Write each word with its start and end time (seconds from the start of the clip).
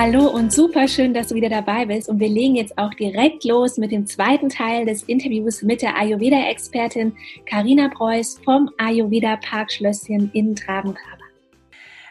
Hallo 0.00 0.28
und 0.28 0.52
super 0.52 0.86
schön, 0.86 1.14
dass 1.14 1.28
du 1.28 1.34
wieder 1.34 1.48
dabei 1.48 1.86
bist. 1.86 2.10
Und 2.10 2.20
wir 2.20 2.28
legen 2.28 2.56
jetzt 2.56 2.76
auch 2.76 2.92
direkt 2.92 3.44
los 3.44 3.78
mit 3.78 3.90
dem 3.90 4.06
zweiten 4.06 4.50
Teil 4.50 4.84
des 4.84 5.02
Interviews 5.04 5.62
mit 5.62 5.80
der 5.80 5.96
Ayurveda-Expertin 5.96 7.16
Karina 7.46 7.88
Preuß 7.88 8.40
vom 8.44 8.70
Ayurveda 8.76 9.36
Parkschlösschen 9.36 10.30
in 10.34 10.54
Trabengraber. 10.54 11.17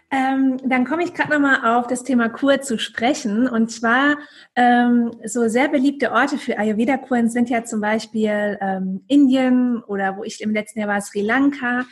Ähm, 0.09 0.57
dann 0.63 0.85
komme 0.85 1.03
ich 1.03 1.13
gerade 1.13 1.31
nochmal 1.31 1.77
auf 1.77 1.87
das 1.87 2.03
Thema 2.03 2.29
Kur 2.29 2.61
zu 2.61 2.79
sprechen. 2.79 3.47
Und 3.47 3.69
zwar 3.69 4.17
ähm, 4.55 5.11
so 5.25 5.49
sehr 5.49 5.67
beliebte 5.67 6.13
Orte 6.13 6.37
für 6.37 6.57
Ayurveda-Kuren 6.57 7.29
sind 7.29 7.49
ja 7.49 7.65
zum 7.65 7.81
Beispiel 7.81 8.57
ähm, 8.61 9.03
Indien 9.07 9.83
oder 9.83 10.15
wo 10.15 10.23
ich 10.23 10.39
im 10.41 10.53
letzten 10.53 10.79
Jahr 10.79 10.87
war, 10.87 11.01
Sri 11.01 11.21
Lanka. 11.21 11.85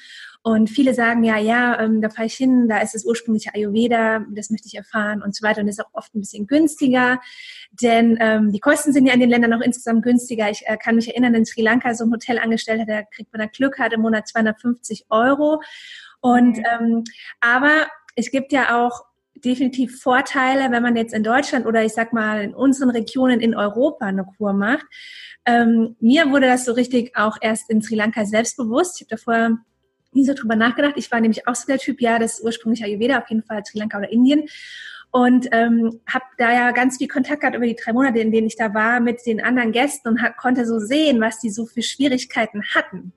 Und 0.44 0.70
viele 0.70 0.94
sagen 0.94 1.24
ja, 1.24 1.38
ja, 1.40 1.80
ähm, 1.80 2.02
da 2.02 2.10
fahre 2.10 2.28
ich 2.28 2.36
hin, 2.36 2.70
da 2.70 2.78
ist 2.78 2.94
das 2.94 3.04
ursprüngliche 3.04 3.54
Ayurveda, 3.56 4.24
das 4.30 4.52
möchte 4.52 4.68
ich 4.68 4.76
erfahren 4.76 5.24
und 5.24 5.36
so 5.36 5.46
weiter. 5.46 5.60
Und 5.60 5.68
ist 5.68 5.84
auch 5.84 5.94
oft 5.94 6.14
ein 6.14 6.20
bisschen 6.20 6.46
günstiger, 6.46 7.20
denn 7.82 8.16
ähm, 8.22 8.52
die 8.52 8.60
Kosten 8.60 8.94
sind 8.94 9.08
ja 9.08 9.14
in 9.14 9.20
den 9.20 9.30
Ländern 9.30 9.54
auch 9.54 9.66
insgesamt 9.66 10.04
günstiger. 10.04 10.50
Ich 10.52 10.62
äh, 10.68 10.78
kann 10.78 10.96
mich 10.96 11.10
erinnern, 11.10 11.34
in 11.34 11.46
Sri 11.46 11.64
Lanka 11.64 11.96
so 11.96 12.06
ein 12.06 12.12
Hotelangestellter, 12.12 12.86
der 12.86 13.06
kriegt 13.06 13.32
bei 13.32 13.40
einer 13.40 13.50
Glück 13.50 13.80
hat 13.80 13.92
im 13.92 14.02
Monat 14.02 14.28
250 14.28 15.08
Euro. 15.10 15.62
Und 16.22 16.58
mhm. 16.58 16.66
ähm, 16.80 17.04
aber 17.42 17.88
es 18.16 18.32
gibt 18.32 18.52
ja 18.52 18.86
auch 18.86 19.06
definitiv 19.36 20.02
Vorteile, 20.02 20.72
wenn 20.72 20.82
man 20.82 20.96
jetzt 20.96 21.14
in 21.14 21.24
Deutschland 21.24 21.66
oder 21.66 21.84
ich 21.84 21.94
sag 21.94 22.14
mal 22.14 22.42
in 22.42 22.56
unseren 22.56 22.90
Regionen 22.90 23.42
in 23.42 23.56
Europa 23.56 24.06
eine 24.06 24.26
Kur 24.26 24.54
macht. 24.54 24.86
Ähm, 25.46 25.96
mir 26.00 26.32
wurde 26.32 26.48
das 26.48 26.66
so 26.66 26.72
richtig 26.72 27.16
auch 27.16 27.38
erst 27.42 27.70
in 27.70 27.82
Sri 27.82 27.96
Lanka 27.96 28.26
selbstbewusst. 28.26 28.96
Ich 28.96 29.08
habe 29.08 29.16
da 29.16 29.24
vorher 29.24 29.58
nie 30.14 30.26
so 30.26 30.34
drüber 30.34 30.56
nachgedacht. 30.56 30.94
Ich 30.96 31.12
war 31.12 31.20
nämlich 31.20 31.48
auch 31.48 31.56
so 31.56 31.66
der 31.68 31.78
Typ, 31.78 32.02
ja, 32.02 32.18
das 32.18 32.42
ursprünglich 32.42 32.84
Ayurveda, 32.84 33.20
auf 33.20 33.30
jeden 33.30 33.44
Fall 33.44 33.64
Sri 33.66 33.80
Lanka 33.80 33.98
oder 33.98 34.12
Indien. 34.12 34.46
Und 35.12 35.48
ähm, 35.52 36.02
habe 36.08 36.26
da 36.38 36.52
ja 36.52 36.72
ganz 36.72 36.98
viel 36.98 37.08
Kontakt 37.08 37.42
gehabt 37.42 37.56
über 37.56 37.66
die 37.66 37.76
drei 37.76 37.94
Monate, 37.94 38.20
in 38.20 38.32
denen 38.32 38.48
ich 38.48 38.58
da 38.58 38.74
war, 38.74 39.00
mit 39.00 39.26
den 39.26 39.42
anderen 39.42 39.72
Gästen 39.72 40.10
und 40.10 40.20
konnte 40.38 40.66
so 40.66 40.80
sehen, 40.80 41.22
was 41.22 41.40
die 41.40 41.50
so 41.50 41.66
für 41.66 41.82
Schwierigkeiten 41.82 42.64
hatten. 42.74 43.14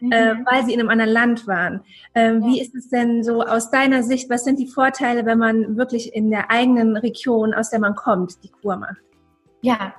Mhm. 0.00 0.12
Äh, 0.12 0.34
weil 0.50 0.64
sie 0.64 0.72
in 0.72 0.80
einem 0.80 0.88
anderen 0.88 1.12
Land 1.12 1.46
waren. 1.46 1.82
Ähm, 2.14 2.42
ja. 2.42 2.46
Wie 2.48 2.60
ist 2.60 2.74
es 2.74 2.88
denn 2.88 3.22
so 3.22 3.42
aus 3.42 3.70
deiner 3.70 4.02
Sicht? 4.02 4.30
Was 4.30 4.44
sind 4.44 4.58
die 4.58 4.66
Vorteile, 4.66 5.26
wenn 5.26 5.38
man 5.38 5.76
wirklich 5.76 6.14
in 6.14 6.30
der 6.30 6.50
eigenen 6.50 6.96
Region, 6.96 7.54
aus 7.54 7.70
der 7.70 7.80
man 7.80 7.94
kommt, 7.94 8.42
die 8.42 8.48
Kur 8.48 8.76
macht? 8.76 8.96
Ja, 9.62 9.94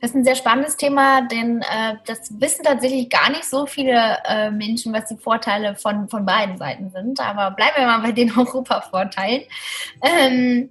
das 0.00 0.10
ist 0.10 0.16
ein 0.16 0.24
sehr 0.24 0.34
spannendes 0.34 0.76
Thema, 0.76 1.22
denn 1.22 1.62
äh, 1.62 1.94
das 2.04 2.38
wissen 2.38 2.64
tatsächlich 2.64 3.08
gar 3.08 3.30
nicht 3.30 3.44
so 3.44 3.64
viele 3.64 4.18
äh, 4.26 4.50
Menschen, 4.50 4.92
was 4.92 5.06
die 5.06 5.16
Vorteile 5.16 5.74
von, 5.74 6.08
von 6.10 6.26
beiden 6.26 6.58
Seiten 6.58 6.90
sind. 6.90 7.18
Aber 7.18 7.52
bleiben 7.52 7.76
wir 7.78 7.86
mal 7.86 8.02
bei 8.02 8.12
den 8.12 8.30
Europa-Vorteilen. 8.36 9.44
Ähm, 10.02 10.68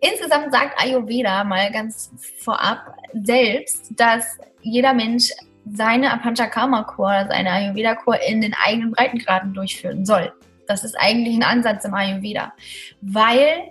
insgesamt 0.00 0.52
sagt 0.52 0.78
Ayurveda 0.82 1.44
mal 1.44 1.72
ganz 1.72 2.10
vorab 2.40 2.94
selbst, 3.14 3.90
dass 3.98 4.38
jeder 4.60 4.92
Mensch 4.92 5.30
seine 5.70 6.12
Apanchakarma-Kur, 6.12 7.26
seine 7.28 7.52
Ayurveda-Kur 7.52 8.20
in 8.20 8.40
den 8.40 8.54
eigenen 8.54 8.92
Breitengraden 8.92 9.54
durchführen 9.54 10.04
soll. 10.04 10.32
Das 10.66 10.84
ist 10.84 10.96
eigentlich 10.98 11.36
ein 11.36 11.42
Ansatz 11.42 11.84
im 11.84 11.94
Ayurveda, 11.94 12.52
weil 13.00 13.70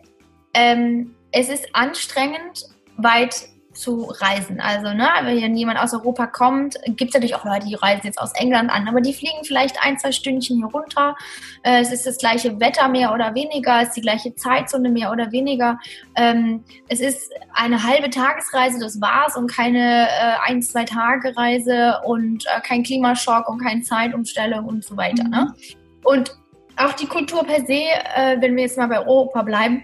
ähm, 0.54 1.16
es 1.32 1.50
ist 1.50 1.68
anstrengend, 1.74 2.66
weit 2.98 3.48
zu 3.82 4.14
reisen. 4.20 4.60
Also, 4.60 4.94
ne, 4.94 5.10
wenn 5.24 5.56
jemand 5.56 5.80
aus 5.80 5.94
Europa 5.94 6.28
kommt, 6.28 6.78
gibt 6.86 7.10
es 7.10 7.14
natürlich 7.14 7.36
auch 7.36 7.44
Leute, 7.44 7.66
die 7.66 7.74
reisen 7.74 8.06
jetzt 8.06 8.20
aus 8.20 8.32
England 8.34 8.70
an, 8.70 8.88
aber 8.88 9.02
die 9.02 9.14
fliegen 9.14 9.44
vielleicht 9.44 9.76
ein, 9.84 9.98
zwei 9.98 10.12
Stündchen 10.12 10.58
hier 10.58 10.68
runter. 10.68 11.16
Äh, 11.64 11.82
es 11.82 11.92
ist 11.92 12.06
das 12.06 12.18
gleiche 12.18 12.60
Wetter 12.60 12.88
mehr 12.88 13.12
oder 13.12 13.34
weniger, 13.34 13.82
es 13.82 13.90
ist 13.90 13.98
die 13.98 14.02
gleiche 14.02 14.36
Zeitzone 14.36 14.90
mehr 14.90 15.12
oder 15.12 15.32
weniger. 15.32 15.80
Ähm, 16.16 16.64
es 16.90 17.00
ist 17.00 17.32
eine 17.54 17.84
halbe 17.84 18.12
Tagesreise, 18.12 18.80
das 18.80 19.02
war's, 19.02 19.36
und 19.36 19.52
keine 19.52 20.08
äh, 20.08 20.36
ein, 20.46 20.62
zwei 20.62 20.86
Tage 20.86 21.36
Reise 21.36 22.02
und 22.06 22.46
äh, 22.46 22.62
kein 22.62 22.84
Klimaschock 22.84 23.50
und 23.50 23.64
keine 23.64 23.82
Zeitumstellung 23.82 24.66
und 24.66 24.86
so 24.86 24.96
weiter. 24.96 25.24
Ne? 25.24 25.54
Mhm. 25.58 25.76
Und 26.04 26.38
auch 26.78 26.94
die 26.94 27.08
Kultur 27.08 27.44
per 27.44 27.66
se, 27.66 27.82
äh, 28.16 28.40
wenn 28.40 28.56
wir 28.56 28.64
jetzt 28.64 28.78
mal 28.78 28.88
bei 28.88 29.00
Europa 29.00 29.42
bleiben, 29.42 29.84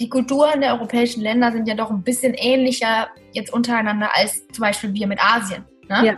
die 0.00 0.08
Kulturen 0.08 0.60
der 0.60 0.74
europäischen 0.74 1.22
Länder 1.22 1.52
sind 1.52 1.66
ja 1.66 1.74
doch 1.74 1.90
ein 1.90 2.02
bisschen 2.02 2.34
ähnlicher 2.34 3.08
jetzt 3.32 3.52
untereinander 3.52 4.10
als 4.14 4.46
zum 4.48 4.62
Beispiel 4.62 4.94
wir 4.94 5.06
mit 5.06 5.18
Asien. 5.22 5.64
Ne? 5.88 6.06
Ja. 6.06 6.16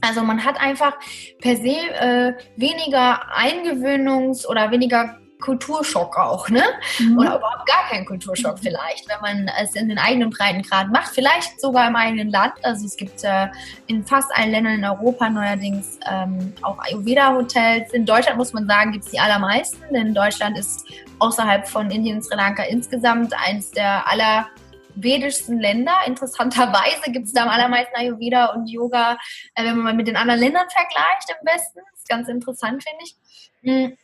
Also 0.00 0.22
man 0.22 0.44
hat 0.44 0.60
einfach 0.60 0.96
per 1.40 1.56
se 1.56 1.70
äh, 1.70 2.32
weniger 2.56 3.34
Eingewöhnungs- 3.36 4.46
oder 4.46 4.70
weniger 4.70 5.18
Kulturschock 5.40 6.16
auch, 6.16 6.48
ne? 6.48 6.62
Mhm. 6.98 7.18
Oder 7.18 7.36
überhaupt 7.36 7.66
gar 7.66 7.88
keinen 7.88 8.04
Kulturschock 8.04 8.58
vielleicht, 8.58 9.08
wenn 9.08 9.20
man 9.20 9.50
es 9.60 9.74
in 9.74 9.88
den 9.88 9.98
eigenen 9.98 10.30
Breitengraden 10.30 10.90
macht, 10.92 11.14
vielleicht 11.14 11.60
sogar 11.60 11.88
im 11.88 11.96
eigenen 11.96 12.30
Land. 12.30 12.54
Also 12.62 12.86
es 12.86 12.96
gibt 12.96 13.22
äh, 13.22 13.48
in 13.86 14.04
fast 14.04 14.30
allen 14.34 14.50
Ländern 14.50 14.74
in 14.74 14.84
Europa 14.84 15.30
neuerdings 15.30 15.98
ähm, 16.10 16.52
auch 16.62 16.78
Ayurveda-Hotels. 16.78 17.92
In 17.92 18.04
Deutschland 18.04 18.36
muss 18.36 18.52
man 18.52 18.66
sagen, 18.66 18.92
gibt 18.92 19.04
es 19.04 19.10
die 19.10 19.20
allermeisten, 19.20 19.82
denn 19.92 20.14
Deutschland 20.14 20.58
ist 20.58 20.86
außerhalb 21.20 21.66
von 21.66 21.90
Indien 21.90 22.16
und 22.16 22.22
Sri 22.22 22.36
Lanka 22.36 22.64
insgesamt 22.64 23.32
eines 23.38 23.70
der 23.70 24.08
aller 24.08 24.48
vedischsten 25.02 25.60
Länder. 25.60 25.94
Interessanterweise 26.06 27.12
gibt 27.12 27.26
es 27.26 27.32
da 27.32 27.44
am 27.44 27.48
allermeisten 27.48 27.94
Ayurveda 27.94 28.46
und 28.46 28.66
Yoga, 28.68 29.16
äh, 29.54 29.64
wenn 29.64 29.76
man 29.76 29.84
mal 29.84 29.94
mit 29.94 30.08
den 30.08 30.16
anderen 30.16 30.40
Ländern 30.40 30.66
vergleicht, 30.68 31.30
im 31.30 31.46
Westen. 31.46 31.80
Das 31.90 32.00
ist 32.00 32.08
ganz 32.08 32.28
interessant, 32.28 32.82
finde 32.82 33.04
ich. 33.04 33.16
Hm. 33.62 33.96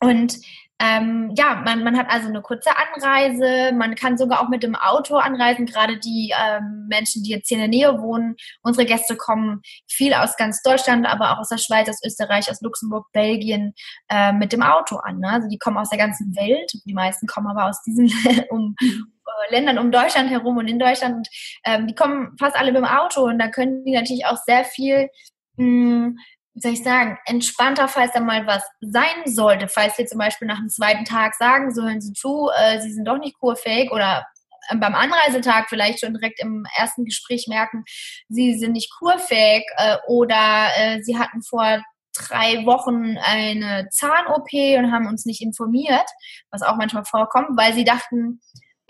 Und 0.00 0.38
ähm, 0.82 1.32
ja, 1.36 1.62
man, 1.64 1.84
man 1.84 1.96
hat 1.96 2.10
also 2.10 2.26
eine 2.28 2.42
kurze 2.42 2.70
Anreise, 2.76 3.72
man 3.72 3.94
kann 3.94 4.18
sogar 4.18 4.42
auch 4.42 4.48
mit 4.48 4.64
dem 4.64 4.74
Auto 4.74 5.14
anreisen, 5.14 5.64
gerade 5.64 5.96
die 6.00 6.34
ähm, 6.36 6.86
Menschen, 6.88 7.22
die 7.22 7.30
jetzt 7.30 7.46
hier 7.46 7.58
in 7.58 7.60
der 7.60 7.68
Nähe 7.68 8.02
wohnen. 8.02 8.34
Unsere 8.62 8.84
Gäste 8.84 9.16
kommen 9.16 9.62
viel 9.88 10.12
aus 10.12 10.36
ganz 10.36 10.60
Deutschland, 10.62 11.06
aber 11.06 11.30
auch 11.30 11.38
aus 11.38 11.50
der 11.50 11.58
Schweiz, 11.58 11.88
aus 11.88 12.00
Österreich, 12.04 12.50
aus 12.50 12.60
Luxemburg, 12.62 13.06
Belgien 13.12 13.74
äh, 14.08 14.32
mit 14.32 14.52
dem 14.52 14.62
Auto 14.62 14.96
an. 14.96 15.20
Ne? 15.20 15.28
Also 15.28 15.48
die 15.48 15.58
kommen 15.58 15.78
aus 15.78 15.90
der 15.90 15.98
ganzen 15.98 16.34
Welt. 16.34 16.72
Die 16.84 16.94
meisten 16.94 17.28
kommen 17.28 17.46
aber 17.46 17.68
aus 17.68 17.80
diesen 17.82 18.12
um, 18.50 18.74
äh, 18.80 19.52
Ländern 19.52 19.78
um 19.78 19.92
Deutschland 19.92 20.30
herum 20.30 20.56
und 20.56 20.66
in 20.66 20.80
Deutschland. 20.80 21.28
Ähm, 21.64 21.86
die 21.86 21.94
kommen 21.94 22.36
fast 22.40 22.56
alle 22.56 22.72
mit 22.72 22.80
dem 22.80 22.86
Auto 22.86 23.22
und 23.22 23.38
da 23.38 23.46
können 23.46 23.84
die 23.84 23.94
natürlich 23.94 24.26
auch 24.26 24.38
sehr 24.46 24.64
viel 24.64 25.10
mh, 25.58 25.64
hm, 25.64 26.18
wie 26.54 26.60
soll 26.60 26.72
ich 26.72 26.82
sagen, 26.82 27.18
entspannter, 27.24 27.88
falls 27.88 28.12
da 28.12 28.20
mal 28.20 28.46
was 28.46 28.62
sein 28.80 29.22
sollte. 29.24 29.68
Falls 29.68 29.96
Sie 29.96 30.04
zum 30.04 30.18
Beispiel 30.18 30.48
nach 30.48 30.58
dem 30.58 30.68
zweiten 30.68 31.04
Tag 31.04 31.34
sagen, 31.34 31.72
so 31.74 31.82
hören 31.82 32.00
Sie 32.00 32.12
zu, 32.12 32.50
äh, 32.54 32.80
Sie 32.80 32.92
sind 32.92 33.06
doch 33.06 33.18
nicht 33.18 33.38
kurfähig 33.38 33.90
oder 33.90 34.26
äh, 34.68 34.76
beim 34.76 34.94
Anreisetag 34.94 35.68
vielleicht 35.68 36.00
schon 36.00 36.14
direkt 36.14 36.40
im 36.40 36.66
ersten 36.76 37.04
Gespräch 37.04 37.46
merken, 37.48 37.84
Sie 38.28 38.58
sind 38.58 38.72
nicht 38.72 38.92
kurfähig 38.98 39.64
äh, 39.76 39.96
oder 40.06 40.68
äh, 40.76 41.02
Sie 41.02 41.18
hatten 41.18 41.42
vor 41.42 41.82
drei 42.14 42.66
Wochen 42.66 43.16
eine 43.18 43.88
Zahn-OP 43.90 44.52
und 44.52 44.92
haben 44.92 45.06
uns 45.06 45.24
nicht 45.24 45.40
informiert, 45.40 46.06
was 46.50 46.62
auch 46.62 46.76
manchmal 46.76 47.04
vorkommt, 47.04 47.56
weil 47.56 47.72
sie 47.72 47.84
dachten, 47.84 48.40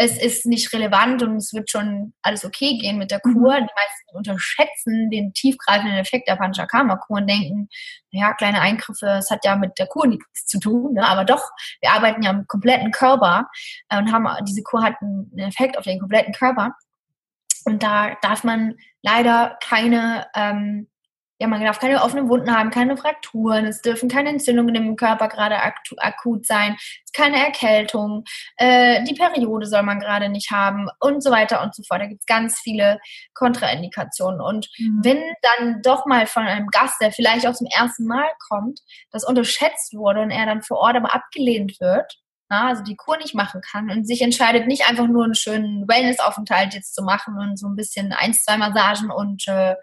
es 0.04 0.20
ist 0.20 0.46
nicht 0.46 0.72
relevant 0.72 1.22
und 1.22 1.36
es 1.36 1.54
wird 1.54 1.70
schon 1.70 2.12
alles 2.22 2.44
okay 2.44 2.76
gehen 2.78 2.98
mit 2.98 3.10
der 3.10 3.20
Kur. 3.20 3.32
Mhm. 3.32 3.66
Die 3.66 3.74
meisten 3.74 4.16
unterschätzen 4.16 5.10
den 5.10 5.32
tiefgreifenden 5.32 5.96
Effekt 5.96 6.28
der 6.28 6.36
Panchakarma-Kur 6.36 7.18
und 7.18 7.30
denken, 7.30 7.68
ja, 8.10 8.34
kleine 8.34 8.60
Eingriffe, 8.60 9.06
es 9.06 9.30
hat 9.30 9.44
ja 9.44 9.56
mit 9.56 9.78
der 9.78 9.86
Kur 9.86 10.06
nichts 10.06 10.46
zu 10.46 10.58
tun, 10.58 10.94
ne? 10.94 11.06
aber 11.06 11.24
doch, 11.24 11.50
wir 11.80 11.92
arbeiten 11.92 12.22
ja 12.22 12.30
am 12.30 12.46
kompletten 12.46 12.90
Körper 12.90 13.48
äh, 13.88 13.98
und 13.98 14.12
haben, 14.12 14.26
diese 14.44 14.62
Kur 14.62 14.82
hat 14.82 14.94
einen 15.00 15.38
Effekt 15.38 15.78
auf 15.78 15.84
den 15.84 16.00
kompletten 16.00 16.34
Körper. 16.34 16.74
Und 17.64 17.82
da 17.84 18.16
darf 18.22 18.42
man 18.42 18.74
leider 19.02 19.56
keine 19.62 20.26
ähm, 20.34 20.88
ja, 21.42 21.48
man 21.48 21.60
darf 21.60 21.80
keine 21.80 22.04
offenen 22.04 22.28
Wunden 22.28 22.56
haben, 22.56 22.70
keine 22.70 22.96
Frakturen, 22.96 23.66
es 23.66 23.82
dürfen 23.82 24.08
keine 24.08 24.28
Entzündungen 24.28 24.76
im 24.76 24.94
Körper 24.94 25.26
gerade 25.26 25.56
akut 25.98 26.46
sein, 26.46 26.76
keine 27.12 27.44
Erkältung, 27.44 28.22
äh, 28.58 29.02
die 29.02 29.14
Periode 29.14 29.66
soll 29.66 29.82
man 29.82 29.98
gerade 29.98 30.28
nicht 30.28 30.52
haben 30.52 30.86
und 31.00 31.20
so 31.20 31.32
weiter 31.32 31.60
und 31.60 31.74
so 31.74 31.82
fort. 31.82 32.00
Da 32.00 32.06
gibt 32.06 32.20
es 32.20 32.26
ganz 32.26 32.60
viele 32.60 33.00
Kontraindikationen. 33.34 34.40
Und 34.40 34.68
mhm. 34.78 35.00
wenn 35.02 35.20
dann 35.42 35.82
doch 35.82 36.06
mal 36.06 36.28
von 36.28 36.44
einem 36.44 36.68
Gast, 36.68 37.00
der 37.00 37.10
vielleicht 37.10 37.44
auch 37.44 37.54
zum 37.54 37.66
ersten 37.66 38.06
Mal 38.06 38.30
kommt, 38.48 38.78
das 39.10 39.24
unterschätzt 39.24 39.94
wurde 39.94 40.20
und 40.20 40.30
er 40.30 40.46
dann 40.46 40.62
vor 40.62 40.78
Ort 40.78 40.94
aber 40.94 41.12
abgelehnt 41.12 41.80
wird, 41.80 42.21
also 42.52 42.82
die 42.82 42.96
Kur 42.96 43.16
nicht 43.16 43.34
machen 43.34 43.60
kann 43.60 43.90
und 43.90 44.06
sich 44.06 44.22
entscheidet, 44.22 44.66
nicht 44.66 44.88
einfach 44.88 45.06
nur 45.06 45.24
einen 45.24 45.34
schönen 45.34 45.88
Wellnessaufenthalt 45.88 46.74
jetzt 46.74 46.94
zu 46.94 47.02
machen 47.02 47.36
und 47.38 47.58
so 47.58 47.66
ein 47.66 47.76
bisschen 47.76 48.12
eins, 48.12 48.44
zwei 48.44 48.56
Massagen 48.56 49.10
und, 49.10 49.46
äh, 49.48 49.74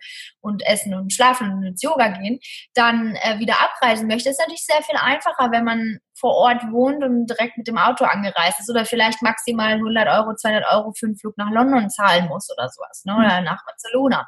und 0.42 0.66
Essen 0.66 0.94
und 0.94 1.13
Schlafen 1.13 1.51
und 1.51 1.63
ins 1.63 1.81
Yoga 1.81 2.10
gehen, 2.10 2.39
dann 2.74 3.16
äh, 3.16 3.39
wieder 3.39 3.56
abreisen 3.60 4.07
möchte, 4.07 4.30
ist 4.30 4.39
natürlich 4.39 4.66
sehr 4.66 4.81
viel 4.83 4.98
einfacher, 4.98 5.51
wenn 5.51 5.63
man 5.63 6.00
vor 6.19 6.36
Ort 6.36 6.63
wohnt 6.71 7.04
und 7.04 7.27
direkt 7.27 7.57
mit 7.57 7.68
dem 7.68 7.77
Auto 7.77 8.04
angereist 8.04 8.60
ist 8.60 8.69
oder 8.69 8.86
vielleicht 8.86 9.21
maximal 9.21 9.74
100 9.74 10.07
Euro, 10.07 10.36
200 10.36 10.66
Euro 10.71 10.92
für 10.92 11.07
einen 11.07 11.18
Flug 11.18 11.38
nach 11.38 11.50
London 11.51 11.89
zahlen 11.89 12.27
muss 12.27 12.50
oder 12.51 12.69
sowas, 12.69 13.04
ne? 13.06 13.16
oder 13.16 13.42
nach 13.42 13.63
Barcelona. 13.66 14.27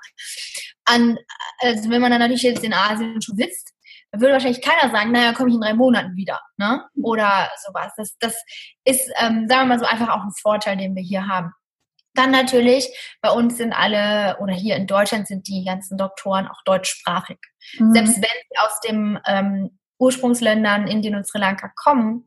an, 0.85 1.17
also 1.59 1.89
wenn 1.89 2.01
man 2.01 2.11
dann 2.11 2.21
natürlich 2.21 2.43
jetzt 2.43 2.63
in 2.63 2.73
Asien 2.73 3.21
schon 3.21 3.35
sitzt, 3.35 3.73
würde 4.19 4.34
wahrscheinlich 4.34 4.62
keiner 4.62 4.92
sagen, 4.92 5.12
naja, 5.12 5.34
komme 5.34 5.50
ich 5.50 5.56
in 5.56 5.62
drei 5.62 5.74
Monaten 5.74 6.16
wieder, 6.16 6.42
ne? 6.58 6.86
Oder 7.02 7.50
sowas. 7.66 7.94
Das, 7.96 8.18
das 8.19 8.36
ist, 8.84 9.10
ähm, 9.19 9.48
sagen 9.48 9.68
wir 9.69 9.78
mal 9.78 9.80
so, 9.80 9.86
einfach 9.86 10.10
auch 10.10 10.24
ein 10.24 10.34
Vorteil, 10.42 10.78
den 10.78 10.96
wir 10.96 11.04
hier 11.04 11.28
haben. 11.28 11.54
Dann 12.13 12.31
natürlich, 12.31 12.90
bei 13.22 13.31
uns 13.31 13.58
sind 13.58 13.72
alle, 13.72 14.38
oder 14.40 14.54
hier 14.54 14.75
in 14.75 14.86
Deutschland 14.86 15.28
sind 15.28 15.48
die 15.48 15.63
ganzen 15.63 15.98
Doktoren 15.98 16.48
auch 16.48 16.62
deutschsprachig. 16.66 17.40
Mhm. 17.78 17.94
Selbst 17.94 18.16
wenn 18.18 18.24
sie 18.50 18.58
aus 18.58 18.80
den 18.81 19.19
ähm, 19.25 19.80
Ursprungsländern 19.98 20.88
Indien 20.88 21.16
und 21.16 21.25
Sri 21.25 21.40
Lanka 21.40 21.72
kommen, 21.75 22.25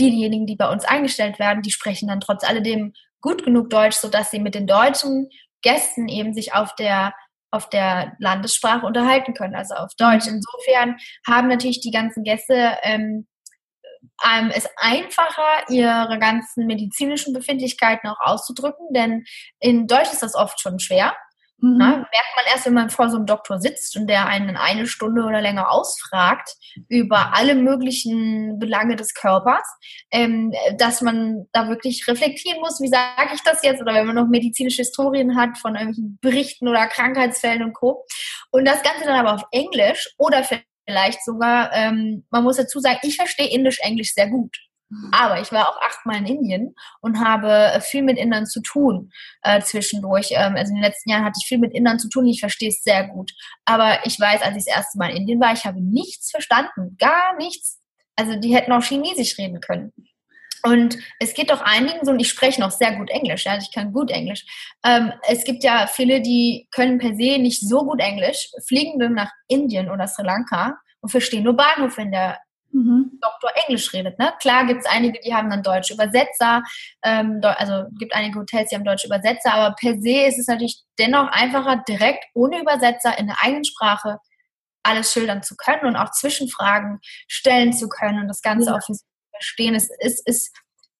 diejenigen, 0.00 0.46
die 0.46 0.56
bei 0.56 0.68
uns 0.68 0.84
eingestellt 0.84 1.38
werden, 1.38 1.62
die 1.62 1.70
sprechen 1.70 2.08
dann 2.08 2.20
trotz 2.20 2.42
alledem 2.42 2.92
gut 3.20 3.44
genug 3.44 3.70
Deutsch, 3.70 3.96
sodass 3.96 4.32
sie 4.32 4.40
mit 4.40 4.56
den 4.56 4.66
deutschen 4.66 5.30
Gästen 5.62 6.08
eben 6.08 6.34
sich 6.34 6.54
auf 6.54 6.74
der 6.74 7.14
auf 7.54 7.68
der 7.70 8.16
Landessprache 8.18 8.84
unterhalten 8.84 9.32
können, 9.34 9.54
also 9.54 9.74
auf 9.74 9.92
Deutsch. 9.96 10.26
Mhm. 10.26 10.40
Insofern 10.40 10.96
haben 11.26 11.48
natürlich 11.48 11.80
die 11.80 11.92
ganzen 11.92 12.24
Gäste 12.24 12.76
ähm, 12.82 13.26
ähm, 14.24 14.50
es 14.54 14.68
einfacher, 14.76 15.68
ihre 15.68 16.18
ganzen 16.18 16.66
medizinischen 16.66 17.32
Befindlichkeiten 17.32 18.08
auch 18.08 18.20
auszudrücken, 18.20 18.88
denn 18.92 19.24
in 19.60 19.86
Deutsch 19.86 20.12
ist 20.12 20.22
das 20.22 20.34
oft 20.34 20.60
schon 20.60 20.78
schwer. 20.78 21.14
Mhm. 21.58 21.76
Na, 21.78 21.88
merkt 21.88 22.36
man 22.36 22.44
erst, 22.50 22.66
wenn 22.66 22.74
man 22.74 22.90
vor 22.90 23.08
so 23.10 23.16
einem 23.16 23.26
Doktor 23.26 23.60
sitzt 23.60 23.96
und 23.96 24.08
der 24.08 24.26
einen 24.26 24.56
eine 24.56 24.86
Stunde 24.86 25.22
oder 25.24 25.40
länger 25.40 25.70
ausfragt 25.70 26.56
über 26.88 27.34
alle 27.34 27.54
möglichen 27.54 28.58
Belange 28.58 28.96
des 28.96 29.14
Körpers, 29.14 29.66
ähm, 30.10 30.52
dass 30.78 31.00
man 31.00 31.46
da 31.52 31.68
wirklich 31.68 32.06
reflektieren 32.08 32.60
muss, 32.60 32.80
wie 32.80 32.88
sage 32.88 33.34
ich 33.34 33.42
das 33.42 33.62
jetzt? 33.62 33.80
Oder 33.80 33.94
wenn 33.94 34.06
man 34.06 34.16
noch 34.16 34.28
medizinische 34.28 34.82
Historien 34.82 35.36
hat 35.36 35.58
von 35.58 35.74
irgendwelchen 35.74 36.18
Berichten 36.20 36.68
oder 36.68 36.86
Krankheitsfällen 36.86 37.62
und 37.62 37.72
Co. 37.74 38.04
Und 38.50 38.66
das 38.66 38.82
Ganze 38.82 39.04
dann 39.04 39.26
aber 39.26 39.34
auf 39.34 39.44
Englisch 39.52 40.14
oder 40.18 40.42
vielleicht 40.86 41.24
sogar, 41.24 41.72
ähm, 41.72 42.24
man 42.30 42.44
muss 42.44 42.56
dazu 42.56 42.80
sagen, 42.80 42.98
ich 43.02 43.16
verstehe 43.16 43.50
Indisch, 43.50 43.78
Englisch 43.80 44.12
sehr 44.12 44.28
gut. 44.28 44.56
Aber 45.12 45.40
ich 45.40 45.52
war 45.52 45.68
auch 45.68 45.80
achtmal 45.82 46.18
in 46.18 46.26
Indien 46.26 46.74
und 47.00 47.20
habe 47.20 47.80
viel 47.80 48.02
mit 48.02 48.18
Indern 48.18 48.46
zu 48.46 48.60
tun 48.60 49.10
äh, 49.42 49.60
zwischendurch. 49.60 50.30
Ähm, 50.32 50.56
also 50.56 50.70
in 50.70 50.76
den 50.76 50.84
letzten 50.84 51.10
Jahren 51.10 51.24
hatte 51.24 51.38
ich 51.40 51.46
viel 51.46 51.58
mit 51.58 51.74
Indern 51.74 51.98
zu 51.98 52.08
tun. 52.08 52.26
Ich 52.26 52.40
verstehe 52.40 52.68
es 52.68 52.82
sehr 52.82 53.08
gut. 53.08 53.32
Aber 53.64 53.98
ich 54.04 54.18
weiß, 54.18 54.42
als 54.42 54.56
ich 54.56 54.64
das 54.64 54.76
erste 54.76 54.98
Mal 54.98 55.10
in 55.10 55.18
Indien 55.18 55.40
war, 55.40 55.52
ich 55.52 55.64
habe 55.64 55.80
nichts 55.80 56.30
verstanden. 56.30 56.96
Gar 56.98 57.36
nichts. 57.36 57.80
Also 58.16 58.36
die 58.36 58.54
hätten 58.54 58.72
auch 58.72 58.82
Chinesisch 58.82 59.38
reden 59.38 59.60
können. 59.60 59.92
Und 60.64 60.96
es 61.20 61.34
geht 61.34 61.50
doch 61.50 61.60
einigen 61.60 62.04
so, 62.06 62.12
und 62.12 62.20
ich 62.20 62.30
spreche 62.30 62.60
noch 62.60 62.70
sehr 62.70 62.96
gut 62.96 63.10
Englisch, 63.10 63.44
ja, 63.44 63.52
also 63.52 63.66
ich 63.68 63.74
kann 63.74 63.92
gut 63.92 64.10
Englisch. 64.10 64.46
Ähm, 64.82 65.12
es 65.28 65.44
gibt 65.44 65.62
ja 65.62 65.86
viele, 65.86 66.22
die 66.22 66.68
können 66.70 66.98
per 66.98 67.14
se 67.14 67.38
nicht 67.38 67.60
so 67.60 67.84
gut 67.84 68.00
Englisch, 68.00 68.50
fliegen 68.66 68.98
dann 68.98 69.12
nach 69.12 69.30
Indien 69.46 69.90
oder 69.90 70.06
Sri 70.06 70.24
Lanka 70.24 70.78
und 71.02 71.10
verstehen 71.10 71.44
nur 71.44 71.54
Bahnhof, 71.54 71.98
wenn 71.98 72.12
der 72.12 72.38
mhm. 72.74 73.18
Doktor 73.20 73.50
Englisch 73.64 73.92
redet. 73.92 74.18
Ne? 74.18 74.32
Klar 74.40 74.66
gibt 74.66 74.80
es 74.80 74.86
einige, 74.86 75.18
die 75.20 75.34
haben 75.34 75.48
dann 75.48 75.62
deutsche 75.62 75.94
Übersetzer, 75.94 76.62
ähm, 77.02 77.40
also 77.42 77.88
gibt 77.98 78.14
einige 78.14 78.38
Hotels, 78.38 78.68
die 78.68 78.76
haben 78.76 78.84
deutsche 78.84 79.06
Übersetzer, 79.06 79.54
aber 79.54 79.74
per 79.76 79.94
se 79.98 80.26
ist 80.26 80.38
es 80.38 80.48
natürlich 80.48 80.82
dennoch 80.98 81.28
einfacher, 81.28 81.82
direkt 81.88 82.24
ohne 82.34 82.60
Übersetzer 82.60 83.18
in 83.18 83.28
der 83.28 83.36
eigenen 83.40 83.64
Sprache 83.64 84.18
alles 84.82 85.12
schildern 85.12 85.42
zu 85.42 85.56
können 85.56 85.86
und 85.86 85.96
auch 85.96 86.10
Zwischenfragen 86.10 86.98
stellen 87.26 87.72
zu 87.72 87.88
können 87.88 88.20
und 88.20 88.28
das 88.28 88.42
Ganze 88.42 88.70
ja. 88.70 88.76
auch 88.76 88.82
für 88.84 88.94
sich 88.94 89.06
verstehen. 89.30 89.74
Es 89.74 89.88
ist, 90.00 90.26
ist, 90.26 90.54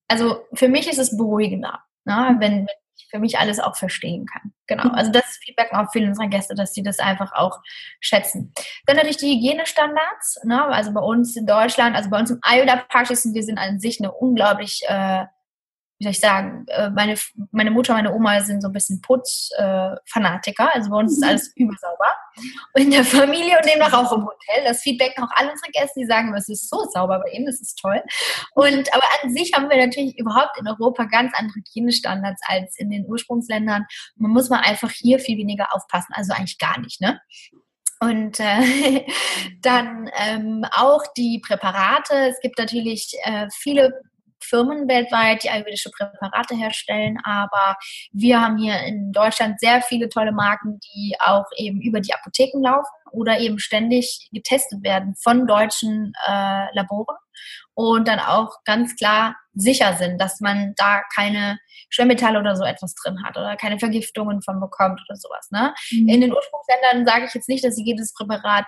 also 0.08 0.44
für 0.54 0.68
mich 0.68 0.88
ist 0.88 0.98
es 0.98 1.16
beruhigender, 1.16 1.80
ne? 2.04 2.36
wenn, 2.38 2.66
wenn 2.66 2.83
für 3.14 3.20
mich 3.20 3.38
alles 3.38 3.60
auch 3.60 3.76
verstehen 3.76 4.26
kann. 4.26 4.52
Genau. 4.66 4.88
Also 4.92 5.12
das 5.12 5.38
Feedback 5.40 5.72
auch 5.72 5.86
viele 5.92 6.08
unserer 6.08 6.26
Gäste, 6.26 6.56
dass 6.56 6.74
sie 6.74 6.82
das 6.82 6.98
einfach 6.98 7.32
auch 7.32 7.60
schätzen. 8.00 8.52
Dann 8.86 8.96
natürlich 8.96 9.18
die 9.18 9.36
Hygienestandards. 9.36 10.40
Ne? 10.42 10.64
Also 10.64 10.92
bei 10.92 11.00
uns 11.00 11.36
in 11.36 11.46
Deutschland, 11.46 11.94
also 11.94 12.10
bei 12.10 12.18
uns 12.18 12.32
im 12.32 12.40
Ayurveda-Praxis, 12.42 13.32
wir 13.32 13.42
sind 13.44 13.58
an 13.58 13.78
sich 13.78 14.00
eine 14.00 14.10
unglaublich 14.10 14.82
äh, 14.88 15.26
wie 15.98 16.04
soll 16.04 16.10
ich 16.10 16.20
sagen, 16.20 16.66
äh, 16.68 16.90
meine, 16.90 17.14
meine 17.52 17.70
Mutter, 17.70 17.94
meine 17.94 18.12
Oma 18.12 18.40
sind 18.40 18.60
so 18.60 18.68
ein 18.68 18.72
bisschen 18.72 19.00
Putzfanatiker. 19.00 20.64
Äh, 20.64 20.74
also 20.74 20.90
bei 20.90 20.96
uns 20.96 21.12
ist 21.12 21.20
mhm. 21.20 21.28
alles 21.28 21.52
übersauber. 21.56 22.12
Und 22.72 22.82
in 22.82 22.90
der 22.90 23.04
Familie 23.04 23.56
und 23.56 23.64
demnach 23.64 23.92
auch 23.92 24.12
im 24.12 24.24
Hotel. 24.24 24.64
Das 24.64 24.82
Feedback 24.82 25.14
auch 25.18 25.30
alle 25.36 25.52
unsere 25.52 25.70
Gäste, 25.70 26.00
die 26.00 26.06
sagen, 26.06 26.34
es 26.34 26.48
ist 26.48 26.68
so 26.68 26.84
sauber 26.92 27.20
bei 27.20 27.30
ihnen, 27.30 27.46
das 27.46 27.60
ist 27.60 27.78
toll. 27.78 28.02
Und 28.54 28.92
aber 28.92 29.04
an 29.22 29.32
sich 29.32 29.52
haben 29.54 29.70
wir 29.70 29.76
natürlich 29.76 30.18
überhaupt 30.18 30.58
in 30.58 30.66
Europa 30.66 31.04
ganz 31.04 31.32
andere 31.36 31.54
Hygienestandards 31.56 32.42
als 32.46 32.76
in 32.78 32.90
den 32.90 33.06
Ursprungsländern. 33.06 33.86
Man 34.16 34.32
muss 34.32 34.50
mal 34.50 34.60
einfach 34.60 34.90
hier 34.90 35.20
viel 35.20 35.38
weniger 35.38 35.74
aufpassen. 35.74 36.12
Also 36.12 36.32
eigentlich 36.32 36.58
gar 36.58 36.80
nicht, 36.80 37.00
ne? 37.00 37.20
Und 38.00 38.40
äh, 38.40 39.06
dann 39.62 40.10
ähm, 40.18 40.66
auch 40.72 41.04
die 41.16 41.40
Präparate. 41.40 42.14
Es 42.28 42.40
gibt 42.40 42.58
natürlich 42.58 43.14
äh, 43.22 43.46
viele 43.52 44.02
Firmen 44.44 44.88
weltweit, 44.88 45.42
die 45.42 45.50
ayurvedische 45.50 45.90
Präparate 45.90 46.54
herstellen, 46.54 47.18
aber 47.24 47.76
wir 48.12 48.40
haben 48.40 48.58
hier 48.58 48.80
in 48.80 49.12
Deutschland 49.12 49.60
sehr 49.60 49.82
viele 49.82 50.08
tolle 50.08 50.32
Marken, 50.32 50.80
die 50.80 51.16
auch 51.18 51.46
eben 51.56 51.80
über 51.80 52.00
die 52.00 52.14
Apotheken 52.14 52.62
laufen 52.62 52.90
oder 53.12 53.38
eben 53.38 53.58
ständig 53.58 54.28
getestet 54.32 54.82
werden 54.82 55.14
von 55.16 55.46
deutschen 55.46 56.12
äh, 56.26 56.74
Laboren 56.74 57.16
und 57.74 58.08
dann 58.08 58.20
auch 58.20 58.62
ganz 58.64 58.94
klar 58.96 59.36
sicher 59.54 59.94
sind, 59.96 60.20
dass 60.20 60.40
man 60.40 60.74
da 60.76 61.02
keine 61.14 61.58
Schwermetalle 61.90 62.38
oder 62.38 62.56
so 62.56 62.64
etwas 62.64 62.94
drin 62.94 63.22
hat 63.24 63.36
oder 63.36 63.56
keine 63.56 63.78
Vergiftungen 63.78 64.42
von 64.42 64.60
bekommt 64.60 65.00
oder 65.08 65.16
sowas. 65.16 65.48
Ne? 65.50 65.74
Mhm. 65.90 66.08
In 66.08 66.20
den 66.20 66.32
Ursprungsländern 66.32 67.06
sage 67.06 67.26
ich 67.26 67.34
jetzt 67.34 67.48
nicht, 67.48 67.64
dass 67.64 67.78
jedes 67.78 68.14
Präparat 68.14 68.66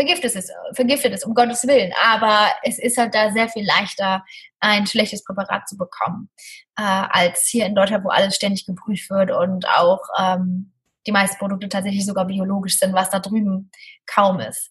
vergiftet 0.00 0.34
ist, 0.34 0.50
vergiftet 0.72 1.12
ist, 1.12 1.26
um 1.26 1.34
Gottes 1.34 1.66
Willen. 1.66 1.92
Aber 2.02 2.48
es 2.62 2.78
ist 2.78 2.96
halt 2.96 3.14
da 3.14 3.30
sehr 3.32 3.48
viel 3.48 3.66
leichter, 3.66 4.24
ein 4.58 4.86
schlechtes 4.86 5.22
Präparat 5.24 5.68
zu 5.68 5.76
bekommen, 5.76 6.30
äh, 6.78 6.82
als 6.82 7.46
hier 7.46 7.66
in 7.66 7.74
Deutschland, 7.74 8.04
wo 8.04 8.08
alles 8.08 8.34
ständig 8.34 8.64
geprüft 8.64 9.10
wird 9.10 9.30
und 9.30 9.68
auch 9.68 10.00
ähm, 10.18 10.72
die 11.06 11.12
meisten 11.12 11.38
Produkte 11.38 11.68
tatsächlich 11.68 12.06
sogar 12.06 12.26
biologisch 12.26 12.78
sind, 12.78 12.94
was 12.94 13.10
da 13.10 13.20
drüben 13.20 13.70
kaum 14.06 14.40
ist. 14.40 14.70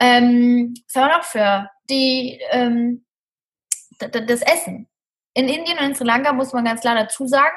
Ähm, 0.00 0.74
was 0.86 1.02
haben 1.02 1.10
wir 1.10 1.16
noch 1.16 1.24
für 1.24 1.70
die, 1.88 2.40
ähm, 2.50 3.06
das 3.98 4.42
Essen? 4.42 4.86
In 5.34 5.48
Indien 5.48 5.78
und 5.78 5.84
in 5.84 5.94
Sri 5.94 6.04
Lanka 6.04 6.32
muss 6.32 6.52
man 6.52 6.64
ganz 6.64 6.80
klar 6.82 6.94
dazu 6.94 7.26
sagen, 7.26 7.56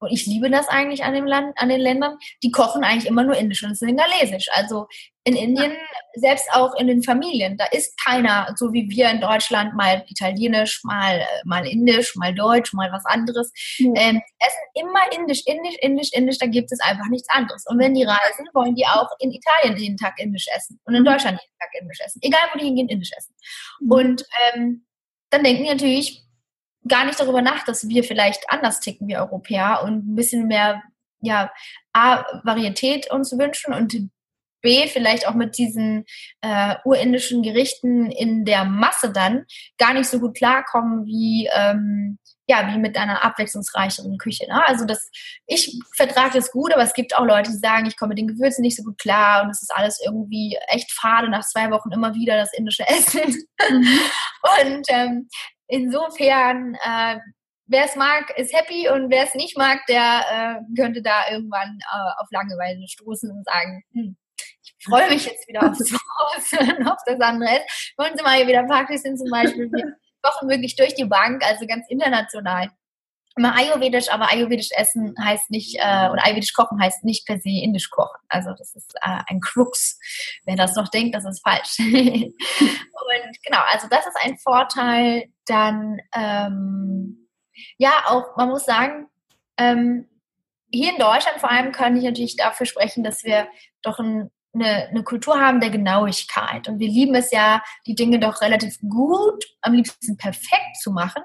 und 0.00 0.12
ich 0.12 0.26
liebe 0.26 0.50
das 0.50 0.68
eigentlich 0.68 1.04
an 1.04 1.14
dem 1.14 1.26
Land, 1.26 1.54
an 1.56 1.68
den 1.68 1.80
Ländern, 1.80 2.18
die 2.42 2.50
kochen 2.50 2.84
eigentlich 2.84 3.06
immer 3.06 3.24
nur 3.24 3.36
Indisch 3.36 3.64
und 3.64 3.76
Singalesisch. 3.76 4.46
Also 4.52 4.86
in 5.24 5.36
Indien, 5.36 5.76
selbst 6.14 6.48
auch 6.52 6.74
in 6.76 6.86
den 6.86 7.02
Familien, 7.02 7.58
da 7.58 7.66
ist 7.66 7.98
keiner, 8.02 8.54
so 8.56 8.72
wie 8.72 8.88
wir 8.88 9.10
in 9.10 9.20
Deutschland, 9.20 9.74
mal 9.74 10.04
Italienisch, 10.08 10.80
mal, 10.84 11.26
mal 11.44 11.66
Indisch, 11.66 12.16
mal 12.16 12.34
Deutsch, 12.34 12.72
mal 12.72 12.90
was 12.92 13.04
anderes. 13.04 13.52
Mhm. 13.78 13.94
Ähm, 13.96 14.22
essen 14.38 14.86
immer 14.86 15.00
Indisch, 15.14 15.42
Indisch, 15.46 15.76
Indisch, 15.80 16.10
Indisch, 16.12 16.38
da 16.38 16.46
gibt 16.46 16.72
es 16.72 16.80
einfach 16.80 17.08
nichts 17.10 17.28
anderes. 17.28 17.64
Und 17.66 17.78
wenn 17.78 17.94
die 17.94 18.04
reisen, 18.04 18.48
wollen 18.54 18.74
die 18.74 18.86
auch 18.86 19.10
in 19.18 19.32
Italien 19.32 19.76
jeden 19.76 19.96
Tag 19.96 20.14
Indisch 20.18 20.46
essen 20.54 20.80
und 20.84 20.94
in 20.94 21.02
mhm. 21.02 21.06
Deutschland 21.06 21.38
jeden 21.40 21.58
Tag 21.58 21.70
Indisch 21.80 22.00
essen. 22.04 22.20
Egal, 22.22 22.40
wo 22.52 22.58
die 22.58 22.64
hingehen, 22.64 22.88
Indisch 22.88 23.10
essen. 23.16 23.34
Mhm. 23.80 23.90
Und 23.90 24.24
ähm, 24.54 24.86
dann 25.30 25.44
denken 25.44 25.64
die 25.64 25.70
natürlich, 25.70 26.27
gar 26.88 27.04
nicht 27.04 27.20
darüber 27.20 27.42
nach, 27.42 27.64
dass 27.64 27.88
wir 27.88 28.04
vielleicht 28.04 28.50
anders 28.50 28.80
ticken 28.80 29.08
wie 29.08 29.16
Europäer 29.16 29.82
und 29.84 30.08
ein 30.08 30.14
bisschen 30.14 30.46
mehr 30.46 30.82
ja, 31.20 31.52
A, 31.92 32.24
Varietät 32.44 33.10
uns 33.10 33.36
wünschen 33.36 33.74
und 33.74 34.10
B, 34.60 34.88
vielleicht 34.88 35.26
auch 35.28 35.34
mit 35.34 35.56
diesen 35.56 36.04
äh, 36.40 36.74
urindischen 36.84 37.42
Gerichten 37.42 38.10
in 38.10 38.44
der 38.44 38.64
Masse 38.64 39.12
dann 39.12 39.46
gar 39.78 39.94
nicht 39.94 40.08
so 40.08 40.18
gut 40.18 40.36
klarkommen 40.36 41.06
wie, 41.06 41.48
ähm, 41.52 42.18
ja, 42.48 42.66
wie 42.72 42.78
mit 42.78 42.96
einer 42.96 43.24
abwechslungsreicheren 43.24 44.18
Küche. 44.18 44.46
Ne? 44.48 44.66
Also 44.66 44.84
das, 44.84 45.10
ich 45.46 45.78
vertrage 45.94 46.38
das 46.38 46.50
gut, 46.50 46.72
aber 46.72 46.82
es 46.82 46.94
gibt 46.94 47.16
auch 47.16 47.24
Leute, 47.24 47.50
die 47.50 47.58
sagen, 47.58 47.86
ich 47.86 47.96
komme 47.96 48.10
mit 48.10 48.18
den 48.18 48.28
Gewürzen 48.28 48.62
nicht 48.62 48.76
so 48.76 48.82
gut 48.82 48.98
klar 48.98 49.44
und 49.44 49.50
es 49.50 49.62
ist 49.62 49.72
alles 49.74 50.00
irgendwie 50.04 50.58
echt 50.68 50.90
fade, 50.92 51.28
nach 51.28 51.46
zwei 51.46 51.70
Wochen 51.70 51.92
immer 51.92 52.14
wieder 52.14 52.36
das 52.36 52.52
indische 52.52 52.86
Essen. 52.88 53.46
Mhm. 53.70 53.86
Und 54.62 54.86
ähm, 54.88 55.28
insofern, 55.68 56.74
äh, 56.74 57.18
wer 57.66 57.84
es 57.84 57.96
mag, 57.96 58.36
ist 58.36 58.54
happy 58.54 58.88
und 58.88 59.10
wer 59.10 59.24
es 59.24 59.34
nicht 59.34 59.56
mag, 59.56 59.86
der 59.86 60.02
äh, 60.30 60.80
könnte 60.80 61.02
da 61.02 61.30
irgendwann 61.30 61.78
äh, 61.80 62.20
auf 62.20 62.28
Langeweile 62.30 62.86
stoßen 62.88 63.30
und 63.30 63.44
sagen, 63.44 63.84
hm, 63.92 64.16
ich 64.62 64.84
freue 64.84 65.08
mich 65.08 65.26
jetzt 65.26 65.46
wieder 65.48 65.68
aufs 65.68 65.92
Haus 65.92 66.52
und 66.60 66.88
auf 66.88 66.98
das 67.06 67.20
andere. 67.20 67.60
Bei 67.96 68.10
uns 68.10 68.20
immer 68.20 68.32
hier 68.32 68.46
wieder 68.46 68.64
Partys 68.64 69.02
sind 69.02 69.18
zum 69.18 69.30
Beispiel, 69.30 69.70
wir 69.70 69.96
kochen 70.22 70.48
wirklich 70.48 70.76
durch 70.76 70.94
die 70.94 71.04
Bank, 71.04 71.44
also 71.44 71.66
ganz 71.66 71.86
international. 71.88 72.70
Immer 73.36 73.56
Ayurvedisch, 73.56 74.08
aber 74.08 74.32
Ayurvedisch 74.32 74.70
essen 74.72 75.14
heißt 75.22 75.50
nicht, 75.50 75.76
äh, 75.76 76.08
oder 76.10 76.24
Ayurvedisch 76.24 76.54
kochen 76.54 76.80
heißt 76.80 77.04
nicht 77.04 77.24
per 77.24 77.38
se 77.38 77.50
indisch 77.50 77.88
kochen. 77.88 78.18
Also 78.28 78.50
das 78.58 78.74
ist 78.74 78.94
äh, 78.96 79.20
ein 79.28 79.40
Krux. 79.40 79.98
Wer 80.44 80.56
das 80.56 80.74
noch 80.74 80.88
denkt, 80.88 81.14
das 81.14 81.24
ist 81.24 81.40
falsch. 81.42 81.78
und 81.78 82.32
genau, 83.44 83.60
also 83.70 83.86
das 83.88 84.06
ist 84.06 84.16
ein 84.20 84.36
Vorteil. 84.38 85.28
Dann, 85.48 85.98
ähm, 86.14 87.28
ja, 87.76 87.92
auch, 88.06 88.36
man 88.36 88.48
muss 88.48 88.64
sagen, 88.64 89.06
ähm, 89.56 90.08
hier 90.70 90.92
in 90.92 90.98
Deutschland 90.98 91.40
vor 91.40 91.50
allem 91.50 91.72
kann 91.72 91.96
ich 91.96 92.04
natürlich 92.04 92.36
dafür 92.36 92.66
sprechen, 92.66 93.02
dass 93.02 93.24
wir 93.24 93.48
doch 93.82 93.98
ein, 93.98 94.30
eine, 94.54 94.88
eine 94.88 95.02
Kultur 95.02 95.40
haben 95.40 95.60
der 95.60 95.70
Genauigkeit. 95.70 96.68
Und 96.68 96.78
wir 96.78 96.88
lieben 96.88 97.14
es 97.14 97.30
ja, 97.30 97.62
die 97.86 97.94
Dinge 97.94 98.18
doch 98.18 98.40
relativ 98.40 98.78
gut, 98.80 99.44
am 99.62 99.72
liebsten 99.72 100.16
perfekt 100.16 100.76
zu 100.82 100.90
machen. 100.92 101.22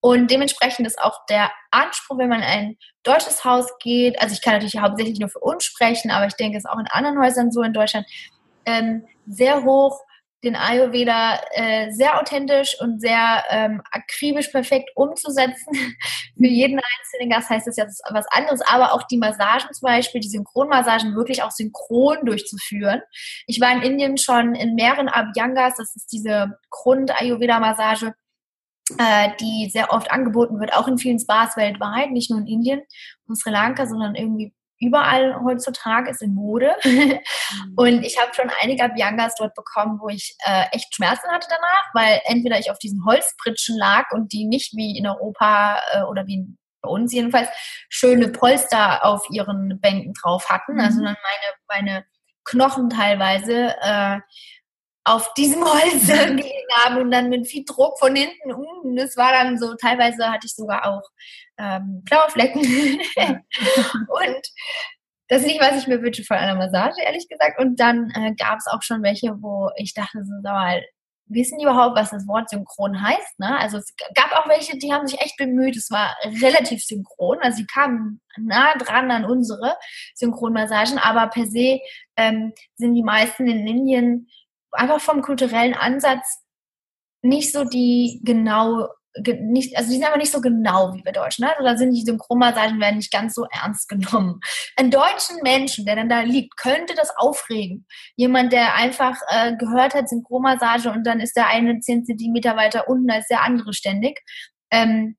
Und 0.00 0.30
dementsprechend 0.32 0.86
ist 0.86 1.00
auch 1.00 1.24
der 1.26 1.52
Anspruch, 1.70 2.18
wenn 2.18 2.28
man 2.28 2.40
in 2.40 2.46
ein 2.46 2.76
deutsches 3.04 3.44
Haus 3.44 3.66
geht, 3.78 4.20
also 4.20 4.34
ich 4.34 4.42
kann 4.42 4.54
natürlich 4.54 4.78
hauptsächlich 4.78 5.20
nur 5.20 5.28
für 5.28 5.38
uns 5.38 5.64
sprechen, 5.64 6.10
aber 6.10 6.26
ich 6.26 6.34
denke, 6.34 6.58
es 6.58 6.64
ist 6.64 6.70
auch 6.70 6.78
in 6.78 6.88
anderen 6.88 7.20
Häusern 7.20 7.52
so 7.52 7.62
in 7.62 7.72
Deutschland, 7.72 8.06
ähm, 8.66 9.06
sehr 9.26 9.62
hoch, 9.62 10.00
den 10.44 10.56
Ayurveda 10.56 11.40
äh, 11.52 11.92
sehr 11.92 12.20
authentisch 12.20 12.76
und 12.80 13.00
sehr 13.00 13.44
ähm, 13.50 13.82
akribisch 13.90 14.48
perfekt 14.48 14.90
umzusetzen. 14.94 15.72
Für 16.36 16.46
jeden 16.46 16.80
einzelnen 16.80 17.30
Gast 17.30 17.50
heißt 17.50 17.66
das 17.66 17.76
jetzt 17.76 18.02
was 18.10 18.26
anderes, 18.30 18.60
aber 18.62 18.92
auch 18.92 19.04
die 19.04 19.18
Massagen 19.18 19.72
zum 19.72 19.86
Beispiel, 19.86 20.20
die 20.20 20.28
Synchronmassagen 20.28 21.14
wirklich 21.14 21.42
auch 21.42 21.50
synchron 21.50 22.24
durchzuführen. 22.24 23.02
Ich 23.46 23.60
war 23.60 23.72
in 23.72 23.82
Indien 23.82 24.18
schon 24.18 24.54
in 24.54 24.74
mehreren 24.74 25.08
Abhyangas, 25.08 25.76
das 25.76 25.94
ist 25.94 26.12
diese 26.12 26.58
Grund-Ayurveda-Massage, 26.70 28.14
äh, 28.98 29.30
die 29.40 29.70
sehr 29.70 29.92
oft 29.92 30.10
angeboten 30.10 30.58
wird, 30.58 30.72
auch 30.74 30.88
in 30.88 30.98
vielen 30.98 31.20
Spas 31.20 31.56
weltweit, 31.56 32.10
nicht 32.10 32.30
nur 32.30 32.40
in 32.40 32.46
Indien 32.46 32.82
und 33.28 33.36
Sri 33.36 33.50
Lanka, 33.50 33.86
sondern 33.86 34.14
irgendwie 34.14 34.52
überall 34.82 35.40
heutzutage 35.42 36.10
ist 36.10 36.22
in 36.22 36.34
Mode. 36.34 36.74
Und 37.76 38.02
ich 38.04 38.18
habe 38.20 38.34
schon 38.34 38.50
einige 38.60 38.88
Biangas 38.88 39.34
dort 39.36 39.54
bekommen, 39.54 39.98
wo 40.00 40.08
ich 40.08 40.34
äh, 40.44 40.64
echt 40.72 40.94
Schmerzen 40.94 41.30
hatte 41.30 41.46
danach, 41.48 41.90
weil 41.94 42.20
entweder 42.24 42.58
ich 42.58 42.70
auf 42.70 42.78
diesen 42.78 43.04
Holzpritschen 43.04 43.76
lag 43.78 44.10
und 44.12 44.32
die 44.32 44.44
nicht 44.44 44.76
wie 44.76 44.98
in 44.98 45.06
Europa 45.06 45.80
äh, 45.92 46.02
oder 46.02 46.26
wie 46.26 46.46
bei 46.82 46.88
uns 46.88 47.12
jedenfalls 47.12 47.48
schöne 47.88 48.28
Polster 48.28 49.04
auf 49.04 49.26
ihren 49.30 49.80
Bänken 49.80 50.14
drauf 50.14 50.50
hatten. 50.50 50.80
Also 50.80 50.98
mhm. 50.98 51.04
meine, 51.04 51.16
meine 51.68 52.04
Knochen 52.44 52.90
teilweise 52.90 53.74
äh, 53.80 54.18
auf 55.04 55.32
diesem 55.34 55.64
Holz 55.64 56.06
gelegen 56.06 56.68
haben 56.74 56.98
und 56.98 57.10
dann 57.10 57.28
mit 57.28 57.46
viel 57.46 57.64
Druck 57.64 57.98
von 57.98 58.14
hinten. 58.14 58.52
Uh, 58.52 58.94
das 58.96 59.16
war 59.16 59.32
dann 59.32 59.58
so, 59.58 59.74
teilweise 59.74 60.30
hatte 60.30 60.46
ich 60.46 60.54
sogar 60.54 60.86
auch 60.86 61.02
ähm, 61.58 62.02
blaue 62.04 62.30
Flecken. 62.30 62.60
und 63.16 64.42
das 65.28 65.40
ist 65.40 65.46
nicht, 65.46 65.60
was 65.60 65.80
ich 65.80 65.86
mir 65.86 66.02
wünsche 66.02 66.24
von 66.24 66.36
einer 66.36 66.54
Massage, 66.54 67.00
ehrlich 67.02 67.28
gesagt. 67.28 67.58
Und 67.58 67.80
dann 67.80 68.10
äh, 68.14 68.34
gab 68.34 68.58
es 68.58 68.66
auch 68.66 68.82
schon 68.82 69.02
welche, 69.02 69.30
wo 69.40 69.70
ich 69.76 69.94
dachte, 69.94 70.24
so, 70.24 70.32
sag 70.42 70.52
mal, 70.52 70.82
wissen 71.26 71.58
die 71.58 71.64
überhaupt, 71.64 71.96
was 71.96 72.10
das 72.10 72.26
Wort 72.26 72.50
synchron 72.50 73.00
heißt? 73.00 73.38
Ne? 73.38 73.58
Also 73.58 73.78
es 73.78 73.94
gab 74.14 74.32
auch 74.32 74.48
welche, 74.48 74.76
die 74.76 74.92
haben 74.92 75.06
sich 75.06 75.20
echt 75.20 75.36
bemüht. 75.36 75.76
Es 75.76 75.90
war 75.90 76.14
relativ 76.42 76.84
synchron. 76.84 77.38
Also 77.40 77.58
sie 77.58 77.66
kamen 77.66 78.20
nah 78.36 78.74
dran 78.74 79.10
an 79.10 79.24
unsere 79.24 79.76
Synchronmassagen, 80.14 80.98
aber 80.98 81.28
per 81.28 81.46
se 81.46 81.80
ähm, 82.16 82.52
sind 82.74 82.94
die 82.94 83.02
meisten 83.02 83.46
in 83.46 83.66
Indien 83.66 84.28
einfach 84.72 85.00
vom 85.00 85.22
kulturellen 85.22 85.74
Ansatz 85.74 86.42
nicht 87.22 87.52
so 87.52 87.64
die 87.64 88.20
genau 88.24 88.88
nicht, 89.40 89.76
also 89.76 89.90
die 89.90 89.96
sind 89.96 90.06
aber 90.06 90.16
nicht 90.16 90.32
so 90.32 90.40
genau 90.40 90.94
wie 90.94 91.04
wir 91.04 91.12
Deutschen. 91.12 91.44
Ne? 91.44 91.50
Also 91.50 91.64
da 91.64 91.76
sind 91.76 91.92
die 91.92 92.02
Synchronmassagen 92.02 92.80
werden 92.80 92.96
nicht 92.96 93.12
ganz 93.12 93.34
so 93.34 93.44
ernst 93.50 93.88
genommen. 93.88 94.40
Ein 94.76 94.90
deutschen 94.90 95.36
Menschen, 95.42 95.84
der 95.84 95.96
dann 95.96 96.08
da 96.08 96.20
liegt, 96.22 96.56
könnte 96.56 96.94
das 96.94 97.14
aufregen. 97.16 97.86
Jemand, 98.16 98.52
der 98.52 98.74
einfach 98.74 99.16
äh, 99.28 99.54
gehört 99.56 99.94
hat 99.94 100.08
Synchronmassage 100.08 100.90
und 100.90 101.04
dann 101.04 101.20
ist 101.20 101.36
der 101.36 101.48
eine 101.48 101.78
zehn 101.80 102.04
Zentimeter 102.04 102.56
weiter 102.56 102.88
unten 102.88 103.10
als 103.10 103.28
der 103.28 103.42
andere 103.42 103.74
ständig. 103.74 104.18
Ähm, 104.70 105.16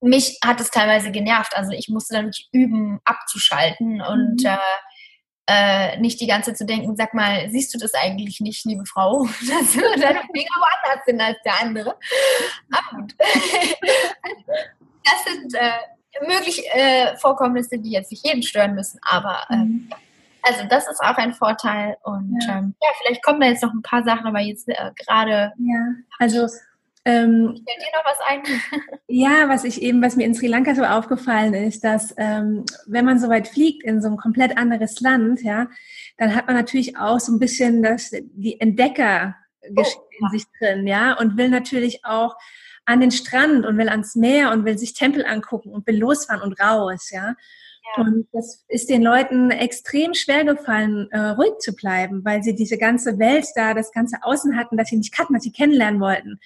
mich 0.00 0.38
hat 0.44 0.60
es 0.60 0.70
teilweise 0.70 1.10
genervt. 1.10 1.56
Also 1.56 1.72
ich 1.72 1.88
musste 1.88 2.14
dann 2.14 2.30
üben, 2.52 3.00
abzuschalten 3.04 4.00
und 4.00 4.42
mhm. 4.42 4.46
äh, 4.46 4.58
äh, 5.46 5.98
nicht 5.98 6.20
die 6.20 6.26
ganze 6.26 6.50
Zeit 6.50 6.58
zu 6.58 6.66
denken, 6.66 6.94
sag 6.96 7.14
mal, 7.14 7.48
siehst 7.50 7.74
du 7.74 7.78
das 7.78 7.94
eigentlich 7.94 8.40
nicht, 8.40 8.64
liebe 8.64 8.86
Frau, 8.86 9.24
dass 9.40 9.72
deine 9.72 10.20
Finger 10.32 10.56
woanders 10.56 11.04
sind 11.06 11.20
als 11.20 11.38
der 11.44 11.60
andere? 11.60 11.96
Aber 12.70 13.00
gut. 13.00 13.14
das 15.04 15.24
sind 15.24 15.54
äh, 15.54 16.26
möglich 16.26 16.64
äh, 16.72 17.16
Vorkommnisse, 17.16 17.78
die 17.78 17.90
jetzt 17.90 18.10
nicht 18.10 18.24
jeden 18.24 18.42
stören 18.42 18.74
müssen, 18.74 19.00
aber 19.02 19.44
ähm, 19.50 19.58
mhm. 19.58 19.90
also 20.42 20.64
das 20.68 20.88
ist 20.88 21.00
auch 21.00 21.16
ein 21.16 21.34
Vorteil 21.34 21.96
und 22.04 22.38
ja. 22.46 22.58
Ähm, 22.58 22.74
ja, 22.80 22.88
vielleicht 23.00 23.24
kommen 23.24 23.40
da 23.40 23.48
jetzt 23.48 23.62
noch 23.62 23.72
ein 23.72 23.82
paar 23.82 24.04
Sachen, 24.04 24.26
aber 24.26 24.40
jetzt 24.40 24.68
äh, 24.68 24.90
gerade. 24.96 25.52
Ja, 25.58 25.86
also 26.18 26.46
ähm, 27.04 27.46
Fällt 27.46 27.82
dir 27.82 27.96
noch 27.96 28.04
was 28.04 28.18
ein? 28.26 28.42
ja, 29.08 29.48
was 29.48 29.64
ich 29.64 29.82
eben, 29.82 30.00
was 30.02 30.16
mir 30.16 30.24
in 30.24 30.34
Sri 30.34 30.46
Lanka 30.46 30.74
so 30.74 30.84
aufgefallen 30.84 31.52
ist, 31.54 31.82
dass 31.82 32.14
ähm, 32.16 32.64
wenn 32.86 33.04
man 33.04 33.18
so 33.18 33.28
weit 33.28 33.48
fliegt 33.48 33.82
in 33.82 34.00
so 34.00 34.08
ein 34.08 34.16
komplett 34.16 34.56
anderes 34.56 35.00
Land, 35.00 35.42
ja, 35.42 35.68
dann 36.18 36.34
hat 36.34 36.46
man 36.46 36.54
natürlich 36.54 36.96
auch 36.96 37.18
so 37.18 37.32
ein 37.32 37.40
bisschen 37.40 37.82
das, 37.82 38.10
die 38.10 38.60
Entdecker 38.60 39.34
oh. 39.62 39.82
in 40.20 40.30
sich 40.30 40.44
drin, 40.58 40.86
ja, 40.86 41.18
und 41.18 41.36
will 41.36 41.48
natürlich 41.48 42.04
auch 42.04 42.36
an 42.84 43.00
den 43.00 43.10
Strand 43.10 43.66
und 43.66 43.78
will 43.78 43.88
ans 43.88 44.14
Meer 44.14 44.52
und 44.52 44.64
will 44.64 44.78
sich 44.78 44.94
Tempel 44.94 45.24
angucken 45.24 45.70
und 45.70 45.86
will 45.86 45.98
losfahren 45.98 46.42
und 46.42 46.60
raus, 46.60 47.10
ja. 47.10 47.34
ja. 47.96 48.04
Und 48.04 48.28
das 48.32 48.64
ist 48.68 48.90
den 48.90 49.02
Leuten 49.02 49.50
extrem 49.50 50.14
schwer 50.14 50.44
gefallen, 50.44 51.08
äh, 51.10 51.30
ruhig 51.30 51.58
zu 51.58 51.74
bleiben, 51.74 52.24
weil 52.24 52.42
sie 52.42 52.54
diese 52.54 52.78
ganze 52.78 53.18
Welt 53.18 53.46
da, 53.56 53.74
das 53.74 53.92
ganze 53.92 54.18
Außen 54.22 54.56
hatten, 54.56 54.76
dass 54.76 54.88
sie 54.88 54.96
nicht 54.96 55.14
kannten, 55.14 55.34
was 55.34 55.42
sie 55.42 55.52
kennenlernen 55.52 56.00
wollten. 56.00 56.40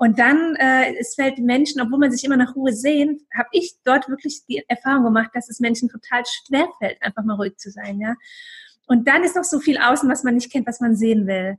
Und 0.00 0.20
dann, 0.20 0.54
äh, 0.54 0.94
es 1.00 1.16
fällt 1.16 1.38
Menschen, 1.40 1.82
obwohl 1.82 1.98
man 1.98 2.12
sich 2.12 2.22
immer 2.22 2.36
nach 2.36 2.54
Ruhe 2.54 2.72
sehnt, 2.72 3.20
habe 3.36 3.48
ich 3.50 3.74
dort 3.82 4.08
wirklich 4.08 4.44
die 4.48 4.62
Erfahrung 4.68 5.02
gemacht, 5.02 5.30
dass 5.34 5.50
es 5.50 5.58
Menschen 5.58 5.88
total 5.88 6.22
schwer 6.24 6.68
fällt, 6.78 7.02
einfach 7.02 7.24
mal 7.24 7.34
ruhig 7.34 7.56
zu 7.56 7.72
sein, 7.72 8.00
ja. 8.00 8.14
Und 8.86 9.08
dann 9.08 9.24
ist 9.24 9.34
noch 9.34 9.42
so 9.42 9.58
viel 9.58 9.76
außen, 9.76 10.08
was 10.08 10.22
man 10.22 10.36
nicht 10.36 10.52
kennt, 10.52 10.68
was 10.68 10.80
man 10.80 10.94
sehen 10.94 11.26
will. 11.26 11.58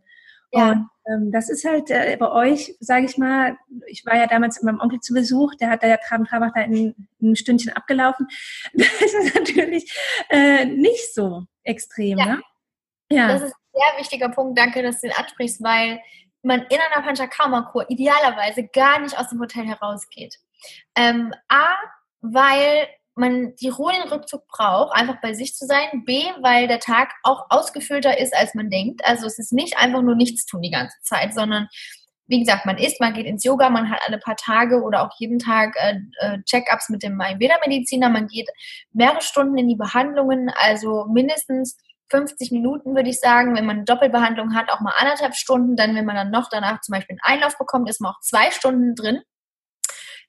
Ja. 0.53 0.71
Und 0.71 0.87
ähm, 1.05 1.31
das 1.33 1.49
ist 1.49 1.65
halt 1.65 1.91
äh, 1.91 2.15
bei 2.17 2.31
euch, 2.31 2.77
sage 2.79 3.05
ich 3.05 3.17
mal, 3.17 3.57
ich 3.87 4.05
war 4.05 4.15
ja 4.15 4.25
damals 4.25 4.55
mit 4.55 4.63
meinem 4.63 4.79
Onkel 4.79 5.01
zu 5.01 5.13
Besuch, 5.13 5.55
der 5.55 5.69
hat 5.69 5.83
da 5.83 5.87
ja 5.87 5.97
Traben 5.97 6.23
Trabach 6.23 6.53
da 6.55 6.61
in, 6.61 6.95
in 7.19 7.31
ein 7.31 7.35
Stündchen 7.35 7.73
abgelaufen. 7.73 8.25
Das 8.73 9.01
ist 9.01 9.35
natürlich 9.35 9.93
äh, 10.29 10.65
nicht 10.65 11.13
so 11.13 11.43
extrem, 11.63 12.17
ja. 12.17 12.25
ne? 12.25 12.41
Ja. 13.11 13.27
Das 13.27 13.41
ist 13.41 13.53
ein 13.53 13.73
sehr 13.73 13.99
wichtiger 13.99 14.29
Punkt, 14.29 14.57
danke, 14.57 14.81
dass 14.81 15.01
du 15.01 15.07
den 15.07 15.17
ansprichst, 15.17 15.61
weil 15.61 15.99
man 16.41 16.61
in 16.69 16.77
einer 16.79 17.05
Panchakarma-Kur 17.05 17.89
idealerweise 17.89 18.67
gar 18.67 18.99
nicht 18.99 19.17
aus 19.17 19.29
dem 19.29 19.39
Hotel 19.39 19.65
herausgeht. 19.65 20.35
Ähm, 20.95 21.33
A, 21.47 21.75
weil 22.21 22.87
man 23.15 23.53
die 23.55 23.69
Ruhe 23.69 23.91
den 23.93 24.09
Rückzug 24.09 24.47
braucht, 24.47 24.95
einfach 24.95 25.19
bei 25.21 25.33
sich 25.33 25.53
zu 25.53 25.65
sein. 25.65 26.03
B, 26.05 26.23
weil 26.41 26.67
der 26.67 26.79
Tag 26.79 27.13
auch 27.23 27.47
ausgefüllter 27.49 28.17
ist, 28.17 28.35
als 28.35 28.55
man 28.55 28.69
denkt. 28.69 29.01
Also 29.03 29.27
es 29.27 29.37
ist 29.37 29.51
nicht 29.51 29.77
einfach 29.77 30.01
nur 30.01 30.15
nichts 30.15 30.45
tun 30.45 30.61
die 30.61 30.71
ganze 30.71 30.95
Zeit, 31.03 31.33
sondern 31.33 31.67
wie 32.27 32.39
gesagt, 32.39 32.65
man 32.65 32.77
isst, 32.77 33.01
man 33.01 33.13
geht 33.13 33.25
ins 33.25 33.43
Yoga, 33.43 33.69
man 33.71 33.89
hat 33.89 34.01
alle 34.05 34.19
paar 34.19 34.35
Tage 34.35 34.83
oder 34.83 35.01
auch 35.01 35.09
jeden 35.17 35.39
Tag 35.39 35.75
äh, 35.77 35.99
äh 36.19 36.37
Check-ups 36.43 36.89
mit 36.89 37.01
dem 37.01 37.19
Ayurveda-Mediziner, 37.19 38.07
man 38.07 38.27
geht 38.27 38.47
mehrere 38.93 39.21
Stunden 39.21 39.57
in 39.57 39.67
die 39.67 39.75
Behandlungen, 39.75 40.49
also 40.55 41.05
mindestens 41.11 41.75
50 42.09 42.51
Minuten, 42.51 42.95
würde 42.95 43.09
ich 43.09 43.19
sagen. 43.19 43.55
Wenn 43.55 43.65
man 43.65 43.77
eine 43.77 43.85
Doppelbehandlung 43.85 44.55
hat, 44.55 44.71
auch 44.71 44.79
mal 44.79 44.93
anderthalb 44.97 45.35
Stunden. 45.35 45.75
Dann, 45.75 45.95
wenn 45.95 46.05
man 46.05 46.15
dann 46.15 46.31
noch 46.31 46.49
danach 46.49 46.81
zum 46.81 46.93
Beispiel 46.93 47.17
einen 47.21 47.37
Einlauf 47.37 47.57
bekommt, 47.57 47.89
ist 47.89 48.01
man 48.01 48.11
auch 48.11 48.19
zwei 48.21 48.51
Stunden 48.51 48.95
drin. 48.95 49.21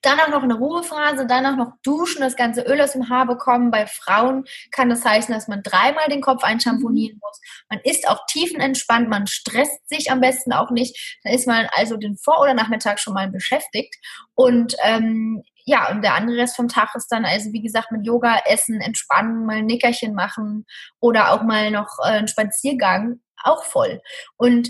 Danach 0.03 0.29
noch 0.29 0.41
eine 0.41 0.55
Ruhephase, 0.55 1.27
danach 1.27 1.55
noch 1.55 1.73
duschen, 1.83 2.21
das 2.21 2.35
ganze 2.35 2.61
Öl 2.61 2.81
aus 2.81 2.93
dem 2.93 3.09
Haar 3.09 3.27
bekommen. 3.27 3.69
Bei 3.69 3.85
Frauen 3.85 4.45
kann 4.71 4.89
das 4.89 5.05
heißen, 5.05 5.31
dass 5.31 5.47
man 5.47 5.61
dreimal 5.61 6.07
den 6.09 6.21
Kopf 6.21 6.43
einschamponieren 6.43 7.19
muss. 7.21 7.39
Man 7.69 7.79
ist 7.83 8.09
auch 8.09 8.25
tiefenentspannt, 8.27 9.09
man 9.09 9.27
stresst 9.27 9.87
sich 9.87 10.09
am 10.09 10.19
besten 10.19 10.53
auch 10.53 10.71
nicht. 10.71 11.19
Dann 11.23 11.33
ist 11.33 11.45
man 11.45 11.67
also 11.73 11.97
den 11.97 12.17
Vor- 12.17 12.41
oder 12.41 12.55
Nachmittag 12.55 12.99
schon 12.99 13.13
mal 13.13 13.29
beschäftigt. 13.29 13.95
Und 14.33 14.75
ähm, 14.83 15.43
ja, 15.65 15.89
und 15.91 16.01
der 16.01 16.15
andere 16.15 16.37
Rest 16.37 16.55
vom 16.55 16.67
Tag 16.67 16.95
ist 16.95 17.07
dann 17.07 17.25
also, 17.25 17.51
wie 17.51 17.61
gesagt, 17.61 17.91
mit 17.91 18.05
Yoga, 18.05 18.39
Essen, 18.45 18.81
Entspannen, 18.81 19.45
mal 19.45 19.57
ein 19.57 19.65
Nickerchen 19.65 20.13
machen 20.13 20.65
oder 20.99 21.31
auch 21.31 21.43
mal 21.43 21.71
noch 21.71 21.97
äh, 22.03 22.17
einen 22.17 22.27
Spaziergang, 22.27 23.21
auch 23.43 23.63
voll. 23.63 24.01
Und 24.37 24.69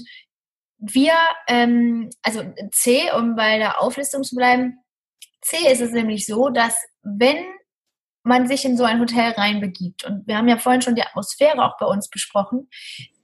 wir, 0.78 1.14
ähm, 1.48 2.10
also 2.24 2.44
C, 2.72 3.12
um 3.16 3.36
bei 3.36 3.58
der 3.58 3.82
Auflistung 3.82 4.24
zu 4.24 4.36
bleiben, 4.36 4.80
C 5.42 5.58
ist 5.72 5.82
es 5.82 5.92
nämlich 5.92 6.26
so, 6.26 6.50
dass 6.50 6.76
wenn 7.04 7.46
man 8.24 8.48
sich 8.48 8.66
in 8.66 8.78
so 8.78 8.84
ein 8.84 9.00
Hotel 9.00 9.32
reinbegibt, 9.32 10.06
und 10.06 10.28
wir 10.28 10.38
haben 10.38 10.48
ja 10.48 10.58
vorhin 10.58 10.82
schon 10.82 10.96
die 10.96 11.04
Atmosphäre 11.04 11.64
auch 11.64 11.78
bei 11.80 11.86
uns 11.86 12.10
besprochen, 12.10 12.70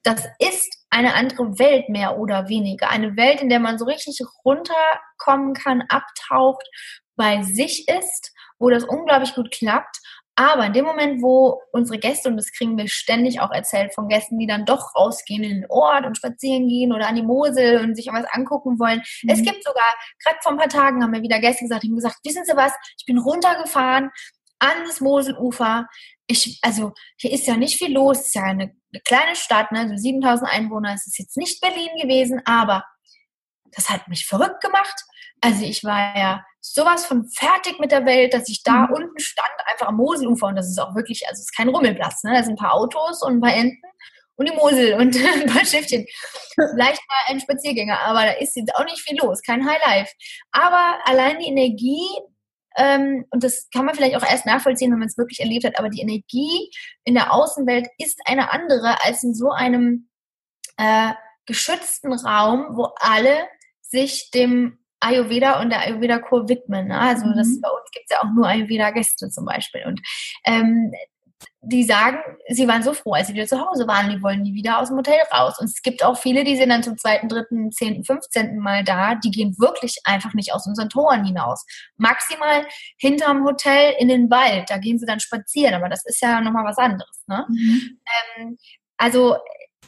das 0.04 0.26
ist 0.40 0.86
eine 0.90 1.16
andere 1.16 1.60
Welt 1.60 1.90
mehr 1.90 2.18
oder 2.18 2.48
weniger. 2.48 2.90
Eine 2.90 3.18
Welt, 3.18 3.42
in 3.42 3.50
der 3.50 3.60
man 3.60 3.78
so 3.78 3.86
richtig 3.86 4.20
runterkommen 4.46 5.54
kann, 5.54 5.84
abtaucht, 5.90 6.66
bei 7.18 7.42
sich 7.44 7.88
ist, 7.90 8.32
wo 8.60 8.70
das 8.70 8.86
unglaublich 8.86 9.36
gut 9.36 9.52
klappt. 9.52 9.98
Aber 10.40 10.68
in 10.68 10.74
dem 10.74 10.86
Moment, 10.86 11.24
wo 11.24 11.60
unsere 11.72 11.98
Gäste, 11.98 12.30
und 12.30 12.38
das 12.38 12.52
kriegen 12.52 12.78
wir 12.78 12.88
ständig 12.88 13.42
auch 13.42 13.50
erzählt 13.50 13.96
von 13.96 14.08
Gästen, 14.08 14.38
die 14.38 14.46
dann 14.46 14.66
doch 14.66 14.96
rausgehen 14.96 15.44
in 15.44 15.62
den 15.62 15.70
Ort 15.70 16.06
und 16.06 16.16
spazieren 16.16 16.68
gehen 16.68 16.94
oder 16.94 17.08
an 17.08 17.16
die 17.16 17.24
Mosel 17.24 17.84
und 17.84 17.96
sich 17.96 18.08
was 18.12 18.26
angucken 18.32 18.80
wollen. 18.80 19.02
Mhm. 19.24 19.30
Es 19.30 19.42
gibt 19.42 19.64
sogar, 19.64 19.96
gerade 20.24 20.38
vor 20.44 20.52
ein 20.52 20.60
paar 20.60 20.70
Tagen 20.70 21.02
haben 21.02 21.10
mir 21.10 21.24
wieder 21.24 21.40
Gäste 21.40 21.64
gesagt, 21.64 21.82
die 21.82 21.88
haben 21.88 21.96
gesagt, 21.96 22.20
wissen 22.24 22.46
Sie 22.46 22.56
was, 22.56 22.72
ich 23.00 23.06
bin 23.06 23.18
runtergefahren, 23.18 24.12
an 24.60 24.86
das 24.86 25.02
Moselufer. 25.02 25.88
Ich, 26.28 26.60
also 26.62 26.94
hier 27.18 27.32
ist 27.32 27.48
ja 27.48 27.58
nicht 27.58 27.78
viel 27.78 27.94
los, 27.94 28.20
es 28.20 28.26
ist 28.28 28.36
ja 28.36 28.44
eine, 28.44 28.76
eine 28.94 29.02
kleine 29.04 29.36
Stadt, 29.36 29.72
ne? 29.72 29.80
also 29.80 29.96
7000 29.96 30.52
Einwohner, 30.52 30.94
es 30.94 31.08
ist 31.08 31.18
jetzt 31.18 31.38
nicht 31.38 31.62
Berlin 31.62 31.90
gewesen, 32.00 32.42
aber 32.46 32.84
das 33.76 33.90
hat 33.90 34.08
mich 34.08 34.28
verrückt 34.28 34.62
gemacht. 34.62 35.04
Also 35.42 35.64
ich 35.64 35.84
war 35.84 36.18
ja 36.18 36.46
sowas 36.74 37.06
von 37.06 37.28
fertig 37.30 37.80
mit 37.80 37.92
der 37.92 38.06
Welt, 38.06 38.34
dass 38.34 38.50
ich 38.50 38.64
da 38.64 38.88
mhm. 38.88 38.94
unten 38.94 39.20
stand, 39.20 39.50
einfach 39.66 39.88
am 39.88 39.98
Moselufer 39.98 40.48
und 40.48 40.56
das 40.56 40.70
ist 40.70 40.80
auch 40.80 40.96
wirklich, 40.96 41.28
also 41.28 41.40
es 41.40 41.46
ist 41.46 41.56
kein 41.56 41.70
Rummelplatz, 41.70 42.24
ne? 42.24 42.34
da 42.34 42.44
sind 42.44 42.54
ein 42.54 42.64
paar 42.64 42.74
Autos 42.74 43.22
und 43.24 43.38
ein 43.38 43.42
paar 43.42 43.54
Enten 43.54 43.82
und 44.38 44.50
die 44.50 44.56
Mosel 44.56 44.94
und 44.94 45.16
ein 45.42 45.48
paar 45.48 45.66
Schiffchen. 45.66 46.06
Vielleicht 46.56 47.02
mal 47.08 47.18
ein 47.28 47.40
Spaziergänger, 47.40 48.00
aber 48.00 48.22
da 48.22 48.32
ist 48.34 48.56
jetzt 48.56 48.74
auch 48.76 48.86
nicht 48.86 49.00
viel 49.00 49.18
los, 49.20 49.42
kein 49.42 49.68
Highlife. 49.68 50.12
Aber 50.52 51.00
allein 51.06 51.40
die 51.40 51.48
Energie, 51.48 52.08
ähm, 52.78 53.26
und 53.32 53.44
das 53.44 53.68
kann 53.74 53.86
man 53.86 53.96
vielleicht 53.96 54.16
auch 54.16 54.24
erst 54.24 54.46
nachvollziehen, 54.46 54.92
wenn 54.92 55.00
man 55.00 55.08
es 55.08 55.18
wirklich 55.18 55.40
erlebt 55.40 55.66
hat, 55.66 55.78
aber 55.80 55.90
die 55.90 56.02
Energie 56.02 56.70
in 57.04 57.16
der 57.16 57.34
Außenwelt 57.34 57.88
ist 57.98 58.20
eine 58.26 58.52
andere 58.52 59.04
als 59.04 59.24
in 59.24 59.34
so 59.34 59.50
einem 59.50 60.10
äh, 60.78 61.14
geschützten 61.46 62.14
Raum, 62.14 62.78
wo 62.78 62.94
alle 63.00 63.48
sich 63.82 64.30
dem 64.32 64.78
Ayurveda 65.00 65.62
und 65.62 65.70
der 65.70 65.82
Ayurveda-Kur 65.82 66.50
widmen. 66.50 66.88
Ne? 66.88 67.00
Also 67.00 67.26
das, 67.36 67.48
mhm. 67.48 67.62
bei 67.62 67.70
uns 67.70 67.92
gibt 67.92 68.06
es 68.10 68.16
ja 68.16 68.24
auch 68.24 68.34
nur 68.34 68.48
Ayurveda-Gäste 68.48 69.30
zum 69.30 69.46
Beispiel. 69.46 69.84
Und 69.86 70.02
ähm, 70.46 70.92
die 71.62 71.84
sagen, 71.84 72.20
sie 72.50 72.68
waren 72.68 72.82
so 72.82 72.94
froh, 72.94 73.14
als 73.14 73.28
sie 73.28 73.34
wieder 73.34 73.46
zu 73.46 73.60
Hause 73.60 73.88
waren, 73.88 74.10
die 74.10 74.22
wollen 74.24 74.42
nie 74.42 74.54
wieder 74.54 74.80
aus 74.80 74.88
dem 74.88 74.98
Hotel 74.98 75.20
raus. 75.34 75.60
Und 75.60 75.66
es 75.66 75.82
gibt 75.82 76.04
auch 76.04 76.18
viele, 76.18 76.44
die 76.44 76.56
sind 76.56 76.70
dann 76.70 76.84
zum 76.84 76.98
zweiten, 76.98 77.28
dritten, 77.28 77.72
zehnten, 77.72 78.04
fünfzehnten 78.04 78.60
Mal 78.60 78.84
da, 78.84 79.16
die 79.16 79.32
gehen 79.32 79.56
wirklich 79.60 79.98
einfach 80.06 80.34
nicht 80.34 80.54
aus 80.54 80.66
unseren 80.66 80.90
Toren 80.90 81.26
hinaus. 81.26 81.66
Maximal 81.98 82.66
hinterm 82.98 83.44
Hotel 83.44 83.96
in 84.00 84.08
den 84.08 84.30
Wald, 84.32 84.70
da 84.70 84.78
gehen 84.78 84.98
sie 84.98 85.06
dann 85.06 85.20
spazieren, 85.20 85.74
aber 85.74 85.90
das 85.90 86.06
ist 86.06 86.22
ja 86.22 86.42
nochmal 86.42 86.66
was 86.66 86.78
anderes. 86.78 87.24
Ne? 87.28 87.46
Mhm. 87.50 88.00
Ähm, 88.38 88.58
also 88.98 89.36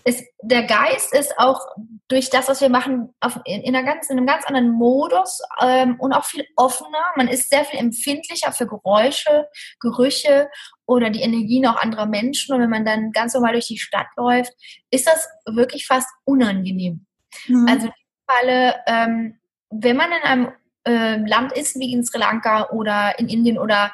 es, 0.04 0.24
der 0.42 0.64
Geist 0.64 1.14
ist 1.14 1.38
auch 1.38 1.60
durch 2.08 2.30
das, 2.30 2.48
was 2.48 2.62
wir 2.62 2.70
machen, 2.70 3.14
auf, 3.20 3.40
in, 3.46 3.62
in, 3.62 3.74
ganz, 3.74 4.10
in 4.10 4.18
einem 4.18 4.26
ganz 4.28 4.46
anderen 4.46 4.72
Modus 4.72 5.42
ähm, 5.62 6.00
und 6.00 6.14
auch 6.14 6.26
viel 6.26 6.46
offener. 6.56 7.04
Man 7.16 7.28
ist 7.28 7.50
sehr 7.50 7.66
viel 7.66 7.80
empfindlicher 7.80 8.52
für 8.52 8.68
Geräusche, 8.68 9.48
Gerüche 9.80 10.50
oder 10.86 11.10
die 11.10 11.22
Energien 11.22 11.68
auch 11.68 11.76
anderer 11.76 12.06
Menschen. 12.06 12.56
Und 12.56 12.62
wenn 12.62 12.70
man 12.70 12.86
dann 12.86 13.12
ganz 13.12 13.34
normal 13.34 13.54
durch 13.54 13.68
die 13.68 13.78
Stadt 13.78 14.08
läuft, 14.18 14.54
ist 14.90 15.08
das 15.08 15.28
wirklich 15.46 15.86
fast 15.86 16.10
unangenehm. 16.26 17.06
Mhm. 17.48 17.68
Also 17.70 17.88
in 17.88 17.94
dem 17.94 18.26
Falle, 18.28 18.76
ähm, 18.88 19.40
wenn 19.70 19.98
man 19.98 20.12
in 20.12 20.24
einem 20.24 20.52
äh, 20.88 21.18
Land 21.28 21.52
ist 21.52 21.80
wie 21.80 21.94
in 21.94 22.04
Sri 22.04 22.18
Lanka 22.18 22.70
oder 22.70 23.20
in 23.20 23.28
Indien 23.28 23.60
oder 23.60 23.94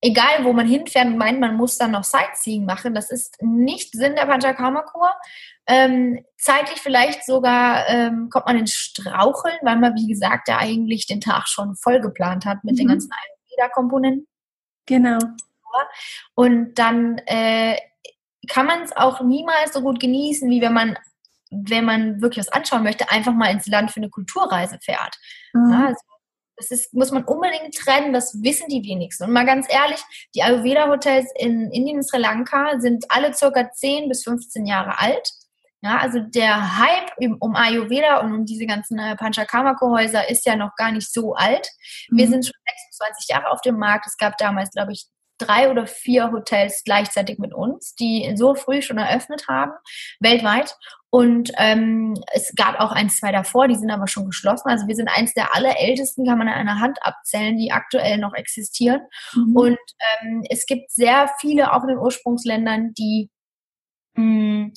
egal 0.00 0.44
wo 0.44 0.52
man 0.52 0.66
hinfährt 0.66 1.06
und 1.06 1.18
meint, 1.18 1.40
man 1.40 1.56
muss 1.56 1.78
dann 1.78 1.92
noch 1.92 2.04
Sightseeing 2.04 2.64
machen, 2.64 2.94
das 2.94 3.10
ist 3.10 3.42
nicht 3.42 3.92
Sinn 3.92 4.14
der 4.14 4.26
Panchakarma-Kur. 4.26 5.12
Ähm, 5.66 6.24
zeitlich 6.38 6.80
vielleicht 6.80 7.24
sogar 7.24 7.88
ähm, 7.88 8.28
kommt 8.30 8.46
man 8.46 8.58
ins 8.58 8.72
Straucheln, 8.72 9.58
weil 9.62 9.76
man, 9.76 9.94
wie 9.96 10.06
gesagt, 10.06 10.48
ja 10.48 10.58
eigentlich 10.58 11.06
den 11.06 11.20
Tag 11.20 11.48
schon 11.48 11.76
voll 11.76 12.00
geplant 12.00 12.46
hat 12.46 12.64
mit 12.64 12.74
mhm. 12.74 12.78
den 12.78 12.88
ganzen 12.88 13.10
Ayurveda-Komponenten. 13.12 14.26
Genau. 14.86 15.18
Und 16.34 16.74
dann 16.74 17.18
äh, 17.26 17.76
kann 18.48 18.66
man 18.66 18.82
es 18.82 18.96
auch 18.96 19.20
niemals 19.20 19.74
so 19.74 19.82
gut 19.82 20.00
genießen, 20.00 20.48
wie 20.50 20.62
wenn 20.62 20.72
man 20.72 20.96
wenn 21.50 21.84
man 21.84 22.20
wirklich 22.20 22.46
was 22.46 22.52
anschauen 22.52 22.82
möchte, 22.82 23.10
einfach 23.10 23.32
mal 23.32 23.50
ins 23.50 23.66
Land 23.66 23.90
für 23.90 24.00
eine 24.00 24.10
Kulturreise 24.10 24.78
fährt. 24.82 25.16
Mhm. 25.54 25.72
Ja, 25.72 25.86
also 25.86 26.00
das 26.58 26.70
ist, 26.70 26.92
muss 26.92 27.12
man 27.12 27.24
unbedingt 27.24 27.74
trennen, 27.74 28.12
das 28.12 28.42
wissen 28.42 28.68
die 28.68 28.82
wenigsten. 28.82 29.24
Und 29.24 29.32
mal 29.32 29.46
ganz 29.46 29.66
ehrlich, 29.70 30.02
die 30.34 30.42
Ayurveda-Hotels 30.42 31.30
in 31.36 31.70
Indien 31.70 31.98
und 31.98 32.02
Sri 32.08 32.18
Lanka 32.18 32.78
sind 32.80 33.04
alle 33.08 33.32
circa 33.32 33.70
10 33.70 34.08
bis 34.08 34.24
15 34.24 34.66
Jahre 34.66 34.98
alt. 34.98 35.30
Ja, 35.80 35.98
also 35.98 36.18
der 36.18 36.78
Hype 36.78 37.12
um 37.38 37.54
Ayurveda 37.54 38.18
und 38.18 38.34
um 38.34 38.44
diese 38.44 38.66
ganzen 38.66 38.98
äh, 38.98 39.14
Panchakarma-Häuser 39.14 40.28
ist 40.28 40.44
ja 40.44 40.56
noch 40.56 40.74
gar 40.76 40.90
nicht 40.90 41.12
so 41.12 41.34
alt. 41.34 41.68
Wir 42.10 42.26
mhm. 42.26 42.30
sind 42.32 42.46
schon 42.46 42.54
26 42.98 43.28
Jahre 43.28 43.50
auf 43.50 43.60
dem 43.60 43.78
Markt. 43.78 44.06
Es 44.08 44.16
gab 44.16 44.36
damals, 44.38 44.72
glaube 44.72 44.92
ich, 44.92 45.06
drei 45.38 45.70
oder 45.70 45.86
vier 45.86 46.32
Hotels 46.32 46.82
gleichzeitig 46.84 47.38
mit 47.38 47.54
uns, 47.54 47.94
die 47.94 48.34
so 48.36 48.56
früh 48.56 48.82
schon 48.82 48.98
eröffnet 48.98 49.46
haben, 49.48 49.72
weltweit. 50.18 50.76
Und 51.10 51.50
ähm, 51.56 52.14
es 52.32 52.54
gab 52.54 52.80
auch 52.80 52.92
ein, 52.92 53.08
zwei 53.08 53.32
davor, 53.32 53.66
die 53.66 53.76
sind 53.76 53.90
aber 53.90 54.08
schon 54.08 54.26
geschlossen. 54.26 54.68
Also 54.68 54.86
wir 54.86 54.94
sind 54.94 55.08
eins 55.08 55.32
der 55.32 55.54
allerältesten, 55.54 56.26
kann 56.26 56.36
man 56.36 56.48
an 56.48 56.54
einer 56.54 56.80
Hand 56.80 56.98
abzählen, 57.00 57.56
die 57.56 57.72
aktuell 57.72 58.18
noch 58.18 58.34
existieren. 58.34 59.00
Mhm. 59.34 59.56
Und 59.56 59.78
ähm, 60.22 60.44
es 60.50 60.66
gibt 60.66 60.90
sehr 60.90 61.30
viele, 61.40 61.72
auch 61.72 61.82
in 61.82 61.88
den 61.88 61.98
Ursprungsländern, 61.98 62.92
die, 62.92 63.30
mh, 64.14 64.22
hm, 64.22 64.72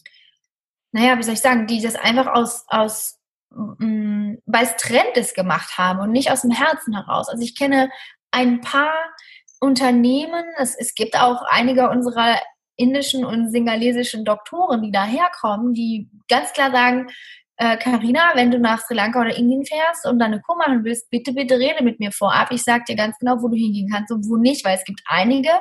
naja, 0.94 1.18
wie 1.18 1.24
soll 1.24 1.34
ich 1.34 1.42
sagen, 1.42 1.68
die 1.68 1.82
das 1.82 1.96
einfach 1.96 2.28
aus, 2.28 2.64
aus 2.68 3.20
hm, 3.54 4.42
weil 4.46 4.64
es 4.64 4.78
Trend 4.78 5.18
ist 5.18 5.36
gemacht 5.36 5.78
haben 5.78 6.00
und 6.00 6.12
nicht 6.12 6.32
aus 6.32 6.42
dem 6.42 6.52
Herzen 6.52 6.96
heraus. 6.96 7.28
Also 7.28 7.44
ich 7.44 7.58
kenne 7.58 7.90
ein 8.32 8.62
paar 8.62 8.94
Unternehmen, 9.60 10.46
es, 10.58 10.76
es 10.76 10.96
gibt 10.96 11.18
auch 11.18 11.44
einige 11.50 11.90
unserer 11.90 12.40
indischen 12.76 13.26
und 13.26 13.52
singalesischen 13.52 14.26
Doktoren, 14.26 14.82
die 14.82 14.92
daherkommen, 14.92 15.74
die 15.74 16.10
ganz 16.28 16.54
klar 16.54 16.72
sagen, 16.72 17.08
Karina, 17.58 18.34
äh, 18.34 18.38
wenn 18.38 18.52
du 18.52 18.60
nach 18.60 18.82
Sri 18.82 18.96
Lanka 18.96 19.22
oder 19.22 19.36
Indien 19.36 19.66
fährst 19.66 20.08
und 20.08 20.18
deine 20.20 20.42
Kur 20.42 20.58
machen 20.58 20.84
willst, 20.84 21.10
bitte, 21.12 21.34
bitte 21.34 21.60
rede 21.60 21.84
mit 21.84 22.00
mir 22.00 22.12
vorab. 22.12 22.52
Ich 22.52 22.64
sage 22.64 22.86
dir 22.88 22.96
ganz 22.96 23.18
genau, 23.20 23.42
wo 23.42 23.50
du 23.50 23.56
hingehen 23.56 23.90
kannst 23.92 24.12
und 24.12 24.28
wo 24.28 24.38
nicht, 24.38 24.66
weil 24.66 24.78
es 24.78 24.84
gibt 24.84 25.02
einige, 25.06 25.52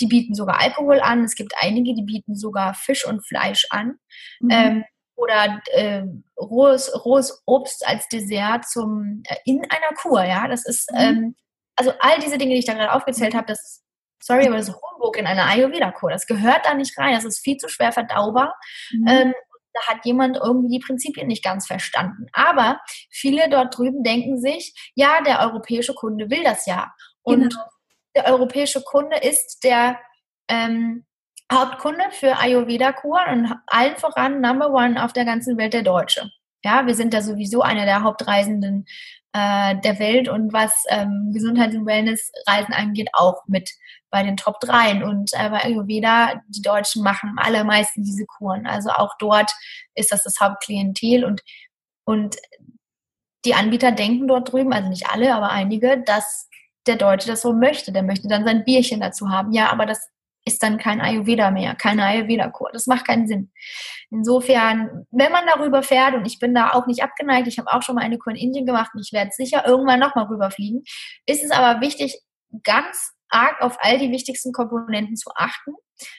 die 0.00 0.06
bieten 0.06 0.34
sogar 0.34 0.60
Alkohol 0.60 1.00
an, 1.00 1.24
es 1.24 1.34
gibt 1.34 1.52
einige, 1.60 1.94
die 1.94 2.02
bieten 2.02 2.36
sogar 2.36 2.74
Fisch 2.74 3.06
und 3.06 3.26
Fleisch 3.26 3.66
an. 3.70 3.98
Mhm. 4.40 4.50
Ähm, 4.50 4.84
oder 5.14 5.62
äh, 5.72 6.02
rohes, 6.38 6.92
rohes 7.04 7.42
Obst 7.46 7.86
als 7.86 8.08
Dessert 8.08 8.66
zum 8.66 9.22
äh, 9.26 9.36
in 9.44 9.62
einer 9.70 9.94
Kur, 10.00 10.24
ja. 10.24 10.48
Das 10.48 10.66
ist 10.66 10.90
mhm. 10.92 10.98
ähm, 10.98 11.36
also 11.74 11.92
all 12.00 12.18
diese 12.18 12.38
Dinge, 12.38 12.52
die 12.52 12.60
ich 12.60 12.66
da 12.66 12.74
gerade 12.74 12.92
aufgezählt 12.92 13.34
habe, 13.34 13.46
das 13.46 13.82
sorry, 14.26 14.46
aber 14.46 14.56
das 14.56 14.68
ist 14.68 14.74
Humbug 14.74 15.16
in 15.16 15.26
einer 15.26 15.46
Ayurveda-Kur. 15.46 16.10
Das 16.10 16.26
gehört 16.26 16.66
da 16.66 16.74
nicht 16.74 16.98
rein. 16.98 17.14
Das 17.14 17.24
ist 17.24 17.38
viel 17.38 17.56
zu 17.56 17.68
schwer 17.68 17.92
verdaubar. 17.92 18.54
Mhm. 18.92 19.06
Ähm, 19.08 19.34
da 19.72 19.92
hat 19.92 20.04
jemand 20.04 20.38
irgendwie 20.42 20.78
die 20.78 20.84
Prinzipien 20.84 21.28
nicht 21.28 21.44
ganz 21.44 21.66
verstanden. 21.66 22.26
Aber 22.32 22.80
viele 23.10 23.48
dort 23.48 23.76
drüben 23.76 24.02
denken 24.02 24.40
sich, 24.40 24.74
ja, 24.94 25.20
der 25.20 25.40
europäische 25.40 25.94
Kunde 25.94 26.30
will 26.30 26.42
das 26.42 26.66
ja. 26.66 26.92
Und 27.22 27.50
genau. 27.50 27.64
der 28.16 28.26
europäische 28.26 28.82
Kunde 28.82 29.18
ist 29.18 29.62
der 29.62 29.98
ähm, 30.48 31.04
Hauptkunde 31.52 32.04
für 32.10 32.38
Ayurveda-Kuren 32.38 33.44
und 33.44 33.54
allen 33.66 33.96
voran 33.96 34.40
Number 34.40 34.70
One 34.72 35.02
auf 35.04 35.12
der 35.12 35.24
ganzen 35.24 35.56
Welt 35.58 35.74
der 35.74 35.82
Deutsche. 35.82 36.30
Ja, 36.66 36.84
wir 36.84 36.96
sind 36.96 37.14
da 37.14 37.22
sowieso 37.22 37.62
einer 37.62 37.84
der 37.84 38.02
Hauptreisenden 38.02 38.86
äh, 39.32 39.76
der 39.84 40.00
Welt 40.00 40.28
und 40.28 40.52
was 40.52 40.72
ähm, 40.88 41.30
Gesundheits- 41.32 41.76
und 41.76 41.86
Wellnessreisen 41.86 42.74
angeht, 42.74 43.08
auch 43.12 43.46
mit 43.46 43.70
bei 44.10 44.24
den 44.24 44.36
Top 44.36 44.58
3. 44.58 45.04
Und 45.04 45.30
äh, 45.34 45.48
bei 45.48 45.62
Ayurveda, 45.62 46.42
die 46.48 46.62
Deutschen 46.62 47.04
machen 47.04 47.30
am 47.30 47.38
allermeisten 47.38 48.02
diese 48.02 48.26
Kuren. 48.26 48.66
Also 48.66 48.90
auch 48.90 49.14
dort 49.20 49.52
ist 49.94 50.10
das 50.10 50.24
das 50.24 50.40
Hauptklientel 50.40 51.24
und, 51.24 51.40
und 52.04 52.34
die 53.44 53.54
Anbieter 53.54 53.92
denken 53.92 54.26
dort 54.26 54.50
drüben, 54.50 54.72
also 54.72 54.88
nicht 54.88 55.08
alle, 55.08 55.36
aber 55.36 55.50
einige, 55.50 56.02
dass 56.02 56.48
der 56.88 56.96
Deutsche 56.96 57.28
das 57.28 57.42
so 57.42 57.52
möchte. 57.52 57.92
Der 57.92 58.02
möchte 58.02 58.26
dann 58.26 58.44
sein 58.44 58.64
Bierchen 58.64 58.98
dazu 58.98 59.28
haben. 59.30 59.52
Ja, 59.52 59.70
aber 59.70 59.86
das 59.86 60.08
ist 60.46 60.62
dann 60.62 60.78
kein 60.78 61.00
Ayurveda 61.00 61.50
mehr, 61.50 61.74
keine 61.74 62.04
Ayurveda-Kur. 62.04 62.70
Das 62.72 62.86
macht 62.86 63.06
keinen 63.06 63.26
Sinn. 63.26 63.52
Insofern, 64.10 65.04
wenn 65.10 65.32
man 65.32 65.44
darüber 65.46 65.82
fährt, 65.82 66.14
und 66.14 66.24
ich 66.24 66.38
bin 66.38 66.54
da 66.54 66.72
auch 66.72 66.86
nicht 66.86 67.02
abgeneigt, 67.02 67.48
ich 67.48 67.58
habe 67.58 67.72
auch 67.72 67.82
schon 67.82 67.96
mal 67.96 68.04
eine 68.04 68.16
Kur 68.16 68.32
in 68.32 68.38
Indien 68.38 68.64
gemacht 68.64 68.92
und 68.94 69.00
ich 69.00 69.12
werde 69.12 69.32
sicher 69.32 69.66
irgendwann 69.66 69.98
nochmal 69.98 70.26
rüberfliegen, 70.26 70.84
ist 71.26 71.44
es 71.44 71.50
aber 71.50 71.80
wichtig, 71.80 72.22
ganz 72.62 73.12
arg 73.28 73.60
auf 73.60 73.76
all 73.80 73.98
die 73.98 74.12
wichtigsten 74.12 74.52
Komponenten 74.52 75.16
zu 75.16 75.30
achten, 75.34 75.72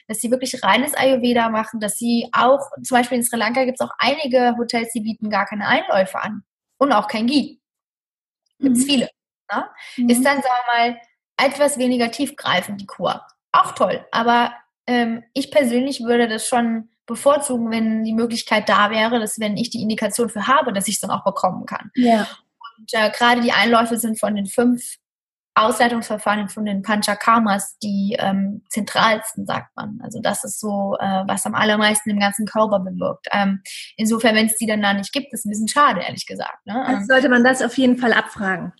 dass 0.08 0.20
sie 0.20 0.30
wirklich 0.30 0.62
reines 0.62 0.94
Ayurveda 0.94 1.48
machen, 1.48 1.80
dass 1.80 1.96
sie 1.96 2.28
auch, 2.32 2.60
zum 2.82 2.98
Beispiel 2.98 3.16
in 3.16 3.24
Sri 3.24 3.38
Lanka 3.38 3.64
gibt 3.64 3.80
es 3.80 3.86
auch 3.86 3.94
einige 3.98 4.56
Hotels, 4.58 4.92
die 4.92 5.00
bieten 5.00 5.30
gar 5.30 5.46
keine 5.46 5.66
Einläufe 5.66 6.20
an 6.20 6.42
und 6.76 6.92
auch 6.92 7.08
kein 7.08 7.26
Ghee. 7.26 7.60
Gibt 8.58 8.76
es 8.76 8.84
mhm. 8.84 8.88
viele. 8.88 9.10
Ne? 9.50 9.70
Mhm. 9.96 10.08
Ist 10.10 10.22
dann, 10.22 10.42
sagen 10.42 10.54
wir 10.66 10.90
mal, 10.90 11.00
etwas 11.38 11.78
weniger 11.78 12.10
tiefgreifend 12.10 12.82
die 12.82 12.86
Kur 12.86 13.24
auch 13.52 13.72
toll. 13.72 14.04
Aber 14.12 14.52
ähm, 14.86 15.24
ich 15.34 15.50
persönlich 15.50 16.00
würde 16.00 16.28
das 16.28 16.46
schon 16.46 16.88
bevorzugen, 17.06 17.70
wenn 17.70 18.04
die 18.04 18.12
Möglichkeit 18.12 18.68
da 18.68 18.90
wäre, 18.90 19.18
dass 19.18 19.40
wenn 19.40 19.56
ich 19.56 19.70
die 19.70 19.82
Indikation 19.82 20.28
für 20.28 20.46
habe, 20.46 20.72
dass 20.72 20.88
ich 20.88 20.96
es 20.96 21.00
dann 21.00 21.10
auch 21.10 21.24
bekommen 21.24 21.66
kann. 21.66 21.90
Ja. 21.94 22.26
Und 22.78 22.92
äh, 22.92 23.10
gerade 23.10 23.40
die 23.40 23.52
Einläufe 23.52 23.96
sind 23.96 24.20
von 24.20 24.36
den 24.36 24.46
fünf 24.46 24.98
Ausleitungsverfahren 25.58 26.48
von 26.48 26.64
den 26.64 26.82
Panchakarmas 26.82 27.78
die 27.78 28.16
ähm, 28.18 28.62
zentralsten, 28.68 29.44
sagt 29.44 29.74
man. 29.74 29.98
Also 30.02 30.20
das 30.20 30.44
ist 30.44 30.60
so, 30.60 30.96
äh, 31.00 31.24
was 31.26 31.46
am 31.46 31.54
allermeisten 31.54 32.10
im 32.10 32.20
ganzen 32.20 32.46
Körper 32.46 32.78
bewirkt. 32.78 33.26
Ähm, 33.32 33.62
insofern, 33.96 34.36
wenn 34.36 34.46
es 34.46 34.56
die 34.56 34.66
dann 34.66 34.82
da 34.82 34.92
nicht 34.94 35.12
gibt, 35.12 35.32
ist 35.32 35.44
ein 35.44 35.50
bisschen 35.50 35.68
schade, 35.68 36.00
ehrlich 36.00 36.26
gesagt. 36.26 36.64
Ne? 36.64 36.86
Also 36.86 37.06
sollte 37.06 37.28
man 37.28 37.42
das 37.42 37.60
auf 37.60 37.76
jeden 37.76 37.98
Fall 37.98 38.12
abfragen. 38.12 38.72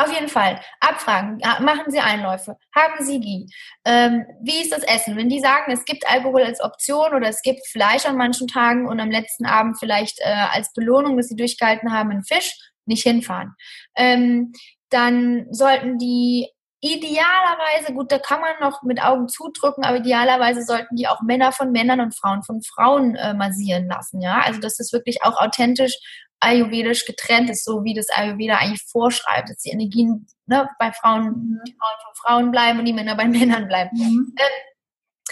Auf 0.00 0.12
jeden 0.14 0.28
Fall. 0.28 0.60
Abfragen. 0.80 1.38
Machen 1.60 1.90
Sie 1.90 2.00
Einläufe. 2.00 2.56
Haben 2.74 3.04
Sie 3.04 3.20
Gie? 3.20 3.46
Ähm, 3.84 4.24
wie 4.42 4.62
ist 4.62 4.72
das 4.72 4.82
Essen? 4.82 5.16
Wenn 5.16 5.28
die 5.28 5.40
sagen, 5.40 5.72
es 5.72 5.84
gibt 5.84 6.08
Alkohol 6.08 6.42
als 6.42 6.62
Option 6.62 7.12
oder 7.14 7.28
es 7.28 7.42
gibt 7.42 7.66
Fleisch 7.66 8.06
an 8.06 8.16
manchen 8.16 8.48
Tagen 8.48 8.88
und 8.88 8.98
am 8.98 9.10
letzten 9.10 9.44
Abend 9.44 9.78
vielleicht 9.78 10.18
äh, 10.20 10.46
als 10.52 10.72
Belohnung, 10.72 11.16
dass 11.16 11.28
sie 11.28 11.36
durchgehalten 11.36 11.92
haben, 11.92 12.10
einen 12.10 12.24
Fisch, 12.24 12.56
nicht 12.86 13.02
hinfahren. 13.02 13.54
Ähm, 13.94 14.52
dann 14.88 15.46
sollten 15.50 15.98
die 15.98 16.48
idealerweise, 16.80 17.92
gut, 17.92 18.10
da 18.10 18.18
kann 18.18 18.40
man 18.40 18.54
noch 18.60 18.82
mit 18.82 19.02
Augen 19.02 19.28
zudrücken, 19.28 19.84
aber 19.84 19.98
idealerweise 19.98 20.62
sollten 20.62 20.96
die 20.96 21.08
auch 21.08 21.20
Männer 21.20 21.52
von 21.52 21.72
Männern 21.72 22.00
und 22.00 22.16
Frauen 22.16 22.42
von 22.42 22.62
Frauen 22.62 23.16
äh, 23.16 23.34
massieren 23.34 23.86
lassen, 23.86 24.22
ja. 24.22 24.40
Also 24.40 24.60
dass 24.60 24.78
das 24.78 24.92
wirklich 24.92 25.22
auch 25.22 25.38
authentisch 25.38 25.98
ayurvedisch 26.40 27.04
getrennt 27.04 27.50
ist, 27.50 27.64
so 27.64 27.84
wie 27.84 27.94
das 27.94 28.08
Ayurveda 28.08 28.56
eigentlich 28.56 28.84
vorschreibt, 28.90 29.50
dass 29.50 29.58
die 29.58 29.70
Energien 29.70 30.26
ne, 30.46 30.68
bei 30.78 30.90
Frauen, 30.92 31.24
mhm. 31.24 31.60
die 31.66 31.76
Frauen 31.78 31.96
von 32.04 32.14
Frauen 32.14 32.50
bleiben 32.50 32.78
und 32.78 32.84
die 32.86 32.92
Männer 32.92 33.14
bei 33.16 33.24
Männern 33.28 33.68
bleiben. 33.68 33.96
Mhm. 33.96 34.34
Ähm, 34.36 35.24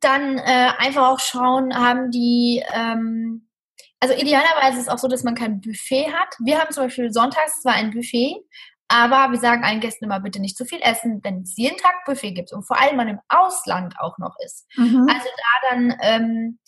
dann 0.00 0.38
äh, 0.38 0.72
einfach 0.78 1.08
auch 1.08 1.20
schauen, 1.20 1.74
haben 1.74 2.10
die 2.10 2.62
ähm, 2.72 3.48
also 4.00 4.14
idealerweise 4.14 4.78
ist 4.78 4.82
es 4.84 4.88
auch 4.88 4.98
so, 4.98 5.08
dass 5.08 5.24
man 5.24 5.34
kein 5.34 5.60
Buffet 5.60 6.12
hat. 6.12 6.34
Wir 6.44 6.58
haben 6.58 6.72
zum 6.72 6.84
Beispiel 6.84 7.12
sonntags 7.12 7.62
zwar 7.62 7.74
ein 7.74 7.90
Buffet, 7.90 8.36
aber 8.88 9.32
wir 9.32 9.38
sagen 9.38 9.64
allen 9.64 9.80
Gästen 9.80 10.04
immer 10.04 10.20
bitte 10.20 10.40
nicht 10.40 10.56
zu 10.56 10.64
viel 10.64 10.80
essen, 10.82 11.20
wenn 11.24 11.42
es 11.42 11.56
jeden 11.56 11.76
Tag 11.78 12.04
Buffet 12.06 12.32
gibt 12.32 12.52
und 12.52 12.66
vor 12.66 12.80
allem 12.80 12.96
man 12.96 13.08
im 13.08 13.20
Ausland 13.28 13.94
auch 13.98 14.16
noch 14.18 14.34
ist. 14.44 14.66
Mhm. 14.76 15.06
Also 15.08 15.28
da 15.36 15.70
dann 15.70 15.96
ähm, 16.00 16.58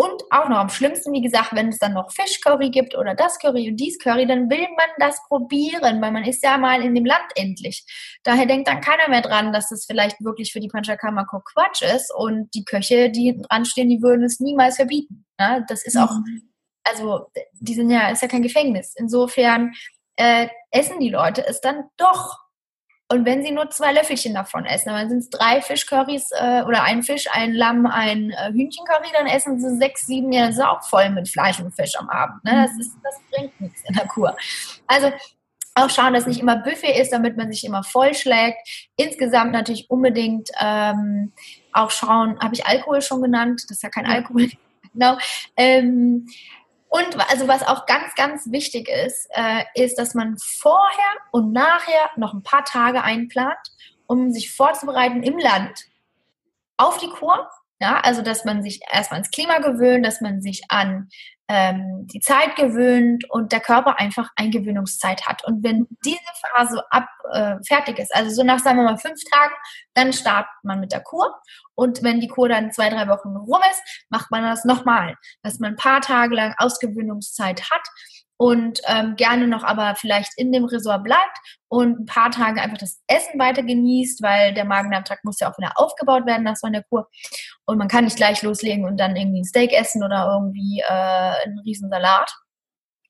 und 0.00 0.22
auch 0.30 0.48
noch 0.48 0.56
am 0.56 0.70
schlimmsten, 0.70 1.12
wie 1.12 1.20
gesagt, 1.20 1.50
wenn 1.52 1.68
es 1.68 1.78
dann 1.78 1.92
noch 1.92 2.10
Fischcurry 2.10 2.70
gibt 2.70 2.96
oder 2.96 3.14
das 3.14 3.38
Curry 3.38 3.68
und 3.68 3.76
dies 3.76 3.98
Curry, 3.98 4.26
dann 4.26 4.48
will 4.48 4.66
man 4.74 4.88
das 4.98 5.20
probieren, 5.28 6.00
weil 6.00 6.10
man 6.10 6.24
ist 6.24 6.42
ja 6.42 6.56
mal 6.56 6.82
in 6.82 6.94
dem 6.94 7.04
Land 7.04 7.26
endlich. 7.34 7.84
Daher 8.22 8.46
denkt 8.46 8.66
dann 8.66 8.80
keiner 8.80 9.10
mehr 9.10 9.20
dran, 9.20 9.52
dass 9.52 9.70
es 9.70 9.84
vielleicht 9.84 10.18
wirklich 10.24 10.54
für 10.54 10.60
die 10.60 10.68
Panchakarma 10.68 11.26
Quatsch 11.26 11.82
ist 11.82 12.10
und 12.14 12.48
die 12.54 12.64
Köche, 12.64 13.10
die 13.10 13.42
dran 13.42 13.66
stehen, 13.66 13.90
die 13.90 14.00
würden 14.00 14.24
es 14.24 14.40
niemals 14.40 14.76
verbieten. 14.76 15.26
Ja, 15.38 15.60
das 15.68 15.84
ist 15.84 15.98
auch, 15.98 16.12
mhm. 16.12 16.50
also 16.82 17.26
die 17.60 17.74
sind 17.74 17.90
ja, 17.90 18.08
ist 18.08 18.22
ja 18.22 18.28
kein 18.28 18.42
Gefängnis. 18.42 18.94
Insofern 18.96 19.74
äh, 20.16 20.48
essen 20.70 20.98
die 20.98 21.10
Leute 21.10 21.46
es 21.46 21.60
dann 21.60 21.84
doch. 21.98 22.38
Und 23.12 23.24
wenn 23.24 23.42
sie 23.42 23.50
nur 23.50 23.68
zwei 23.70 23.92
Löffelchen 23.92 24.34
davon 24.34 24.64
essen, 24.64 24.90
dann 24.90 25.08
sind 25.08 25.18
es 25.18 25.30
drei 25.30 25.60
Fischcurrys 25.60 26.30
äh, 26.30 26.62
oder 26.62 26.84
ein 26.84 27.02
Fisch, 27.02 27.26
ein 27.32 27.52
Lamm, 27.52 27.86
ein 27.86 28.30
äh, 28.30 28.52
Hühnchencurry, 28.52 29.08
dann 29.12 29.26
essen 29.26 29.60
sie 29.60 29.76
sechs, 29.78 30.06
sieben, 30.06 30.30
ja, 30.30 30.46
das 30.46 30.58
ist 30.58 30.64
auch 30.64 30.84
voll 30.84 31.10
mit 31.10 31.28
Fleisch 31.28 31.58
und 31.58 31.74
Fisch 31.74 31.96
am 31.98 32.08
Abend. 32.08 32.44
Ne? 32.44 32.68
Das, 32.68 32.78
ist, 32.78 32.96
das 33.02 33.16
bringt 33.32 33.60
nichts 33.60 33.82
in 33.88 33.96
der 33.96 34.06
Kur. 34.06 34.36
Also 34.86 35.10
auch 35.74 35.90
schauen, 35.90 36.14
dass 36.14 36.26
nicht 36.26 36.40
immer 36.40 36.56
Buffet 36.56 37.00
ist, 37.00 37.12
damit 37.12 37.36
man 37.36 37.50
sich 37.50 37.64
immer 37.64 37.82
vollschlägt. 37.82 38.90
Insgesamt 38.96 39.50
natürlich 39.52 39.90
unbedingt 39.90 40.48
ähm, 40.60 41.32
auch 41.72 41.90
schauen, 41.90 42.38
habe 42.40 42.54
ich 42.54 42.66
Alkohol 42.66 43.02
schon 43.02 43.22
genannt? 43.22 43.62
Das 43.68 43.78
ist 43.78 43.82
ja 43.82 43.90
kein 43.90 44.06
Alkohol. 44.06 44.50
genau. 44.92 45.16
Ähm, 45.56 46.26
und 46.90 47.30
also 47.30 47.46
was 47.46 47.62
auch 47.62 47.86
ganz, 47.86 48.16
ganz 48.16 48.50
wichtig 48.50 48.88
ist, 48.88 49.28
äh, 49.30 49.62
ist, 49.74 49.96
dass 49.96 50.14
man 50.14 50.36
vorher 50.38 51.12
und 51.30 51.52
nachher 51.52 52.10
noch 52.16 52.34
ein 52.34 52.42
paar 52.42 52.64
Tage 52.64 53.02
einplant, 53.02 53.60
um 54.08 54.32
sich 54.32 54.52
vorzubereiten 54.52 55.22
im 55.22 55.38
Land 55.38 55.86
auf 56.76 56.98
die 56.98 57.08
Kur. 57.08 57.48
Ja, 57.80 57.98
also 58.00 58.20
dass 58.20 58.44
man 58.44 58.62
sich 58.62 58.80
erstmal 58.92 59.20
ans 59.20 59.30
Klima 59.30 59.58
gewöhnt, 59.58 60.04
dass 60.04 60.20
man 60.20 60.42
sich 60.42 60.64
an 60.68 61.08
ähm, 61.48 62.06
die 62.12 62.20
Zeit 62.20 62.54
gewöhnt 62.54 63.28
und 63.30 63.52
der 63.52 63.60
Körper 63.60 63.98
einfach 63.98 64.28
Eingewöhnungszeit 64.36 65.26
hat. 65.26 65.44
Und 65.44 65.64
wenn 65.64 65.88
diese 66.04 66.20
Phase 66.42 66.84
ab, 66.90 67.08
äh, 67.32 67.56
fertig 67.66 67.98
ist, 67.98 68.14
also 68.14 68.30
so 68.30 68.44
nach, 68.44 68.60
sagen 68.60 68.76
wir 68.76 68.84
mal, 68.84 68.98
fünf 68.98 69.18
Tagen, 69.32 69.54
dann 69.94 70.12
startet 70.12 70.52
man 70.62 70.78
mit 70.78 70.92
der 70.92 71.00
Kur. 71.00 71.40
Und 71.74 72.02
wenn 72.04 72.20
die 72.20 72.28
Kur 72.28 72.48
dann 72.48 72.70
zwei, 72.70 72.90
drei 72.90 73.08
Wochen 73.08 73.34
rum 73.34 73.60
ist, 73.70 74.04
macht 74.10 74.30
man 74.30 74.44
das 74.44 74.64
nochmal, 74.64 75.16
dass 75.42 75.58
man 75.58 75.72
ein 75.72 75.76
paar 75.76 76.02
Tage 76.02 76.34
lang 76.34 76.54
Ausgewöhnungszeit 76.58 77.70
hat 77.70 77.82
und 78.40 78.80
ähm, 78.86 79.16
gerne 79.16 79.46
noch 79.46 79.64
aber 79.64 79.96
vielleicht 79.96 80.32
in 80.38 80.50
dem 80.50 80.64
Resort 80.64 81.04
bleibt 81.04 81.38
und 81.68 82.00
ein 82.00 82.06
paar 82.06 82.30
Tage 82.30 82.62
einfach 82.62 82.78
das 82.78 83.02
Essen 83.06 83.38
weiter 83.38 83.62
genießt, 83.62 84.22
weil 84.22 84.54
der 84.54 84.64
Magen-Darm-Trakt 84.64 85.26
muss 85.26 85.40
ja 85.40 85.52
auch 85.52 85.58
wieder 85.58 85.72
aufgebaut 85.74 86.24
werden 86.24 86.44
nach 86.44 86.56
so 86.56 86.66
einer 86.66 86.82
Kur. 86.82 87.06
Und 87.66 87.76
man 87.76 87.88
kann 87.88 88.04
nicht 88.04 88.16
gleich 88.16 88.40
loslegen 88.40 88.86
und 88.86 88.96
dann 88.96 89.14
irgendwie 89.14 89.40
ein 89.40 89.44
Steak 89.44 89.74
essen 89.74 90.02
oder 90.02 90.26
irgendwie 90.32 90.80
äh, 90.80 91.44
einen 91.44 91.58
riesen 91.66 91.90
Salat. 91.90 92.32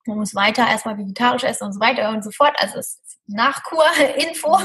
Man 0.05 0.19
muss 0.19 0.35
weiter 0.35 0.67
erstmal 0.67 0.99
vegetarisch 0.99 1.45
essen 1.45 1.67
und 1.67 1.75
so 1.75 1.81
weiter 1.81 2.09
und 2.09 2.25
so 2.25 2.33
fort. 2.33 2.57
Also 2.59 2.81
es 2.81 3.01
ist 3.07 3.21
Nachkur-Info. 3.29 4.59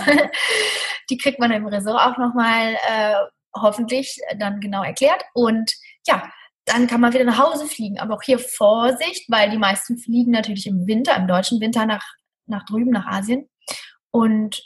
Die 1.11 1.17
kriegt 1.17 1.37
man 1.37 1.51
im 1.51 1.67
Resort 1.67 2.01
auch 2.01 2.17
nochmal 2.17 2.73
äh, 2.89 3.13
hoffentlich 3.55 4.19
dann 4.39 4.59
genau 4.61 4.81
erklärt. 4.81 5.23
Und 5.35 5.75
ja, 6.07 6.23
dann 6.65 6.87
kann 6.87 7.01
man 7.01 7.13
wieder 7.13 7.25
nach 7.25 7.39
Hause 7.39 7.67
fliegen. 7.67 7.99
Aber 7.99 8.15
auch 8.15 8.23
hier 8.23 8.39
Vorsicht, 8.39 9.29
weil 9.29 9.49
die 9.49 9.57
meisten 9.57 9.97
fliegen 9.97 10.31
natürlich 10.31 10.67
im 10.67 10.87
Winter, 10.87 11.15
im 11.15 11.27
deutschen 11.27 11.59
Winter 11.61 11.85
nach, 11.85 12.03
nach 12.47 12.65
drüben, 12.65 12.91
nach 12.91 13.05
Asien. 13.05 13.49
Und 14.11 14.61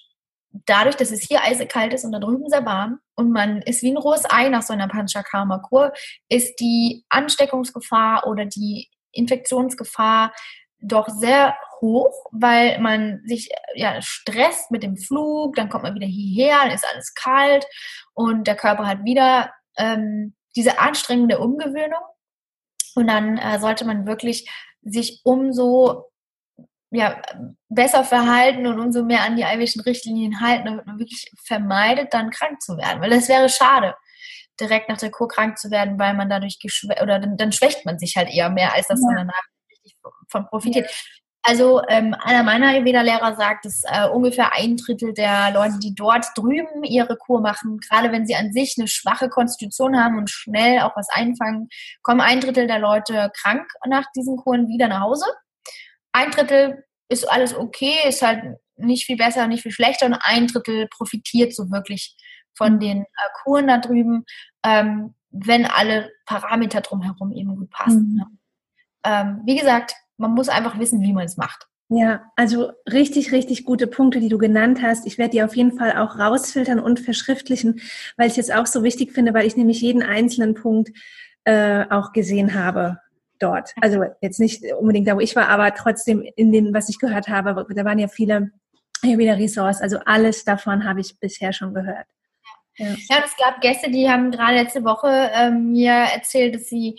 dadurch, 0.51 0.95
dass 0.95 1.11
es 1.11 1.21
hier 1.21 1.43
eisekalt 1.43 1.93
ist 1.93 2.05
und 2.05 2.11
da 2.11 2.19
drüben 2.19 2.49
sehr 2.49 2.65
warm 2.65 2.99
und 3.15 3.31
man 3.31 3.61
ist 3.61 3.83
wie 3.83 3.91
ein 3.91 3.97
rohes 3.97 4.23
Ei 4.29 4.49
nach 4.49 4.63
so 4.63 4.73
einer 4.73 4.87
Panchakarma-Kur, 4.87 5.93
ist 6.27 6.59
die 6.59 7.05
Ansteckungsgefahr 7.09 8.25
oder 8.27 8.45
die 8.45 8.89
Infektionsgefahr 9.11 10.33
doch 10.81 11.09
sehr 11.09 11.55
hoch, 11.81 12.25
weil 12.31 12.79
man 12.79 13.21
sich 13.25 13.49
ja 13.75 14.01
stresst 14.01 14.71
mit 14.71 14.83
dem 14.83 14.97
Flug, 14.97 15.55
dann 15.55 15.69
kommt 15.69 15.83
man 15.83 15.95
wieder 15.95 16.07
hierher, 16.07 16.59
dann 16.63 16.71
ist 16.71 16.85
alles 16.93 17.13
kalt 17.13 17.65
und 18.13 18.47
der 18.47 18.55
Körper 18.55 18.87
hat 18.87 19.03
wieder 19.03 19.51
ähm, 19.77 20.35
diese 20.55 20.79
anstrengende 20.79 21.39
Umgewöhnung. 21.39 22.01
Und 22.95 23.07
dann 23.07 23.37
äh, 23.37 23.59
sollte 23.59 23.85
man 23.85 24.07
wirklich 24.07 24.49
sich 24.81 25.21
umso 25.23 26.09
ja, 26.91 27.21
besser 27.67 28.03
verhalten 28.03 28.65
und 28.65 28.79
umso 28.79 29.03
mehr 29.03 29.21
an 29.21 29.35
die 29.35 29.43
ayurvedischen 29.43 29.81
Richtlinien 29.81 30.41
halten, 30.41 30.65
damit 30.65 30.87
man 30.87 30.97
wirklich 30.97 31.31
vermeidet, 31.45 32.13
dann 32.13 32.31
krank 32.31 32.61
zu 32.61 32.77
werden. 32.77 33.01
Weil 33.01 33.11
das 33.11 33.29
wäre 33.29 33.47
schade, 33.47 33.95
direkt 34.59 34.89
nach 34.89 34.97
der 34.97 35.11
Kur 35.11 35.27
krank 35.27 35.57
zu 35.57 35.69
werden, 35.69 35.99
weil 35.99 36.15
man 36.15 36.29
dadurch 36.29 36.59
geschwächt, 36.59 37.01
oder 37.01 37.19
dann, 37.19 37.37
dann, 37.37 37.51
schwächt 37.51 37.85
man 37.85 37.99
sich 37.99 38.15
halt 38.15 38.29
eher 38.29 38.49
mehr, 38.49 38.73
als 38.73 38.87
dass 38.87 39.01
ja. 39.01 39.07
man 39.07 39.15
danach 39.17 39.43
richtig 39.69 39.97
von 40.29 40.47
profitiert. 40.47 40.89
Also 41.41 41.81
ähm, 41.87 42.13
einer 42.19 42.43
meiner 42.43 42.67
Ayurveda-Lehrer 42.67 43.35
sagt, 43.35 43.65
dass 43.65 43.83
äh, 43.85 44.07
ungefähr 44.09 44.53
ein 44.53 44.75
Drittel 44.75 45.13
der 45.13 45.51
Leute, 45.51 45.79
die 45.79 45.95
dort 45.95 46.25
drüben 46.35 46.83
ihre 46.83 47.15
Kur 47.15 47.39
machen, 47.39 47.79
gerade 47.79 48.11
wenn 48.11 48.27
sie 48.27 48.35
an 48.35 48.51
sich 48.51 48.75
eine 48.77 48.89
schwache 48.89 49.29
Konstitution 49.29 49.97
haben 49.97 50.17
und 50.17 50.29
schnell 50.29 50.81
auch 50.81 50.95
was 50.97 51.07
einfangen, 51.09 51.69
kommen 52.01 52.19
ein 52.19 52.41
Drittel 52.41 52.67
der 52.67 52.79
Leute 52.79 53.31
krank 53.41 53.65
nach 53.87 54.05
diesen 54.15 54.35
Kuren 54.35 54.67
wieder 54.67 54.89
nach 54.89 55.01
Hause. 55.01 55.25
Ein 56.11 56.31
Drittel 56.31 56.83
ist 57.07 57.29
alles 57.31 57.55
okay, 57.55 57.93
ist 58.07 58.21
halt 58.21 58.57
nicht 58.75 59.05
viel 59.05 59.17
besser, 59.17 59.47
nicht 59.47 59.63
viel 59.63 59.71
schlechter 59.71 60.07
und 60.07 60.15
ein 60.21 60.47
Drittel 60.47 60.87
profitiert 60.87 61.55
so 61.55 61.71
wirklich 61.71 62.15
von 62.53 62.79
den 62.79 63.03
äh, 63.03 63.05
Kuren 63.43 63.67
da 63.67 63.77
drüben, 63.77 64.25
ähm, 64.65 65.15
wenn 65.31 65.65
alle 65.65 66.11
Parameter 66.25 66.81
drumherum 66.81 67.31
eben 67.31 67.55
gut 67.55 67.69
passen. 67.69 68.11
Mhm. 68.11 68.17
Ne? 68.17 68.25
Ähm, 69.05 69.41
wie 69.45 69.55
gesagt, 69.55 69.95
man 70.19 70.31
muss 70.31 70.49
einfach 70.49 70.77
wissen, 70.77 71.01
wie 71.01 71.13
man 71.13 71.25
es 71.25 71.37
macht. 71.37 71.67
Ja, 71.91 72.31
also 72.35 72.71
richtig, 72.91 73.31
richtig 73.31 73.65
gute 73.65 73.87
Punkte, 73.87 74.19
die 74.19 74.29
du 74.29 74.37
genannt 74.37 74.81
hast. 74.83 75.07
Ich 75.07 75.17
werde 75.17 75.31
die 75.31 75.41
auf 75.41 75.55
jeden 75.55 75.71
Fall 75.71 75.97
auch 75.97 76.19
rausfiltern 76.19 76.79
und 76.79 76.99
verschriftlichen, 76.99 77.81
weil 78.15 78.29
ich 78.29 78.37
es 78.37 78.51
auch 78.51 78.67
so 78.67 78.83
wichtig 78.83 79.11
finde, 79.11 79.33
weil 79.33 79.47
ich 79.47 79.57
nämlich 79.57 79.81
jeden 79.81 80.03
einzelnen 80.03 80.53
Punkt 80.53 80.91
äh, 81.45 81.85
auch 81.89 82.13
gesehen 82.13 82.53
habe 82.53 82.99
dort. 83.39 83.73
Also 83.81 84.03
jetzt 84.21 84.39
nicht 84.39 84.63
unbedingt 84.73 85.07
da, 85.07 85.15
wo 85.15 85.19
ich 85.19 85.35
war, 85.35 85.47
aber 85.47 85.73
trotzdem 85.73 86.21
in 86.35 86.51
den, 86.51 86.75
was 86.75 86.89
ich 86.89 86.99
gehört 86.99 87.27
habe, 87.27 87.65
da 87.73 87.85
waren 87.85 87.97
ja 87.97 88.07
viele 88.07 88.51
hier 89.01 89.17
wieder 89.17 89.39
Ressorts. 89.39 89.81
Also 89.81 89.97
alles 90.05 90.43
davon 90.43 90.87
habe 90.87 90.99
ich 90.99 91.19
bisher 91.19 91.53
schon 91.53 91.73
gehört. 91.73 92.05
Ja. 92.77 92.87
ja, 93.09 93.23
es 93.25 93.35
gab 93.35 93.61
Gäste, 93.61 93.89
die 93.89 94.09
haben 94.09 94.31
gerade 94.31 94.55
letzte 94.55 94.83
Woche 94.83 95.31
ähm, 95.33 95.71
mir 95.71 95.91
erzählt, 95.91 96.55
dass 96.55 96.67
sie 96.67 96.95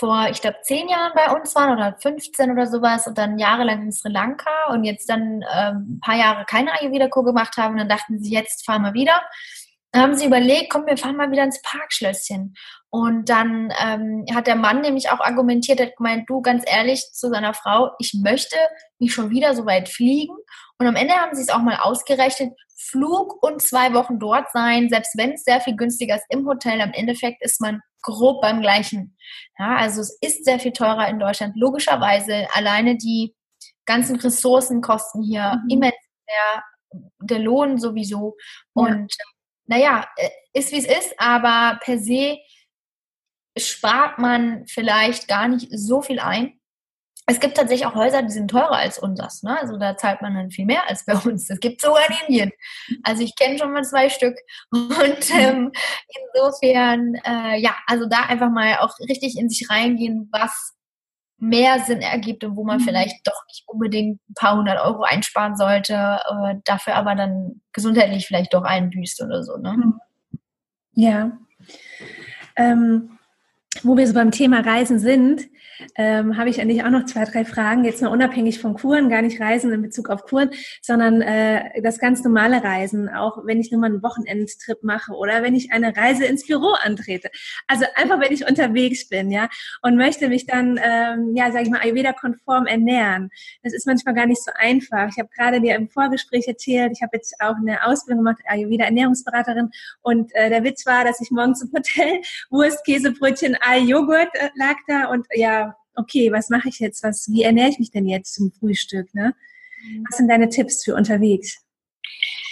vor, 0.00 0.28
ich 0.30 0.40
glaube, 0.40 0.56
zehn 0.62 0.88
Jahren 0.88 1.12
bei 1.14 1.30
uns 1.30 1.54
waren 1.54 1.76
oder 1.76 1.94
15 2.00 2.50
oder 2.50 2.66
sowas 2.66 3.06
und 3.06 3.18
dann 3.18 3.38
jahrelang 3.38 3.82
in 3.82 3.92
Sri 3.92 4.10
Lanka 4.10 4.50
und 4.70 4.84
jetzt 4.84 5.08
dann 5.10 5.44
ähm, 5.54 5.96
ein 5.96 6.00
paar 6.00 6.16
Jahre 6.16 6.44
keine 6.46 6.72
Ayurveda-Kur 6.72 7.24
gemacht 7.24 7.56
haben 7.58 7.74
und 7.74 7.78
dann 7.78 7.88
dachten 7.88 8.18
sie, 8.18 8.32
jetzt 8.32 8.64
fahren 8.64 8.82
wir 8.82 8.94
wieder. 8.94 9.22
Dann 9.92 10.02
haben 10.02 10.16
sie 10.16 10.26
überlegt, 10.26 10.70
komm, 10.70 10.86
wir 10.86 10.96
fahren 10.96 11.16
mal 11.16 11.30
wieder 11.30 11.44
ins 11.44 11.60
Parkschlösschen. 11.62 12.54
Und 12.90 13.28
dann 13.28 13.72
ähm, 13.80 14.24
hat 14.34 14.46
der 14.46 14.56
Mann 14.56 14.80
nämlich 14.80 15.10
auch 15.10 15.20
argumentiert, 15.20 15.80
hat 15.80 15.96
gemeint, 15.96 16.28
du, 16.28 16.42
ganz 16.42 16.64
ehrlich 16.66 17.12
zu 17.12 17.28
seiner 17.28 17.54
Frau, 17.54 17.90
ich 17.98 18.14
möchte 18.14 18.56
nicht 18.98 19.12
schon 19.12 19.30
wieder 19.30 19.54
so 19.54 19.66
weit 19.66 19.88
fliegen. 19.88 20.34
Und 20.78 20.86
am 20.86 20.96
Ende 20.96 21.14
haben 21.14 21.34
sie 21.34 21.42
es 21.42 21.50
auch 21.50 21.60
mal 21.60 21.76
ausgerechnet, 21.76 22.52
Flug 22.76 23.42
und 23.42 23.60
zwei 23.62 23.92
Wochen 23.92 24.18
dort 24.18 24.50
sein, 24.52 24.88
selbst 24.88 25.16
wenn 25.16 25.32
es 25.32 25.44
sehr 25.44 25.60
viel 25.60 25.76
günstiger 25.76 26.16
ist 26.16 26.24
im 26.30 26.46
Hotel, 26.46 26.80
am 26.80 26.92
Endeffekt 26.92 27.44
ist 27.44 27.60
man 27.60 27.80
grob 28.02 28.40
beim 28.40 28.62
gleichen. 28.62 29.16
Ja, 29.58 29.76
also 29.76 30.00
es 30.00 30.16
ist 30.20 30.44
sehr 30.44 30.58
viel 30.58 30.72
teurer 30.72 31.08
in 31.08 31.18
Deutschland. 31.18 31.54
Logischerweise 31.56 32.48
alleine 32.54 32.96
die 32.96 33.34
ganzen 33.84 34.16
Ressourcen 34.16 34.80
kosten 34.80 35.22
hier 35.22 35.60
mhm. 35.64 35.70
immens 35.70 35.94
mehr 36.26 36.64
der 37.20 37.38
Lohn 37.38 37.78
sowieso. 37.78 38.36
Und 38.72 39.14
ja. 39.14 39.24
Naja, 39.70 40.04
äh, 40.16 40.28
ist 40.52 40.72
wie 40.72 40.78
es 40.78 40.84
ist, 40.84 41.14
aber 41.16 41.78
per 41.80 41.98
se 41.98 42.38
spart 43.56 44.18
man 44.18 44.66
vielleicht 44.66 45.28
gar 45.28 45.48
nicht 45.48 45.68
so 45.70 46.02
viel 46.02 46.18
ein. 46.18 46.58
Es 47.26 47.38
gibt 47.38 47.56
tatsächlich 47.56 47.86
auch 47.86 47.94
Häuser, 47.94 48.22
die 48.22 48.32
sind 48.32 48.50
teurer 48.50 48.72
als 48.76 48.98
unseres. 48.98 49.44
Ne? 49.44 49.56
Also 49.60 49.78
da 49.78 49.96
zahlt 49.96 50.20
man 50.22 50.34
dann 50.34 50.50
viel 50.50 50.66
mehr 50.66 50.88
als 50.88 51.04
bei 51.04 51.14
uns. 51.14 51.48
Es 51.48 51.60
gibt 51.60 51.80
sogar 51.80 52.02
in 52.08 52.16
Indien. 52.26 52.52
Also 53.04 53.22
ich 53.22 53.36
kenne 53.36 53.56
schon 53.56 53.72
mal 53.72 53.84
zwei 53.84 54.08
Stück. 54.08 54.36
Und 54.72 55.30
ähm, 55.38 55.70
insofern, 56.34 57.14
äh, 57.24 57.60
ja, 57.60 57.76
also 57.86 58.06
da 58.06 58.22
einfach 58.22 58.50
mal 58.50 58.78
auch 58.78 58.98
richtig 59.08 59.38
in 59.38 59.48
sich 59.48 59.70
reingehen, 59.70 60.28
was 60.32 60.74
mehr 61.40 61.80
Sinn 61.80 62.02
ergibt 62.02 62.44
und 62.44 62.56
wo 62.56 62.64
man 62.64 62.78
mhm. 62.78 62.84
vielleicht 62.84 63.26
doch 63.26 63.42
nicht 63.48 63.64
unbedingt 63.66 64.20
ein 64.28 64.34
paar 64.34 64.56
hundert 64.56 64.78
Euro 64.84 65.02
einsparen 65.02 65.56
sollte, 65.56 65.94
äh, 65.94 66.56
dafür 66.64 66.94
aber 66.94 67.14
dann 67.14 67.60
gesundheitlich 67.72 68.26
vielleicht 68.26 68.54
doch 68.54 68.62
einbüßt 68.62 69.22
oder 69.22 69.42
so. 69.42 69.56
Ne? 69.56 69.72
Mhm. 69.72 70.00
Ja. 70.92 71.32
Ähm, 72.56 73.18
wo 73.82 73.96
wir 73.96 74.06
so 74.06 74.14
beim 74.14 74.30
Thema 74.30 74.60
Reisen 74.60 74.98
sind, 74.98 75.48
ähm, 75.96 76.36
habe 76.36 76.50
ich 76.50 76.60
eigentlich 76.60 76.84
auch 76.84 76.90
noch 76.90 77.04
zwei, 77.04 77.24
drei 77.24 77.44
Fragen, 77.44 77.84
jetzt 77.84 78.02
mal 78.02 78.08
unabhängig 78.08 78.60
von 78.60 78.74
Kuren, 78.74 79.08
gar 79.08 79.22
nicht 79.22 79.40
Reisen 79.40 79.72
in 79.72 79.82
Bezug 79.82 80.10
auf 80.10 80.24
Kuren, 80.24 80.50
sondern 80.82 81.22
äh, 81.22 81.82
das 81.82 81.98
ganz 81.98 82.22
normale 82.24 82.62
Reisen, 82.62 83.08
auch 83.08 83.44
wenn 83.44 83.60
ich 83.60 83.70
nur 83.70 83.80
mal 83.80 83.88
einen 83.88 84.02
Wochenendtrip 84.02 84.82
mache 84.82 85.12
oder 85.12 85.42
wenn 85.42 85.54
ich 85.54 85.72
eine 85.72 85.96
Reise 85.96 86.24
ins 86.24 86.46
Büro 86.46 86.74
antrete. 86.82 87.30
Also 87.66 87.84
einfach, 87.94 88.20
wenn 88.20 88.32
ich 88.32 88.48
unterwegs 88.48 89.08
bin, 89.08 89.30
ja, 89.30 89.48
und 89.82 89.96
möchte 89.96 90.28
mich 90.28 90.46
dann, 90.46 90.78
ähm, 90.82 91.34
ja, 91.34 91.50
sage 91.52 91.64
ich 91.64 91.70
mal, 91.70 91.80
Ayurveda-konform 91.80 92.66
ernähren. 92.66 93.30
Das 93.62 93.72
ist 93.72 93.86
manchmal 93.86 94.14
gar 94.14 94.26
nicht 94.26 94.42
so 94.42 94.50
einfach. 94.54 95.08
Ich 95.08 95.18
habe 95.18 95.28
gerade 95.36 95.60
dir 95.60 95.76
im 95.76 95.88
Vorgespräch 95.88 96.46
erzählt, 96.48 96.92
ich 96.92 97.02
habe 97.02 97.16
jetzt 97.16 97.34
auch 97.40 97.56
eine 97.56 97.84
Ausbildung 97.84 98.24
gemacht, 98.24 98.40
Ayurveda-Ernährungsberaterin 98.46 99.70
und 100.02 100.34
äh, 100.34 100.48
der 100.48 100.64
Witz 100.64 100.86
war, 100.86 101.04
dass 101.04 101.20
ich 101.20 101.30
morgens 101.30 101.62
im 101.62 101.70
Hotel 101.72 102.20
Wurst, 102.50 102.84
Käsebrötchen, 102.84 103.56
Ei, 103.60 103.78
Joghurt 103.80 104.34
äh, 104.34 104.50
lag 104.54 104.76
da 104.86 105.06
und 105.06 105.26
ja, 105.34 105.69
okay, 106.00 106.32
was 106.32 106.48
mache 106.48 106.68
ich 106.68 106.78
jetzt? 106.78 107.02
Was, 107.04 107.28
wie 107.30 107.42
ernähre 107.42 107.68
ich 107.68 107.78
mich 107.78 107.90
denn 107.90 108.06
jetzt 108.06 108.34
zum 108.34 108.52
Frühstück? 108.52 109.14
Ne? 109.14 109.34
Mhm. 109.84 110.06
Was 110.08 110.16
sind 110.16 110.28
deine 110.28 110.48
Tipps 110.48 110.84
für 110.84 110.94
unterwegs? 110.94 111.62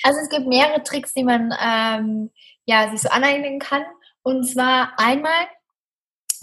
Also 0.03 0.21
es 0.21 0.29
gibt 0.29 0.47
mehrere 0.47 0.83
Tricks, 0.83 1.13
die 1.15 1.25
man 1.25 1.53
ähm, 1.61 2.31
ja, 2.65 2.91
sich 2.91 3.01
so 3.01 3.09
aneignen 3.09 3.59
kann. 3.59 3.83
Und 4.23 4.45
zwar 4.45 4.93
einmal 4.99 5.49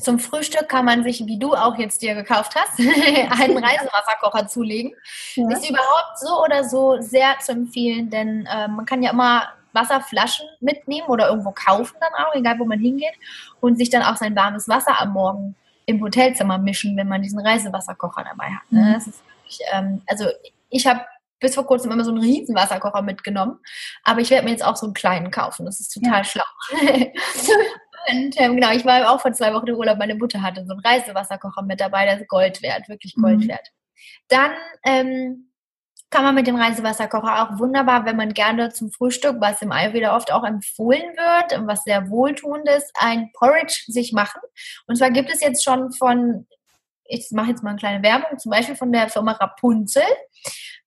zum 0.01 0.19
Frühstück 0.19 0.67
kann 0.67 0.85
man 0.85 1.03
sich, 1.03 1.25
wie 1.25 1.39
du 1.39 1.53
auch 1.53 1.77
jetzt 1.77 2.01
dir 2.01 2.15
gekauft 2.15 2.53
hast, 2.55 2.79
einen 2.79 3.57
Reisewasserkocher 3.63 4.47
zulegen. 4.47 4.93
Ja. 5.35 5.49
Ist 5.49 5.69
überhaupt 5.69 6.19
so 6.19 6.43
oder 6.43 6.63
so 6.63 6.99
sehr 6.99 7.37
zu 7.39 7.53
empfehlen, 7.53 8.09
denn 8.09 8.45
äh, 8.45 8.67
man 8.67 8.85
kann 8.85 9.03
ja 9.03 9.11
immer 9.11 9.49
Wasserflaschen 9.71 10.47
mitnehmen 10.59 11.07
oder 11.07 11.29
irgendwo 11.29 11.51
kaufen 11.51 11.95
dann 11.99 12.13
auch, 12.25 12.33
egal 12.33 12.59
wo 12.59 12.65
man 12.65 12.79
hingeht, 12.79 13.13
und 13.59 13.77
sich 13.77 13.89
dann 13.89 14.03
auch 14.03 14.15
sein 14.15 14.35
warmes 14.35 14.67
Wasser 14.67 14.99
am 14.99 15.13
Morgen 15.13 15.55
im 15.85 16.01
Hotelzimmer 16.01 16.57
mischen, 16.57 16.97
wenn 16.97 17.07
man 17.07 17.21
diesen 17.21 17.39
Reisewasserkocher 17.39 18.23
dabei 18.23 18.51
hat. 18.51 18.71
Ne? 18.71 18.81
Mhm. 18.81 18.93
Das 18.93 19.07
ist 19.07 19.23
wirklich, 19.27 19.59
ähm, 19.71 20.01
also 20.07 20.25
ich 20.69 20.87
habe 20.87 21.01
bis 21.39 21.55
vor 21.55 21.65
kurzem 21.65 21.91
immer 21.91 22.03
so 22.03 22.11
einen 22.11 22.21
riesen 22.21 22.55
Wasserkocher 22.55 23.01
mitgenommen, 23.01 23.59
aber 24.03 24.21
ich 24.21 24.29
werde 24.29 24.45
mir 24.45 24.51
jetzt 24.51 24.65
auch 24.65 24.75
so 24.75 24.85
einen 24.85 24.93
kleinen 24.93 25.31
kaufen. 25.31 25.65
Das 25.65 25.79
ist 25.79 25.89
total 25.89 26.19
ja. 26.19 26.23
schlau. 26.23 26.43
Und 28.07 28.39
ähm, 28.39 28.55
genau, 28.55 28.71
ich 28.71 28.85
war 28.85 29.11
auch 29.11 29.19
vor 29.19 29.33
zwei 29.33 29.53
Wochen 29.53 29.67
im 29.67 29.75
Urlaub. 29.75 29.97
Meine 29.97 30.15
Mutter 30.15 30.41
hatte 30.41 30.63
so 30.65 30.73
einen 30.73 30.81
Reisewasserkocher 30.81 31.63
mit 31.63 31.81
dabei, 31.81 32.05
der 32.05 32.19
ist 32.19 32.27
Gold 32.27 32.61
wert, 32.61 32.87
wirklich 32.87 33.15
Gold 33.15 33.39
mhm. 33.39 33.47
wert. 33.47 33.71
Dann 34.27 34.51
ähm, 34.83 35.49
kann 36.09 36.23
man 36.23 36.35
mit 36.35 36.47
dem 36.47 36.55
Reisewasserkocher 36.55 37.43
auch 37.43 37.59
wunderbar, 37.59 38.05
wenn 38.05 38.15
man 38.15 38.33
gerne 38.33 38.71
zum 38.71 38.91
Frühstück, 38.91 39.37
was 39.39 39.61
im 39.61 39.71
Ayurveda 39.71 40.15
oft 40.15 40.31
auch 40.31 40.43
empfohlen 40.43 41.01
wird 41.15 41.59
und 41.59 41.67
was 41.67 41.83
sehr 41.83 42.09
wohltuend 42.09 42.67
ist, 42.69 42.91
ein 42.95 43.31
Porridge 43.33 43.83
sich 43.87 44.13
machen. 44.13 44.41
Und 44.87 44.97
zwar 44.97 45.11
gibt 45.11 45.29
es 45.29 45.41
jetzt 45.41 45.63
schon 45.63 45.91
von, 45.91 46.47
ich 47.05 47.27
mache 47.31 47.49
jetzt 47.49 47.63
mal 47.63 47.71
eine 47.71 47.79
kleine 47.79 48.03
Werbung, 48.03 48.37
zum 48.39 48.51
Beispiel 48.51 48.75
von 48.75 48.91
der 48.91 49.09
Firma 49.09 49.33
Rapunzel, 49.33 50.03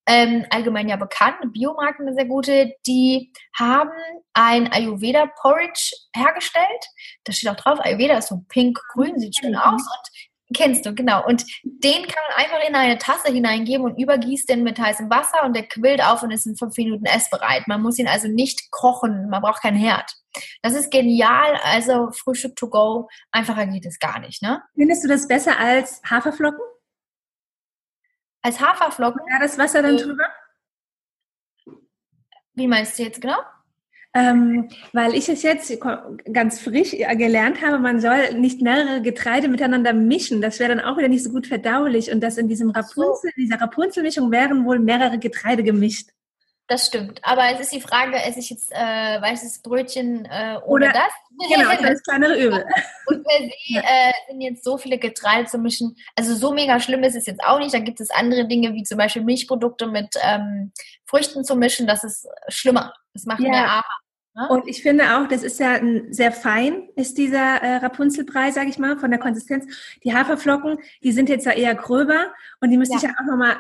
ähm, 0.07 0.47
allgemein 0.49 0.89
ja 0.89 0.97
bekannt, 0.97 1.37
eine 1.43 1.51
Biomarke, 1.51 2.01
eine 2.01 2.15
sehr 2.15 2.25
gute, 2.25 2.73
die 2.87 3.31
haben 3.55 3.91
ein 4.33 4.73
Ayurveda 4.73 5.27
Porridge 5.43 5.95
hergestellt. 6.17 6.85
Da 7.25 7.33
steht 7.33 7.51
auch 7.51 7.57
drauf, 7.57 7.79
Ayurveda 7.81 8.17
ist 8.17 8.29
so 8.29 8.43
pink-grün, 8.49 9.19
sieht 9.19 9.37
schön 9.37 9.55
aus 9.55 9.83
und 9.83 10.28
Kennst 10.55 10.87
du, 10.87 10.95
genau. 10.95 11.27
Und 11.27 11.45
den 11.63 12.07
kann 12.07 12.23
man 12.29 12.45
einfach 12.45 12.67
in 12.67 12.75
eine 12.75 12.97
Tasse 12.97 13.31
hineingeben 13.31 13.85
und 13.85 13.99
übergießt 13.99 14.49
den 14.49 14.63
mit 14.63 14.79
heißem 14.79 15.11
Wasser 15.11 15.45
und 15.45 15.55
der 15.55 15.69
quillt 15.69 16.03
auf 16.03 16.23
und 16.23 16.31
ist 16.31 16.47
in 16.47 16.57
fünf 16.57 16.77
Minuten 16.79 17.05
essbereit. 17.05 17.69
Man 17.69 17.83
muss 17.83 17.99
ihn 17.99 18.09
also 18.09 18.29
nicht 18.29 18.71
kochen, 18.71 19.29
man 19.29 19.43
braucht 19.43 19.61
keinen 19.61 19.77
Herd. 19.77 20.11
Das 20.63 20.75
ist 20.75 20.91
genial, 20.91 21.59
also 21.65 22.11
Frühstück 22.13 22.57
to 22.57 22.71
go, 22.71 23.09
einfacher 23.31 23.67
geht 23.67 23.85
es 23.85 23.99
gar 23.99 24.21
nicht, 24.21 24.41
ne? 24.41 24.63
Findest 24.75 25.05
du 25.05 25.09
das 25.09 25.29
besser 25.29 25.59
als 25.59 26.01
Haferflocken? 26.09 26.61
Als 28.41 28.61
Haferflocken? 28.61 29.21
Ja, 29.31 29.41
das 29.41 29.59
Wasser 29.59 29.83
dann 29.83 29.99
drüber? 29.99 30.29
Wie 32.55 32.67
meinst 32.67 32.99
du 32.99 33.03
jetzt 33.03 33.21
genau? 33.21 33.39
Ähm, 34.15 34.69
weil 34.93 35.15
ich 35.15 35.29
es 35.29 35.43
jetzt 35.43 35.79
ganz 36.33 36.61
frisch 36.61 36.93
gelernt 36.93 37.63
habe, 37.63 37.79
man 37.79 38.01
soll 38.01 38.35
nicht 38.35 38.63
mehrere 38.63 39.03
Getreide 39.03 39.49
miteinander 39.49 39.93
mischen. 39.93 40.41
Das 40.41 40.59
wäre 40.59 40.75
dann 40.75 40.85
auch 40.85 40.97
wieder 40.97 41.09
nicht 41.09 41.23
so 41.23 41.31
gut 41.31 41.47
verdaulich. 41.47 42.11
Und 42.11 42.21
das 42.21 42.39
in 42.39 42.49
diesem 42.49 42.71
Rapunzel, 42.71 43.31
dieser 43.37 43.61
Rapunzelmischung 43.61 44.31
wären 44.31 44.65
wohl 44.65 44.79
mehrere 44.79 45.19
Getreide 45.19 45.63
gemischt. 45.63 46.09
Das 46.69 46.87
stimmt. 46.87 47.21
Aber 47.23 47.51
es 47.51 47.61
ist 47.61 47.73
die 47.73 47.81
Frage, 47.81 48.17
esse 48.23 48.41
ich 48.41 48.51
jetzt 48.51 48.71
äh, 48.73 48.77
weißes 48.77 49.63
Brötchen 49.63 50.27
äh, 50.27 50.59
oder, 50.67 50.89
oder 50.89 50.93
das? 50.93 51.49
Genau, 51.49 51.71
das 51.83 52.03
kleinere 52.03 52.39
Übel. 52.39 52.63
Und 53.07 53.25
per 53.25 53.39
se 53.39 53.53
äh, 53.75 54.13
sind 54.29 54.41
jetzt 54.43 54.65
so 54.65 54.77
viele 54.77 54.99
Getreide 54.99 55.49
zu 55.49 55.57
mischen. 55.57 55.97
Also 56.15 56.35
so 56.35 56.53
mega 56.53 56.79
schlimm 56.79 57.03
ist 57.05 57.17
es 57.17 57.25
jetzt 57.25 57.43
auch 57.43 57.59
nicht. 57.59 57.73
Da 57.73 57.79
gibt 57.79 58.01
es 58.01 58.11
andere 58.11 58.47
Dinge, 58.47 58.75
wie 58.75 58.83
zum 58.83 58.99
Beispiel 58.99 59.23
Milchprodukte 59.23 59.87
mit 59.87 60.15
ähm, 60.23 60.73
Früchten 61.07 61.43
zu 61.43 61.57
mischen. 61.57 61.87
Das 61.87 62.05
ist 62.05 62.29
schlimmer. 62.49 62.93
Das 63.15 63.25
macht 63.25 63.41
ja. 63.41 63.49
mehr 63.49 63.67
Ara. 63.67 63.99
Und 64.47 64.69
ich 64.69 64.83
finde 64.83 65.17
auch, 65.17 65.29
das 65.29 65.43
ist 65.43 65.59
ja 65.59 65.73
ein, 65.73 66.13
sehr 66.13 66.33
fein, 66.33 66.89
ist 66.97 67.19
dieser 67.19 67.63
äh, 67.63 67.77
Rapunzelbrei, 67.77 68.51
sage 68.53 68.71
ich 68.71 68.79
mal, 68.79 68.99
von 68.99 69.11
der 69.11 69.19
Konsistenz. 69.19 69.67
Die 70.05 70.15
Haferflocken, 70.15 70.79
die 71.03 71.13
sind 71.13 71.29
jetzt 71.29 71.47
ja 71.47 71.53
eher 71.53 71.75
gröber 71.75 72.33
und 72.61 72.71
die 72.71 72.79
müsste 72.79 72.95
ja. 72.95 72.99
ich 72.99 73.05
ja 73.05 73.11
auch 73.21 73.27
nochmal 73.27 73.57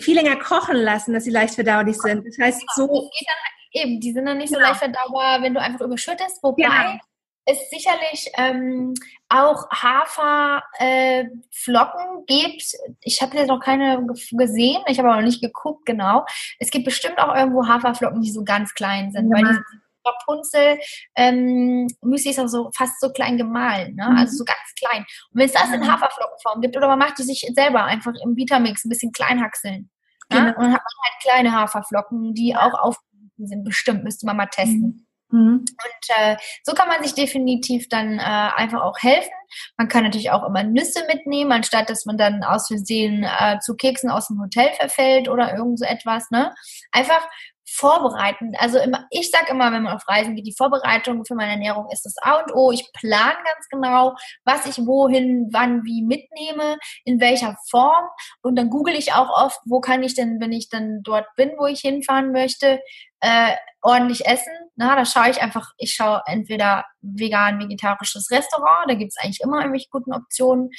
viel 0.00 0.14
länger 0.14 0.36
kochen 0.36 0.76
lassen, 0.76 1.12
dass 1.12 1.24
sie 1.24 1.30
leicht 1.30 1.54
verdaulich 1.54 1.98
sind. 1.98 2.26
Das 2.26 2.38
heißt, 2.38 2.60
genau. 2.60 2.88
so. 2.88 3.10
Das 3.10 3.24
dann, 3.26 3.82
eben, 3.82 4.00
die 4.00 4.12
sind 4.12 4.26
dann 4.26 4.38
nicht 4.38 4.52
genau. 4.52 4.60
so 4.60 4.66
leicht 4.66 4.78
verdaubar, 4.78 5.42
wenn 5.42 5.54
du 5.54 5.60
einfach 5.60 5.82
überschüttest, 5.82 6.42
wobei. 6.42 6.62
Genau 6.62 6.98
es 7.46 7.70
sicherlich 7.70 8.28
ähm, 8.36 8.92
auch 9.28 9.70
Haferflocken 9.70 10.58
äh, 10.78 12.24
gibt. 12.26 12.76
Ich 13.00 13.22
habe 13.22 13.36
jetzt 13.36 13.46
noch 13.46 13.60
keine 13.60 14.04
gesehen, 14.32 14.82
ich 14.88 14.98
habe 14.98 15.08
aber 15.08 15.18
noch 15.18 15.26
nicht 15.26 15.40
geguckt 15.40 15.86
genau. 15.86 16.26
Es 16.58 16.70
gibt 16.70 16.84
bestimmt 16.84 17.18
auch 17.18 17.34
irgendwo 17.34 17.66
Haferflocken, 17.66 18.20
die 18.20 18.32
so 18.32 18.42
ganz 18.42 18.74
klein 18.74 19.12
sind, 19.12 19.30
ja. 19.30 19.36
weil 19.36 19.44
die 19.44 19.60
Rapunzel 20.06 20.78
ähm, 21.16 21.86
Müsli 22.02 22.30
ist 22.30 22.40
auch 22.40 22.48
so 22.48 22.70
fast 22.76 23.00
so 23.00 23.10
klein 23.10 23.36
gemahlen, 23.36 23.94
ne? 23.96 24.08
Mhm. 24.08 24.16
also 24.16 24.38
so 24.38 24.44
ganz 24.44 24.58
klein. 24.78 25.04
Und 25.30 25.40
wenn 25.40 25.46
es 25.46 25.52
das 25.52 25.72
in 25.72 25.80
mhm. 25.80 25.92
Haferflockenform 25.92 26.60
gibt 26.60 26.76
oder 26.76 26.88
man 26.88 26.98
macht 26.98 27.18
die 27.18 27.24
sich 27.24 27.46
selber 27.54 27.84
einfach 27.84 28.12
im 28.24 28.36
Vitamix 28.36 28.84
ein 28.84 28.90
bisschen 28.90 29.12
klein 29.12 29.42
hackseln. 29.42 29.90
Genau. 30.28 30.42
Ne? 30.42 30.54
Und 30.54 30.62
dann 30.62 30.74
hat 30.74 30.82
man 30.82 31.04
halt 31.04 31.22
kleine 31.22 31.52
Haferflocken, 31.52 32.34
die 32.34 32.56
auch 32.56 32.74
aufgerufen 32.74 33.46
sind. 33.46 33.64
Bestimmt 33.64 34.04
müsste 34.04 34.26
man 34.26 34.36
mal 34.36 34.46
testen. 34.46 34.80
Mhm. 34.80 35.06
Mhm. 35.30 35.58
Und 35.58 36.16
äh, 36.16 36.36
so 36.62 36.72
kann 36.72 36.88
man 36.88 37.02
sich 37.02 37.14
definitiv 37.14 37.88
dann 37.88 38.18
äh, 38.18 38.22
einfach 38.22 38.82
auch 38.82 38.98
helfen. 38.98 39.30
Man 39.76 39.88
kann 39.88 40.04
natürlich 40.04 40.30
auch 40.30 40.46
immer 40.46 40.62
Nüsse 40.62 41.04
mitnehmen, 41.08 41.52
anstatt 41.52 41.90
dass 41.90 42.06
man 42.06 42.16
dann 42.16 42.44
aus 42.44 42.68
Versehen 42.68 43.24
äh, 43.24 43.58
zu 43.60 43.74
Keksen 43.74 44.10
aus 44.10 44.28
dem 44.28 44.40
Hotel 44.40 44.72
verfällt 44.74 45.28
oder 45.28 45.54
irgend 45.54 45.80
so 45.80 45.84
etwas. 45.84 46.30
Ne? 46.30 46.54
Einfach 46.92 47.26
vorbereiten. 47.68 48.52
Also 48.58 48.78
immer, 48.78 49.06
ich 49.10 49.30
sage 49.30 49.50
immer, 49.50 49.72
wenn 49.72 49.82
man 49.82 49.94
auf 49.94 50.08
Reisen 50.08 50.36
geht, 50.36 50.46
die 50.46 50.54
Vorbereitung 50.56 51.24
für 51.24 51.34
meine 51.34 51.52
Ernährung 51.52 51.88
ist 51.92 52.04
das 52.04 52.14
A 52.22 52.40
und 52.40 52.54
O. 52.54 52.70
Ich 52.70 52.90
plane 52.92 53.36
ganz 53.44 53.68
genau, 53.70 54.14
was 54.44 54.66
ich 54.66 54.78
wohin, 54.86 55.48
wann, 55.52 55.84
wie 55.84 56.02
mitnehme, 56.02 56.78
in 57.04 57.20
welcher 57.20 57.56
Form. 57.68 58.06
Und 58.42 58.56
dann 58.56 58.70
google 58.70 58.94
ich 58.94 59.12
auch 59.12 59.30
oft, 59.30 59.58
wo 59.66 59.80
kann 59.80 60.02
ich 60.02 60.14
denn, 60.14 60.40
wenn 60.40 60.52
ich 60.52 60.68
dann 60.68 61.02
dort 61.02 61.26
bin, 61.36 61.52
wo 61.58 61.66
ich 61.66 61.80
hinfahren 61.80 62.32
möchte, 62.32 62.80
äh, 63.20 63.52
ordentlich 63.82 64.26
essen. 64.26 64.52
Na, 64.76 64.94
da 64.94 65.04
schaue 65.04 65.30
ich 65.30 65.42
einfach, 65.42 65.72
ich 65.78 65.94
schaue 65.94 66.22
entweder 66.26 66.84
vegan, 67.00 67.58
vegetarisches 67.58 68.30
Restaurant, 68.30 68.88
da 68.88 68.94
gibt 68.94 69.12
es 69.12 69.22
eigentlich 69.22 69.40
immer 69.40 69.58
irgendwelche 69.58 69.88
guten 69.90 70.12
Optionen. 70.12 70.70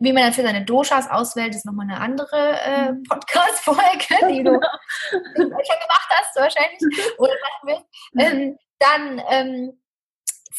Wie 0.00 0.12
man 0.12 0.24
dann 0.24 0.32
für 0.32 0.42
seine 0.42 0.64
Doshas 0.64 1.10
auswählt, 1.10 1.54
ist 1.54 1.66
nochmal 1.66 1.86
eine 1.88 2.00
andere 2.00 2.58
äh, 2.60 2.92
mhm. 2.92 3.02
Podcast-Folge, 3.04 4.28
die 4.30 4.42
du 4.42 4.52
schon 5.36 5.50
gemacht 5.50 6.10
hast 6.10 6.36
wahrscheinlich 6.36 6.80
oder 7.18 7.32
machen 7.32 7.64
willst. 7.64 7.84
Ähm, 8.18 8.58
dann 8.78 9.22
ähm, 9.30 9.80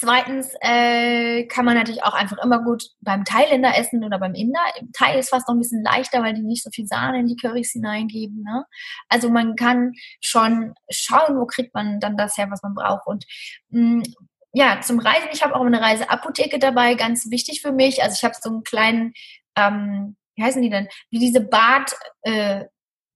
Zweitens 0.04 0.56
äh, 0.62 1.45
kann 1.45 1.63
man 1.63 1.75
natürlich 1.75 2.04
auch 2.04 2.15
einfach 2.15 2.39
immer 2.43 2.63
gut 2.63 2.86
beim 3.01 3.23
Thailänder 3.23 3.77
essen 3.77 4.04
oder 4.04 4.17
beim 4.17 4.34
Inder. 4.34 4.62
Im 4.80 4.91
Thai 4.93 5.19
ist 5.19 5.30
fast 5.30 5.47
noch 5.47 5.54
ein 5.54 5.60
bisschen 5.60 5.84
leichter, 5.84 6.23
weil 6.23 6.34
die 6.34 6.41
nicht 6.41 6.63
so 6.63 6.71
viel 6.71 6.88
Sahne 6.88 7.19
in 7.19 7.27
die 7.27 7.36
Currys 7.36 7.73
hineingeben. 7.73 8.41
Ne? 8.41 8.65
Also 9.10 9.30
man 9.30 9.56
kann 9.56 9.93
schon 10.19 10.73
schauen, 10.89 11.38
wo 11.38 11.45
kriegt 11.45 11.75
man 11.75 11.99
dann 11.99 12.17
das 12.17 12.36
her, 12.36 12.47
was 12.49 12.63
man 12.63 12.73
braucht. 12.73 13.06
Und 13.06 13.25
mh, 13.69 13.97
mm, 13.97 14.04
ja, 14.53 14.81
zum 14.81 14.99
Reisen, 14.99 15.29
ich 15.31 15.43
habe 15.43 15.55
auch 15.55 15.65
eine 15.65 15.81
Reiseapotheke 15.81 16.59
dabei, 16.59 16.95
ganz 16.95 17.29
wichtig 17.29 17.61
für 17.61 17.71
mich. 17.71 18.03
Also 18.03 18.15
ich 18.15 18.23
habe 18.23 18.35
so 18.39 18.49
einen 18.49 18.63
kleinen, 18.63 19.13
ähm, 19.55 20.17
wie 20.35 20.43
heißen 20.43 20.61
die 20.61 20.69
denn? 20.69 20.87
Wie 21.09 21.19
diese 21.19 21.41
Bad, 21.41 21.95
äh, 22.23 22.65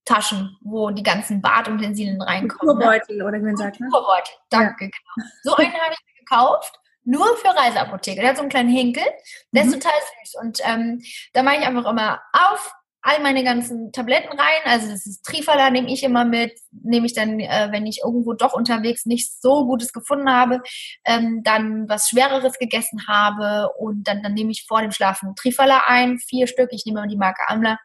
Taschen, 0.06 0.56
wo 0.62 0.92
die 0.92 1.04
ganzen 1.04 1.42
Badutensilien 1.42 2.22
reinkommen. 2.22 2.76
Kulturbeutel 2.76 3.18
ne? 3.18 3.26
oder 3.26 3.40
wie 3.40 3.46
man 3.46 3.58
sagt. 3.58 3.80
Ne? 3.80 3.88
Kulturbeutel, 3.90 4.34
danke. 4.50 4.86
Ja. 4.86 4.92
Genau. 4.92 5.28
So 5.44 5.56
einen 5.56 5.74
habe 5.74 5.94
ich 5.94 6.20
gekauft, 6.20 6.80
nur 7.04 7.26
für 7.38 7.50
Reiseapotheke. 7.50 8.22
Der 8.22 8.30
hat 8.30 8.38
so 8.38 8.44
einen 8.44 8.52
kleinen 8.52 8.70
Hinkel, 8.70 9.04
der 9.52 9.64
mhm. 9.64 9.70
ist 9.70 9.82
total 9.82 10.00
süß. 10.24 10.36
Und 10.42 10.60
ähm, 10.64 11.04
da 11.34 11.44
mache 11.44 11.58
ich 11.58 11.66
einfach 11.66 11.90
immer 11.90 12.22
auf, 12.34 12.72
all 13.06 13.22
meine 13.22 13.44
ganzen 13.44 13.92
Tabletten 13.92 14.30
rein. 14.30 14.62
Also 14.64 14.90
das 14.90 15.06
ist 15.06 15.24
Trifala, 15.24 15.70
nehme 15.70 15.92
ich 15.92 16.04
immer 16.04 16.26
mit. 16.26 16.60
Nehme 16.72 17.06
ich 17.06 17.14
dann, 17.14 17.40
äh, 17.40 17.68
wenn 17.72 17.86
ich 17.86 18.02
irgendwo 18.04 18.34
doch 18.34 18.54
unterwegs 18.54 19.06
nicht 19.06 19.40
so 19.40 19.68
Gutes 19.68 19.94
gefunden 19.94 20.28
habe, 20.28 20.60
ähm, 21.06 21.42
dann 21.44 21.88
was 21.88 22.10
Schwereres 22.10 22.58
gegessen 22.58 23.08
habe 23.08 23.70
und 23.78 24.08
dann, 24.08 24.24
dann 24.24 24.34
nehme 24.34 24.50
ich 24.50 24.66
vor 24.68 24.82
dem 24.82 24.92
Schlafen 24.92 25.36
Trifala 25.36 25.84
ein, 25.86 26.18
vier 26.18 26.48
Stück. 26.48 26.70
Ich 26.72 26.84
nehme 26.88 27.00
immer 27.00 27.08
die 27.08 27.16
Marke 27.16 27.44
Amla 27.48 27.78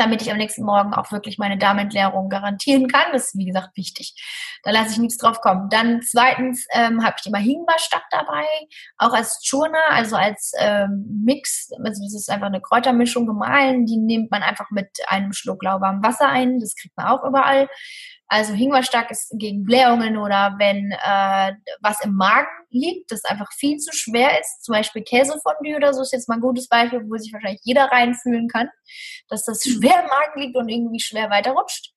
damit 0.00 0.22
ich 0.22 0.30
am 0.30 0.38
nächsten 0.38 0.64
Morgen 0.64 0.94
auch 0.94 1.12
wirklich 1.12 1.38
meine 1.38 1.58
Darmentleerung 1.58 2.28
garantieren 2.28 2.88
kann. 2.88 3.12
Das 3.12 3.26
ist, 3.26 3.38
wie 3.38 3.44
gesagt, 3.44 3.76
wichtig. 3.76 4.14
Da 4.62 4.70
lasse 4.70 4.92
ich 4.92 4.98
nichts 4.98 5.18
drauf 5.18 5.40
kommen. 5.40 5.68
Dann 5.70 6.00
zweitens 6.02 6.66
ähm, 6.72 7.04
habe 7.04 7.16
ich 7.20 7.26
immer 7.26 7.38
Hingba-Stack 7.38 8.04
dabei, 8.10 8.44
auch 8.98 9.12
als 9.12 9.40
Churna, 9.42 9.78
also 9.90 10.16
als 10.16 10.52
ähm, 10.58 11.22
Mix. 11.24 11.70
Also 11.84 12.02
das 12.02 12.14
ist 12.14 12.30
einfach 12.30 12.46
eine 12.46 12.60
Kräutermischung 12.60 13.26
gemahlen. 13.26 13.86
Die 13.86 13.98
nimmt 13.98 14.30
man 14.30 14.42
einfach 14.42 14.70
mit 14.70 14.88
einem 15.08 15.32
Schluck 15.32 15.62
lauwarmem 15.62 16.02
Wasser 16.02 16.28
ein. 16.28 16.58
Das 16.58 16.74
kriegt 16.74 16.96
man 16.96 17.06
auch 17.06 17.22
überall. 17.24 17.68
Also 18.32 18.52
Ingwerstack 18.52 19.10
ist 19.10 19.34
gegen 19.40 19.64
Blähungen 19.64 20.16
oder 20.16 20.54
wenn 20.56 20.92
äh, 20.92 21.52
was 21.80 22.00
im 22.04 22.14
Magen 22.14 22.46
liegt, 22.70 23.10
das 23.10 23.24
einfach 23.24 23.52
viel 23.52 23.78
zu 23.78 23.92
schwer 23.92 24.40
ist, 24.40 24.62
zum 24.64 24.74
Beispiel 24.74 25.02
Käsefondue 25.02 25.74
oder 25.74 25.92
so 25.92 26.02
ist 26.02 26.12
jetzt 26.12 26.28
mal 26.28 26.36
ein 26.36 26.40
gutes 26.40 26.68
Beispiel, 26.68 27.02
wo 27.08 27.16
sich 27.16 27.32
wahrscheinlich 27.32 27.60
jeder 27.64 27.86
reinfühlen 27.86 28.46
kann, 28.46 28.68
dass 29.28 29.44
das 29.44 29.62
schwer 29.64 30.02
im 30.02 30.06
Magen 30.06 30.40
liegt 30.40 30.56
und 30.56 30.68
irgendwie 30.68 31.00
schwer 31.00 31.28
weiterrutscht. 31.28 31.92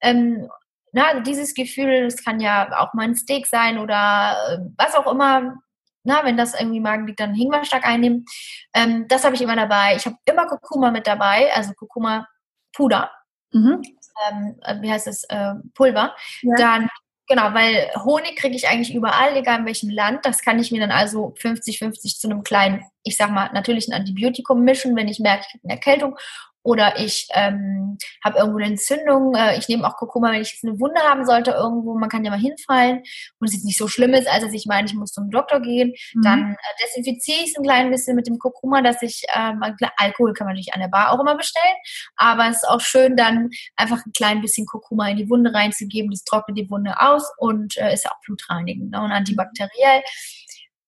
Ähm, 0.00 0.48
na, 0.92 1.08
also 1.08 1.22
dieses 1.22 1.52
Gefühl, 1.52 2.04
das 2.04 2.24
kann 2.24 2.40
ja 2.40 2.80
auch 2.80 2.94
mal 2.94 3.02
ein 3.02 3.14
Steak 3.14 3.46
sein 3.46 3.76
oder 3.78 4.36
äh, 4.48 4.58
was 4.78 4.94
auch 4.94 5.12
immer. 5.12 5.54
Na, 6.02 6.24
wenn 6.24 6.38
das 6.38 6.58
irgendwie 6.58 6.80
Magen 6.80 7.06
liegt, 7.06 7.20
dann 7.20 7.34
Ingwerstack 7.34 7.86
einnehmen. 7.86 8.24
Ähm, 8.72 9.06
das 9.08 9.24
habe 9.24 9.34
ich 9.34 9.42
immer 9.42 9.56
dabei. 9.56 9.96
Ich 9.96 10.06
habe 10.06 10.16
immer 10.24 10.46
Kurkuma 10.46 10.90
mit 10.90 11.06
dabei, 11.06 11.52
also 11.54 11.74
Kurkuma 11.74 12.26
Puder. 12.72 13.10
Mhm 13.52 13.82
ähm, 14.30 14.56
äh, 14.62 14.80
wie 14.80 14.90
heißt 14.90 15.06
es, 15.06 15.24
äh, 15.24 15.54
Pulver, 15.74 16.14
ja. 16.42 16.56
dann 16.56 16.88
Genau, 17.26 17.54
weil 17.54 17.90
Honig 18.04 18.36
kriege 18.36 18.54
ich 18.54 18.68
eigentlich 18.68 18.94
überall, 18.94 19.34
egal 19.34 19.60
in 19.60 19.66
welchem 19.66 19.88
Land. 19.88 20.26
Das 20.26 20.42
kann 20.42 20.58
ich 20.58 20.70
mir 20.70 20.80
dann 20.80 20.90
also 20.90 21.32
50-50 21.38 22.18
zu 22.18 22.28
einem 22.28 22.42
kleinen, 22.42 22.84
ich 23.02 23.16
sag 23.16 23.30
mal, 23.30 23.50
natürlichen 23.52 23.94
Antibiotikum 23.94 24.62
mischen, 24.62 24.94
wenn 24.94 25.08
ich 25.08 25.20
merke, 25.20 25.46
ich 25.48 25.54
habe 25.54 25.64
eine 25.64 25.72
Erkältung 25.72 26.18
oder 26.64 26.98
ich 26.98 27.28
ähm, 27.34 27.98
habe 28.24 28.38
irgendwo 28.38 28.58
eine 28.58 28.68
Entzündung. 28.68 29.34
Äh, 29.34 29.58
ich 29.58 29.68
nehme 29.68 29.86
auch 29.86 29.96
Kurkuma, 29.96 30.32
wenn 30.32 30.40
ich 30.40 30.52
jetzt 30.52 30.64
eine 30.64 30.80
Wunde 30.80 31.00
haben 31.02 31.26
sollte 31.26 31.50
irgendwo. 31.50 31.94
Man 31.96 32.08
kann 32.08 32.24
ja 32.24 32.30
mal 32.30 32.40
hinfallen 32.40 33.02
und 33.38 33.46
es 33.46 33.52
jetzt 33.52 33.66
nicht 33.66 33.78
so 33.78 33.86
schlimm 33.86 34.14
ist, 34.14 34.26
als 34.26 34.42
dass 34.42 34.52
ich 34.54 34.64
meine, 34.66 34.88
ich 34.88 34.94
muss 34.94 35.12
zum 35.12 35.30
Doktor 35.30 35.60
gehen. 35.60 35.92
Mhm. 36.14 36.22
Dann 36.22 36.52
äh, 36.52 36.84
desinfiziere 36.84 37.42
ich 37.42 37.50
es 37.50 37.56
ein 37.56 37.62
klein 37.62 37.90
bisschen 37.90 38.16
mit 38.16 38.26
dem 38.26 38.38
Kurkuma, 38.38 38.80
dass 38.80 39.02
ich, 39.02 39.24
ähm, 39.36 39.62
Alkohol 39.96 40.32
kann 40.32 40.46
man 40.46 40.54
natürlich 40.54 40.72
an 40.72 40.80
der 40.80 40.88
Bar 40.88 41.12
auch 41.12 41.20
immer 41.20 41.36
bestellen, 41.36 41.76
aber 42.16 42.48
es 42.48 42.56
ist 42.56 42.68
auch 42.68 42.80
schön, 42.80 43.14
dann 43.14 43.50
einfach 43.76 44.04
ein 44.06 44.12
klein 44.12 44.40
bisschen 44.40 44.66
Kurkuma 44.66 45.08
in 45.08 45.18
die 45.18 45.28
Wunde 45.28 45.52
reinzugeben. 45.52 46.10
Das 46.10 46.24
trocknet 46.24 46.56
die 46.56 46.70
Wunde 46.70 46.94
aus 46.98 47.30
und 47.36 47.76
äh, 47.76 47.92
ist 47.92 48.04
ja 48.04 48.10
auch 48.10 48.20
blutreinigend 48.24 48.90
ne, 48.90 49.02
und 49.02 49.12
antibakteriell 49.12 50.02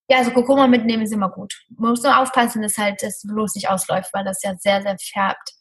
ja, 0.08 0.18
also 0.18 0.30
Kurkuma 0.30 0.68
mitnehmen 0.68 1.02
ist 1.02 1.12
immer 1.12 1.28
gut. 1.28 1.52
Man 1.76 1.90
muss 1.90 2.02
nur 2.02 2.16
aufpassen, 2.16 2.62
dass 2.62 2.78
halt 2.78 3.02
das 3.02 3.22
bloß 3.26 3.56
nicht 3.56 3.68
ausläuft, 3.68 4.14
weil 4.14 4.24
das 4.24 4.42
ja 4.42 4.54
sehr, 4.56 4.80
sehr 4.82 4.96
färbt. 4.98 5.55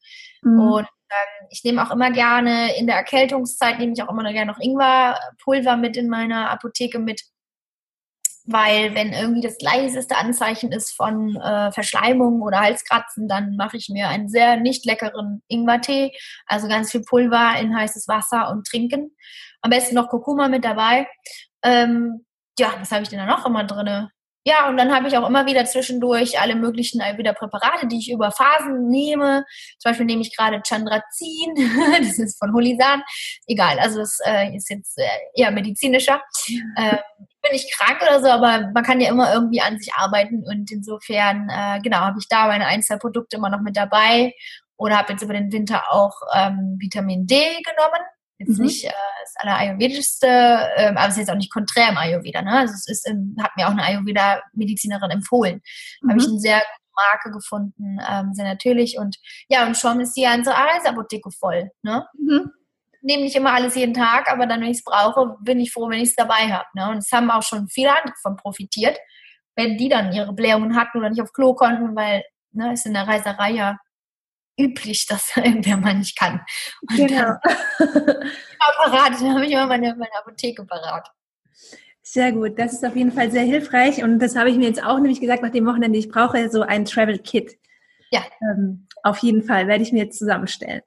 Mhm. 0.46 0.60
Und 0.60 0.88
ähm, 1.10 1.48
ich 1.50 1.64
nehme 1.64 1.86
auch 1.86 1.92
immer 1.92 2.12
gerne, 2.12 2.78
in 2.78 2.88
der 2.88 2.96
Erkältungszeit 2.96 3.80
nehme 3.80 3.94
ich 3.94 4.04
auch 4.04 4.10
immer 4.10 4.32
gerne 4.32 4.52
noch 4.52 4.60
Ingwerpulver 4.60 5.76
mit 5.76 5.98
in 5.98 6.08
meiner 6.08 6.50
Apotheke 6.52 7.00
mit. 7.00 7.22
Weil 8.48 8.94
wenn 8.94 9.12
irgendwie 9.12 9.42
das 9.42 9.60
leiseste 9.60 10.18
Anzeichen 10.18 10.72
ist 10.72 10.96
von 10.96 11.36
äh, 11.36 11.72
Verschleimung 11.72 12.44
oder 12.44 12.60
Halskratzen, 12.60 13.28
dann 13.28 13.56
mache 13.56 13.78
ich 13.78 13.90
mir 13.90 14.08
einen 14.08 14.30
sehr 14.30 14.58
nicht 14.58 14.86
leckeren 14.86 15.42
Ingwertee. 15.48 16.12
Also 16.46 16.68
ganz 16.68 16.92
viel 16.92 17.02
Pulver 17.02 17.56
in 17.60 17.76
heißes 17.76 18.08
Wasser 18.08 18.52
und 18.52 18.68
trinken. 18.68 19.16
Am 19.62 19.72
besten 19.72 19.96
noch 19.96 20.10
Kurkuma 20.10 20.48
mit 20.48 20.64
dabei. 20.64 21.08
Ähm, 21.64 22.24
ja, 22.60 22.76
was 22.80 22.92
habe 22.92 23.02
ich 23.02 23.10
denn 23.10 23.18
da 23.18 23.26
noch 23.26 23.48
immer 23.48 23.64
drin? 23.64 24.10
Ja, 24.48 24.70
und 24.70 24.78
dann 24.78 24.94
habe 24.94 25.08
ich 25.08 25.18
auch 25.18 25.28
immer 25.28 25.48
wieder 25.48 25.66
zwischendurch 25.66 26.40
alle 26.40 26.56
möglichen 26.56 27.00
wieder 27.18 27.34
Präparate, 27.34 27.88
die 27.88 27.98
ich 27.98 28.12
über 28.12 28.32
Phasen 28.32 28.90
nehme. 28.90 29.44
Zum 29.80 29.90
Beispiel 29.90 30.06
nehme 30.06 30.22
ich 30.22 30.38
gerade 30.38 30.62
Chandrazin, 30.64 31.56
das 32.00 32.20
ist 32.20 32.38
von 32.38 32.54
Holisan. 32.54 33.02
Egal, 33.48 33.80
also 33.80 34.00
das 34.00 34.20
äh, 34.24 34.56
ist 34.56 34.70
jetzt 34.70 35.00
äh, 35.00 35.08
eher 35.34 35.52
medizinischer. 35.52 36.22
Äh, 36.78 36.98
ich 37.20 37.42
bin 37.42 37.52
nicht 37.52 37.72
krank 37.78 38.02
oder 38.02 38.22
so, 38.22 38.28
aber 38.28 38.70
man 38.74 38.84
kann 38.84 39.00
ja 39.00 39.10
immer 39.10 39.34
irgendwie 39.34 39.62
an 39.62 39.78
sich 39.78 39.94
arbeiten 39.94 40.44
und 40.46 40.70
insofern, 40.72 41.48
äh, 41.50 41.80
genau, 41.82 42.00
habe 42.00 42.18
ich 42.20 42.28
da 42.28 42.48
meine 42.48 42.66
Einzelprodukte 42.66 43.38
immer 43.38 43.50
noch 43.50 43.62
mit 43.62 43.78
dabei 43.78 44.34
oder 44.78 44.98
habe 44.98 45.14
jetzt 45.14 45.22
über 45.22 45.34
den 45.34 45.52
Winter 45.52 45.84
auch 45.92 46.16
ähm, 46.36 46.76
Vitamin 46.80 47.28
D 47.28 47.36
genommen 47.36 48.02
Jetzt 48.38 48.58
mhm. 48.58 48.66
nicht 48.66 48.84
äh, 48.86 48.92
das 49.22 49.36
Ayurvedischste, 49.38 50.28
äh, 50.28 50.90
aber 50.90 51.08
es 51.08 51.14
ist 51.14 51.20
jetzt 51.20 51.32
auch 51.32 51.36
nicht 51.36 51.52
konträr 51.52 51.90
im 51.90 51.98
Ayurveda. 51.98 52.42
Ne? 52.42 52.52
Also 52.52 52.74
es 52.74 52.88
ist 52.88 53.08
in, 53.08 53.36
hat 53.40 53.52
mir 53.56 53.68
auch 53.68 53.72
eine 53.72 53.84
Ayurveda-Medizinerin 53.84 55.12
empfohlen. 55.12 55.62
Mhm. 56.02 56.10
Habe 56.10 56.20
ich 56.22 56.28
eine 56.28 56.40
sehr 56.40 56.58
gute 56.58 56.94
Marke 56.96 57.32
gefunden, 57.32 57.98
ähm, 58.10 58.34
sehr 58.34 58.46
natürlich. 58.46 58.98
Und 58.98 59.18
ja, 59.48 59.66
und 59.66 59.78
schon 59.78 60.02
ist 60.02 60.14
die 60.14 60.24
ganze 60.24 60.52
Reiseapotheke 60.52 61.32
voll. 61.32 61.70
Ne? 61.82 62.06
Mhm. 62.18 62.52
Nehme 63.02 63.24
nicht 63.24 63.36
immer 63.36 63.54
alles 63.54 63.76
jeden 63.76 63.94
Tag, 63.94 64.30
aber 64.32 64.48
dann, 64.48 64.62
wenn 64.62 64.72
ich 64.72 64.80
es 64.80 64.84
brauche, 64.84 65.38
bin 65.42 65.60
ich 65.60 65.72
froh, 65.72 65.90
wenn 65.90 66.00
ich 66.00 66.10
es 66.10 66.16
dabei 66.16 66.52
habe. 66.52 66.66
Ne? 66.74 66.90
Und 66.90 66.98
es 66.98 67.12
haben 67.12 67.30
auch 67.32 67.44
schon 67.44 67.68
viele 67.68 67.96
andere 67.96 68.16
von 68.22 68.36
profitiert, 68.36 68.98
wenn 69.56 69.78
die 69.78 69.90
dann 69.90 70.12
ihre 70.12 70.34
Blähungen 70.34 70.76
hatten 70.76 70.98
oder 70.98 71.10
nicht 71.10 71.22
auf 71.22 71.32
Klo 71.32 71.54
konnten, 71.54 71.96
weil 71.96 72.24
ne, 72.52 72.74
ist 72.74 72.86
in 72.86 72.94
der 72.94 73.08
Reiserei 73.08 73.52
ja 73.52 73.78
üblich, 74.58 75.06
dass 75.08 75.36
irgendwer 75.38 75.78
mal 75.78 75.96
nicht 75.96 76.18
kann. 76.18 76.42
Und 76.90 76.98
genau. 76.98 77.34
Dann, 77.40 77.40
parat, 78.78 79.14
dann 79.20 79.34
habe 79.36 79.46
ich 79.46 79.52
immer 79.52 79.68
meine, 79.68 79.96
meine 79.96 80.16
Apotheke 80.18 80.66
parat. 80.66 81.10
Sehr 82.02 82.32
gut, 82.32 82.60
das 82.60 82.74
ist 82.74 82.86
auf 82.86 82.96
jeden 82.96 83.12
Fall 83.12 83.32
sehr 83.32 83.44
hilfreich 83.44 84.04
und 84.04 84.20
das 84.20 84.36
habe 84.36 84.50
ich 84.50 84.58
mir 84.58 84.68
jetzt 84.68 84.84
auch 84.84 85.00
nämlich 85.00 85.20
gesagt 85.20 85.42
nach 85.42 85.52
dem 85.52 85.66
Wochenende, 85.66 85.98
ich 85.98 86.10
brauche 86.10 86.50
so 86.50 86.62
ein 86.62 86.86
Travel 86.86 87.18
Kit. 87.18 87.58
Ja. 88.12 88.24
Ähm, 88.42 88.88
auf 89.04 89.18
jeden 89.20 89.44
Fall 89.44 89.68
werde 89.68 89.84
ich 89.84 89.92
mir 89.92 90.04
jetzt 90.04 90.20
zusammenstellen. 90.20 90.82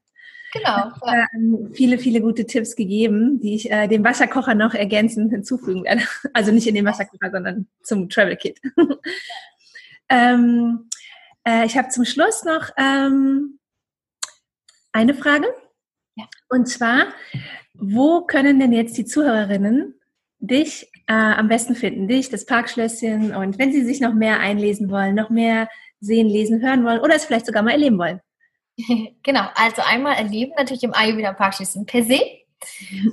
Genau. 0.52 0.90
Ja. 1.04 1.26
Ähm, 1.35 1.70
viele, 1.74 1.98
viele 1.98 2.20
gute 2.20 2.46
Tipps 2.46 2.74
gegeben, 2.74 3.40
die 3.40 3.54
ich 3.54 3.70
äh, 3.70 3.87
dem 3.87 4.04
Wasserkocher 4.04 4.54
noch 4.54 4.74
ergänzend 4.74 5.33
hinzufügen 5.33 5.85
werde. 5.85 6.02
Also 6.33 6.52
nicht 6.52 6.66
in 6.66 6.74
den 6.74 6.85
Wasserkocher, 6.85 7.31
sondern 7.31 7.66
zum 7.83 8.09
Travel 8.09 8.37
Kit. 8.37 8.61
ähm, 10.09 10.88
äh, 11.46 11.66
ich 11.66 11.77
habe 11.77 11.88
zum 11.88 12.05
Schluss 12.05 12.44
noch 12.44 12.70
ähm, 12.77 13.59
eine 14.92 15.14
Frage. 15.14 15.46
Ja. 16.16 16.24
Und 16.48 16.66
zwar, 16.66 17.07
wo 17.74 18.22
können 18.22 18.59
denn 18.59 18.72
jetzt 18.72 18.96
die 18.96 19.05
Zuhörerinnen 19.05 19.94
dich 20.40 20.90
äh, 21.07 21.12
am 21.12 21.48
besten 21.48 21.74
finden? 21.74 22.09
Dich, 22.09 22.29
das 22.29 22.46
Parkschlösschen 22.46 23.35
und 23.35 23.59
wenn 23.59 23.72
sie 23.72 23.85
sich 23.85 24.01
noch 24.01 24.14
mehr 24.14 24.40
einlesen 24.40 24.90
wollen, 24.90 25.14
noch 25.14 25.31
mehr 25.31 25.68
sehen, 26.01 26.29
lesen, 26.29 26.62
hören 26.62 26.85
wollen 26.85 27.01
oder 27.01 27.14
es 27.14 27.24
vielleicht 27.24 27.46
sogar 27.46 27.62
mal 27.62 27.72
erleben 27.72 27.98
wollen. 27.98 28.20
Genau, 29.24 29.42
also 29.57 29.83
einmal 29.83 30.14
erleben 30.14 30.53
natürlich 30.57 30.85
im 30.85 30.94
Ayurveda 30.94 31.33
Parkschlösschen 31.33 31.85
per 31.85 32.03
se. 32.05 32.20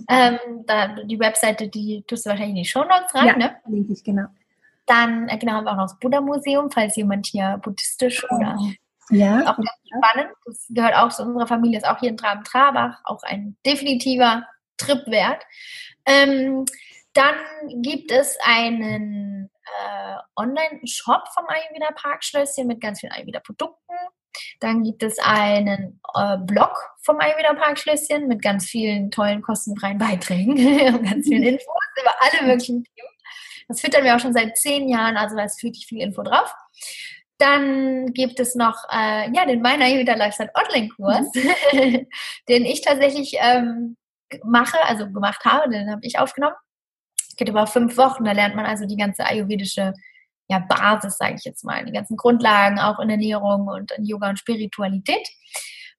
ähm, 0.09 0.39
da, 0.65 0.95
die 1.03 1.19
Webseite, 1.19 1.67
die 1.67 2.03
tust 2.07 2.25
du 2.25 2.29
wahrscheinlich 2.29 2.57
in 2.57 2.63
die 2.63 2.69
Show 2.69 2.83
Notes 2.83 3.13
rein, 3.13 3.27
ja, 3.27 3.37
ne? 3.37 3.85
ich, 3.89 4.03
genau. 4.03 4.27
Dann, 4.85 5.27
äh, 5.29 5.37
genau, 5.37 5.53
haben 5.53 5.65
wir 5.65 5.71
auch 5.71 5.77
noch 5.77 5.87
das 5.87 5.99
Buddha-Museum, 5.99 6.71
falls 6.71 6.95
jemand 6.95 7.27
hier 7.27 7.59
buddhistisch 7.63 8.23
oder 8.31 8.57
ja, 9.09 9.41
auch 9.41 9.57
ganz 9.57 9.69
spannend. 9.87 10.29
Das 10.45 10.65
gehört 10.69 10.95
auch 10.95 11.09
zu 11.09 11.23
unserer 11.23 11.47
Familie, 11.47 11.77
ist 11.77 11.87
auch 11.87 11.99
hier 11.99 12.09
in 12.09 12.17
Traben-Trabach, 12.17 13.01
auch 13.03 13.23
ein 13.23 13.55
definitiver 13.65 14.43
Trip 14.77 15.05
wert. 15.07 15.43
Ähm, 16.05 16.65
dann 17.13 17.35
gibt 17.81 18.11
es 18.11 18.37
einen 18.43 19.49
äh, 19.65 20.15
Online-Shop 20.35 21.27
vom 21.33 21.45
Ayurveda 21.47 21.91
Parkschlösschen 21.95 22.67
mit 22.67 22.81
ganz 22.81 22.99
vielen 22.99 23.13
Ayurveda 23.13 23.39
Produkten. 23.39 23.93
Dann 24.59 24.83
gibt 24.83 25.01
es 25.01 25.17
einen 25.19 26.01
äh, 26.13 26.37
Blog 26.39 26.77
vom 27.01 27.19
Ayurveda 27.19 27.53
Parkschlösschen 27.53 28.27
mit 28.27 28.41
ganz 28.41 28.65
vielen 28.65 29.11
tollen 29.11 29.41
kostenfreien 29.41 29.97
Beiträgen 29.97 30.51
und 30.95 31.09
ganz 31.09 31.27
vielen 31.27 31.43
Infos 31.53 31.83
über 32.01 32.13
alle 32.19 32.47
möglichen 32.47 32.83
Themen. 32.83 33.14
Das 33.67 33.81
füttern 33.81 34.03
wir 34.03 34.15
auch 34.15 34.19
schon 34.19 34.33
seit 34.33 34.57
zehn 34.57 34.87
Jahren, 34.87 35.17
also 35.17 35.35
da 35.35 35.43
ist 35.43 35.61
wirklich 35.63 35.87
viel 35.87 36.01
Info 36.01 36.23
drauf. 36.23 36.53
Dann 37.37 38.13
gibt 38.13 38.39
es 38.39 38.55
noch 38.55 38.77
äh, 38.91 39.29
ja, 39.33 39.45
den 39.45 39.61
meiner 39.61 39.85
Ayurveda 39.85 40.15
Lifestyle 40.15 40.51
Online-Kurs, 40.55 41.27
mhm. 41.35 42.07
den 42.49 42.65
ich 42.65 42.81
tatsächlich 42.81 43.35
ähm, 43.39 43.97
mache, 44.43 44.77
also 44.85 45.09
gemacht 45.11 45.43
habe, 45.43 45.69
den 45.69 45.91
habe 45.91 46.01
ich 46.03 46.17
aufgenommen. 46.17 46.55
Geht 47.37 47.49
über 47.49 47.67
fünf 47.67 47.97
Wochen, 47.97 48.23
da 48.23 48.31
lernt 48.31 48.55
man 48.55 48.65
also 48.65 48.85
die 48.85 48.95
ganze 48.95 49.25
ayurvedische 49.25 49.93
ja, 50.47 50.59
Basis, 50.59 51.17
sage 51.17 51.35
ich 51.37 51.43
jetzt 51.43 51.65
mal, 51.65 51.83
die 51.85 51.91
ganzen 51.91 52.17
Grundlagen 52.17 52.79
auch 52.79 52.99
in 52.99 53.09
Ernährung 53.09 53.67
und 53.67 53.91
in 53.91 54.05
Yoga 54.05 54.29
und 54.29 54.39
Spiritualität. 54.39 55.27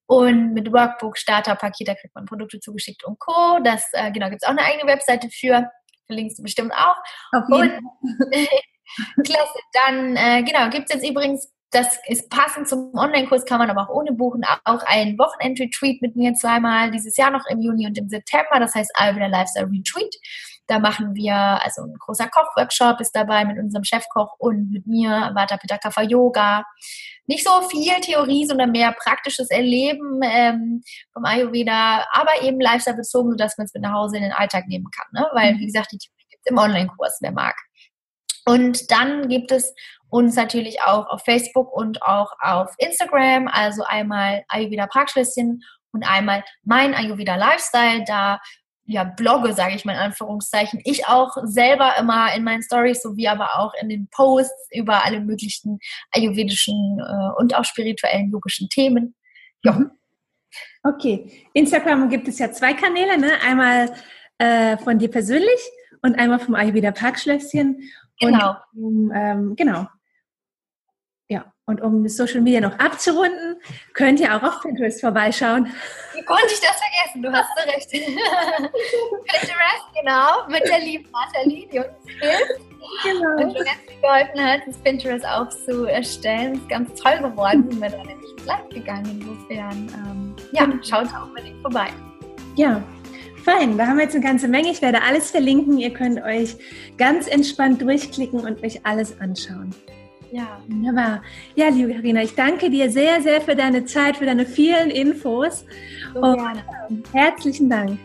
Und 0.06 0.54
mit 0.54 0.72
Workbook, 0.72 1.18
Starterpaket, 1.18 1.88
da 1.88 1.94
kriegt 1.94 2.14
man 2.14 2.26
Produkte 2.26 2.60
zugeschickt 2.60 3.04
und 3.04 3.18
Co. 3.18 3.58
Das, 3.64 3.88
äh, 3.92 4.12
genau, 4.12 4.28
gibt 4.28 4.42
es 4.42 4.48
auch 4.48 4.52
eine 4.52 4.62
eigene 4.62 4.86
Webseite 4.86 5.28
für. 5.30 5.68
Verlinkst 6.06 6.38
du 6.38 6.42
bestimmt 6.42 6.72
auch. 6.72 6.96
Auf 7.32 7.44
jeden. 7.52 7.78
Und, 7.78 9.24
klasse. 9.24 9.58
Dann, 9.72 10.16
äh, 10.16 10.42
genau, 10.42 10.70
gibt 10.70 10.88
es 10.88 10.94
jetzt 10.94 11.08
übrigens, 11.08 11.52
das 11.70 11.98
ist 12.06 12.30
passend 12.30 12.68
zum 12.68 12.94
Online-Kurs, 12.94 13.44
kann 13.44 13.58
man 13.58 13.70
aber 13.70 13.82
auch 13.82 13.94
ohne 13.94 14.12
buchen, 14.12 14.44
auch 14.64 14.82
ein 14.86 15.18
Wochenend-Retreat 15.18 16.00
mit 16.00 16.16
mir 16.16 16.32
zweimal, 16.34 16.90
dieses 16.90 17.16
Jahr 17.16 17.30
noch 17.30 17.44
im 17.50 17.60
Juni 17.60 17.86
und 17.86 17.98
im 17.98 18.08
September. 18.08 18.60
Das 18.60 18.74
heißt 18.74 18.92
Alvida 18.94 19.26
Lifestyle 19.26 19.66
Retreat. 19.66 20.14
Da 20.66 20.78
machen 20.78 21.14
wir, 21.14 21.34
also 21.34 21.82
ein 21.82 21.94
großer 21.98 22.28
Kochworkshop 22.28 23.00
ist 23.00 23.14
dabei 23.14 23.44
mit 23.44 23.58
unserem 23.58 23.84
Chefkoch 23.84 24.34
und 24.38 24.70
mit 24.70 24.86
mir, 24.86 25.30
Vata 25.34 25.56
Pitta 25.56 25.78
Kapha 25.78 26.02
Yoga. 26.02 26.64
Nicht 27.26 27.44
so 27.46 27.68
viel 27.68 28.00
Theorie, 28.00 28.46
sondern 28.46 28.72
mehr 28.72 28.92
praktisches 28.92 29.50
Erleben 29.50 30.20
ähm, 30.22 30.82
vom 31.12 31.24
Ayurveda, 31.24 32.04
aber 32.12 32.42
eben 32.42 32.60
Lifestyle 32.60 32.96
bezogen, 32.96 33.30
sodass 33.30 33.58
man 33.58 33.66
es 33.66 33.74
mit 33.74 33.82
nach 33.82 33.92
Hause 33.92 34.16
in 34.16 34.22
den 34.22 34.32
Alltag 34.32 34.66
nehmen 34.68 34.86
kann. 34.90 35.06
Ne? 35.12 35.28
Weil, 35.32 35.54
mhm. 35.54 35.58
wie 35.60 35.66
gesagt, 35.66 35.92
die 35.92 35.98
Theorie 35.98 36.26
gibt 36.30 36.42
es 36.44 36.50
im 36.50 36.58
Online-Kurs, 36.58 37.18
wer 37.20 37.32
mag. 37.32 37.56
Und 38.44 38.90
dann 38.92 39.28
gibt 39.28 39.50
es 39.50 39.74
uns 40.08 40.36
natürlich 40.36 40.82
auch 40.82 41.08
auf 41.08 41.22
Facebook 41.24 41.72
und 41.72 42.02
auch 42.02 42.32
auf 42.40 42.72
Instagram, 42.78 43.48
also 43.48 43.82
einmal 43.82 44.44
Ayurveda 44.48 44.86
Parkschlösschen 44.86 45.62
und 45.92 46.04
einmal 46.08 46.44
mein 46.62 46.94
Ayurveda 46.94 47.34
Lifestyle. 47.36 48.04
Da 48.06 48.40
ja, 48.86 49.04
blogge, 49.04 49.52
sage 49.52 49.74
ich 49.74 49.84
mal 49.84 49.92
in 49.92 49.98
Anführungszeichen. 49.98 50.80
Ich 50.84 51.06
auch 51.06 51.36
selber 51.42 51.94
immer 51.98 52.34
in 52.34 52.44
meinen 52.44 52.62
Stories 52.62 53.02
sowie 53.02 53.28
aber 53.28 53.58
auch 53.58 53.72
in 53.80 53.88
den 53.88 54.08
Posts 54.10 54.68
über 54.72 55.04
alle 55.04 55.20
möglichen 55.20 55.80
ayurvedischen 56.12 57.00
äh, 57.00 57.40
und 57.40 57.54
auch 57.54 57.64
spirituellen 57.64 58.30
yogischen 58.30 58.68
Themen. 58.68 59.14
Ja. 59.64 59.72
Mhm. 59.72 59.90
Okay, 60.82 61.48
Instagram 61.52 62.08
gibt 62.08 62.28
es 62.28 62.38
ja 62.38 62.50
zwei 62.52 62.72
Kanäle, 62.72 63.18
ne? 63.18 63.32
einmal 63.44 63.92
äh, 64.38 64.78
von 64.78 64.98
dir 64.98 65.10
persönlich 65.10 65.60
und 66.02 66.16
einmal 66.18 66.38
vom 66.38 66.54
Ayurveda 66.54 66.92
Parkschlösschen. 66.92 67.90
Genau. 68.20 68.54
Und, 68.74 69.12
ähm, 69.14 69.56
genau. 69.56 69.86
Ja, 71.28 71.52
und 71.66 71.82
um 71.82 72.06
Social 72.06 72.40
Media 72.40 72.60
noch 72.60 72.78
abzurunden, 72.78 73.56
könnt 73.94 74.20
ihr 74.20 74.32
auch 74.32 74.42
auf 74.44 74.60
Pinterest 74.60 75.00
vorbeischauen. 75.00 75.66
Wie 76.14 76.22
konnte 76.22 76.46
ich 76.52 76.60
das 76.60 76.80
vergessen? 76.80 77.22
Du 77.22 77.32
hast 77.32 77.48
so 77.56 77.68
recht. 77.68 77.90
Pinterest, 77.90 79.86
genau, 79.98 80.46
mit 80.48 80.62
der 80.68 80.78
lieben 80.78 81.10
Nathalie, 81.10 81.66
die 81.66 81.78
uns 81.78 81.88
hilft. 82.20 82.60
Genau. 83.02 83.42
Und 83.42 83.56
schon 83.56 83.64
ganz 83.64 83.80
geholfen 84.00 84.40
hat, 84.40 84.60
das 84.68 84.76
Pinterest 84.78 85.26
aufzuerstellen. 85.26 86.54
Ist 86.54 86.68
ganz 86.68 87.00
toll 87.00 87.18
geworden. 87.18 87.68
Sind 87.68 87.82
wir 87.82 87.90
da 87.90 88.04
nämlich 88.04 88.44
live 88.44 88.68
gegangen. 88.68 89.20
Insofern, 89.20 89.88
ähm, 89.94 90.36
ja, 90.52 90.68
schaut 90.88 91.08
auch 91.12 91.26
unbedingt 91.26 91.60
vorbei. 91.60 91.88
Ja, 92.54 92.80
fein. 93.44 93.76
Da 93.76 93.88
haben 93.88 93.96
wir 93.96 94.04
jetzt 94.04 94.14
eine 94.14 94.24
ganze 94.24 94.46
Menge. 94.46 94.70
Ich 94.70 94.80
werde 94.80 95.02
alles 95.02 95.32
verlinken. 95.32 95.78
Ihr 95.78 95.92
könnt 95.92 96.22
euch 96.22 96.56
ganz 96.96 97.26
entspannt 97.26 97.82
durchklicken 97.82 98.40
und 98.40 98.62
euch 98.62 98.86
alles 98.86 99.20
anschauen. 99.20 99.74
Ja. 100.32 100.60
Wunderbar. 100.68 101.22
Ja, 101.54 101.68
liebe 101.68 101.94
Karina, 101.94 102.22
ich 102.22 102.34
danke 102.34 102.70
dir 102.70 102.90
sehr, 102.90 103.22
sehr 103.22 103.40
für 103.40 103.54
deine 103.54 103.84
Zeit, 103.84 104.16
für 104.16 104.26
deine 104.26 104.46
vielen 104.46 104.90
Infos. 104.90 105.64
So 106.12 106.20
und 106.20 106.36
gerne. 106.36 106.64
Herzlichen 107.12 107.70
Dank. 107.70 107.98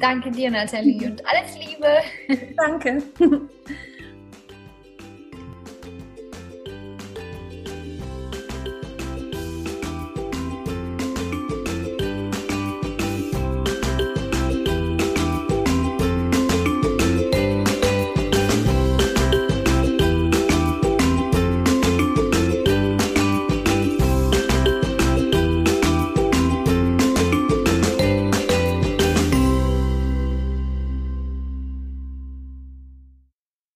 Danke 0.00 0.30
dir, 0.30 0.50
Nathalie, 0.50 1.06
und 1.06 1.22
alles 1.26 1.56
Liebe. 1.58 2.54
Danke. 2.56 3.02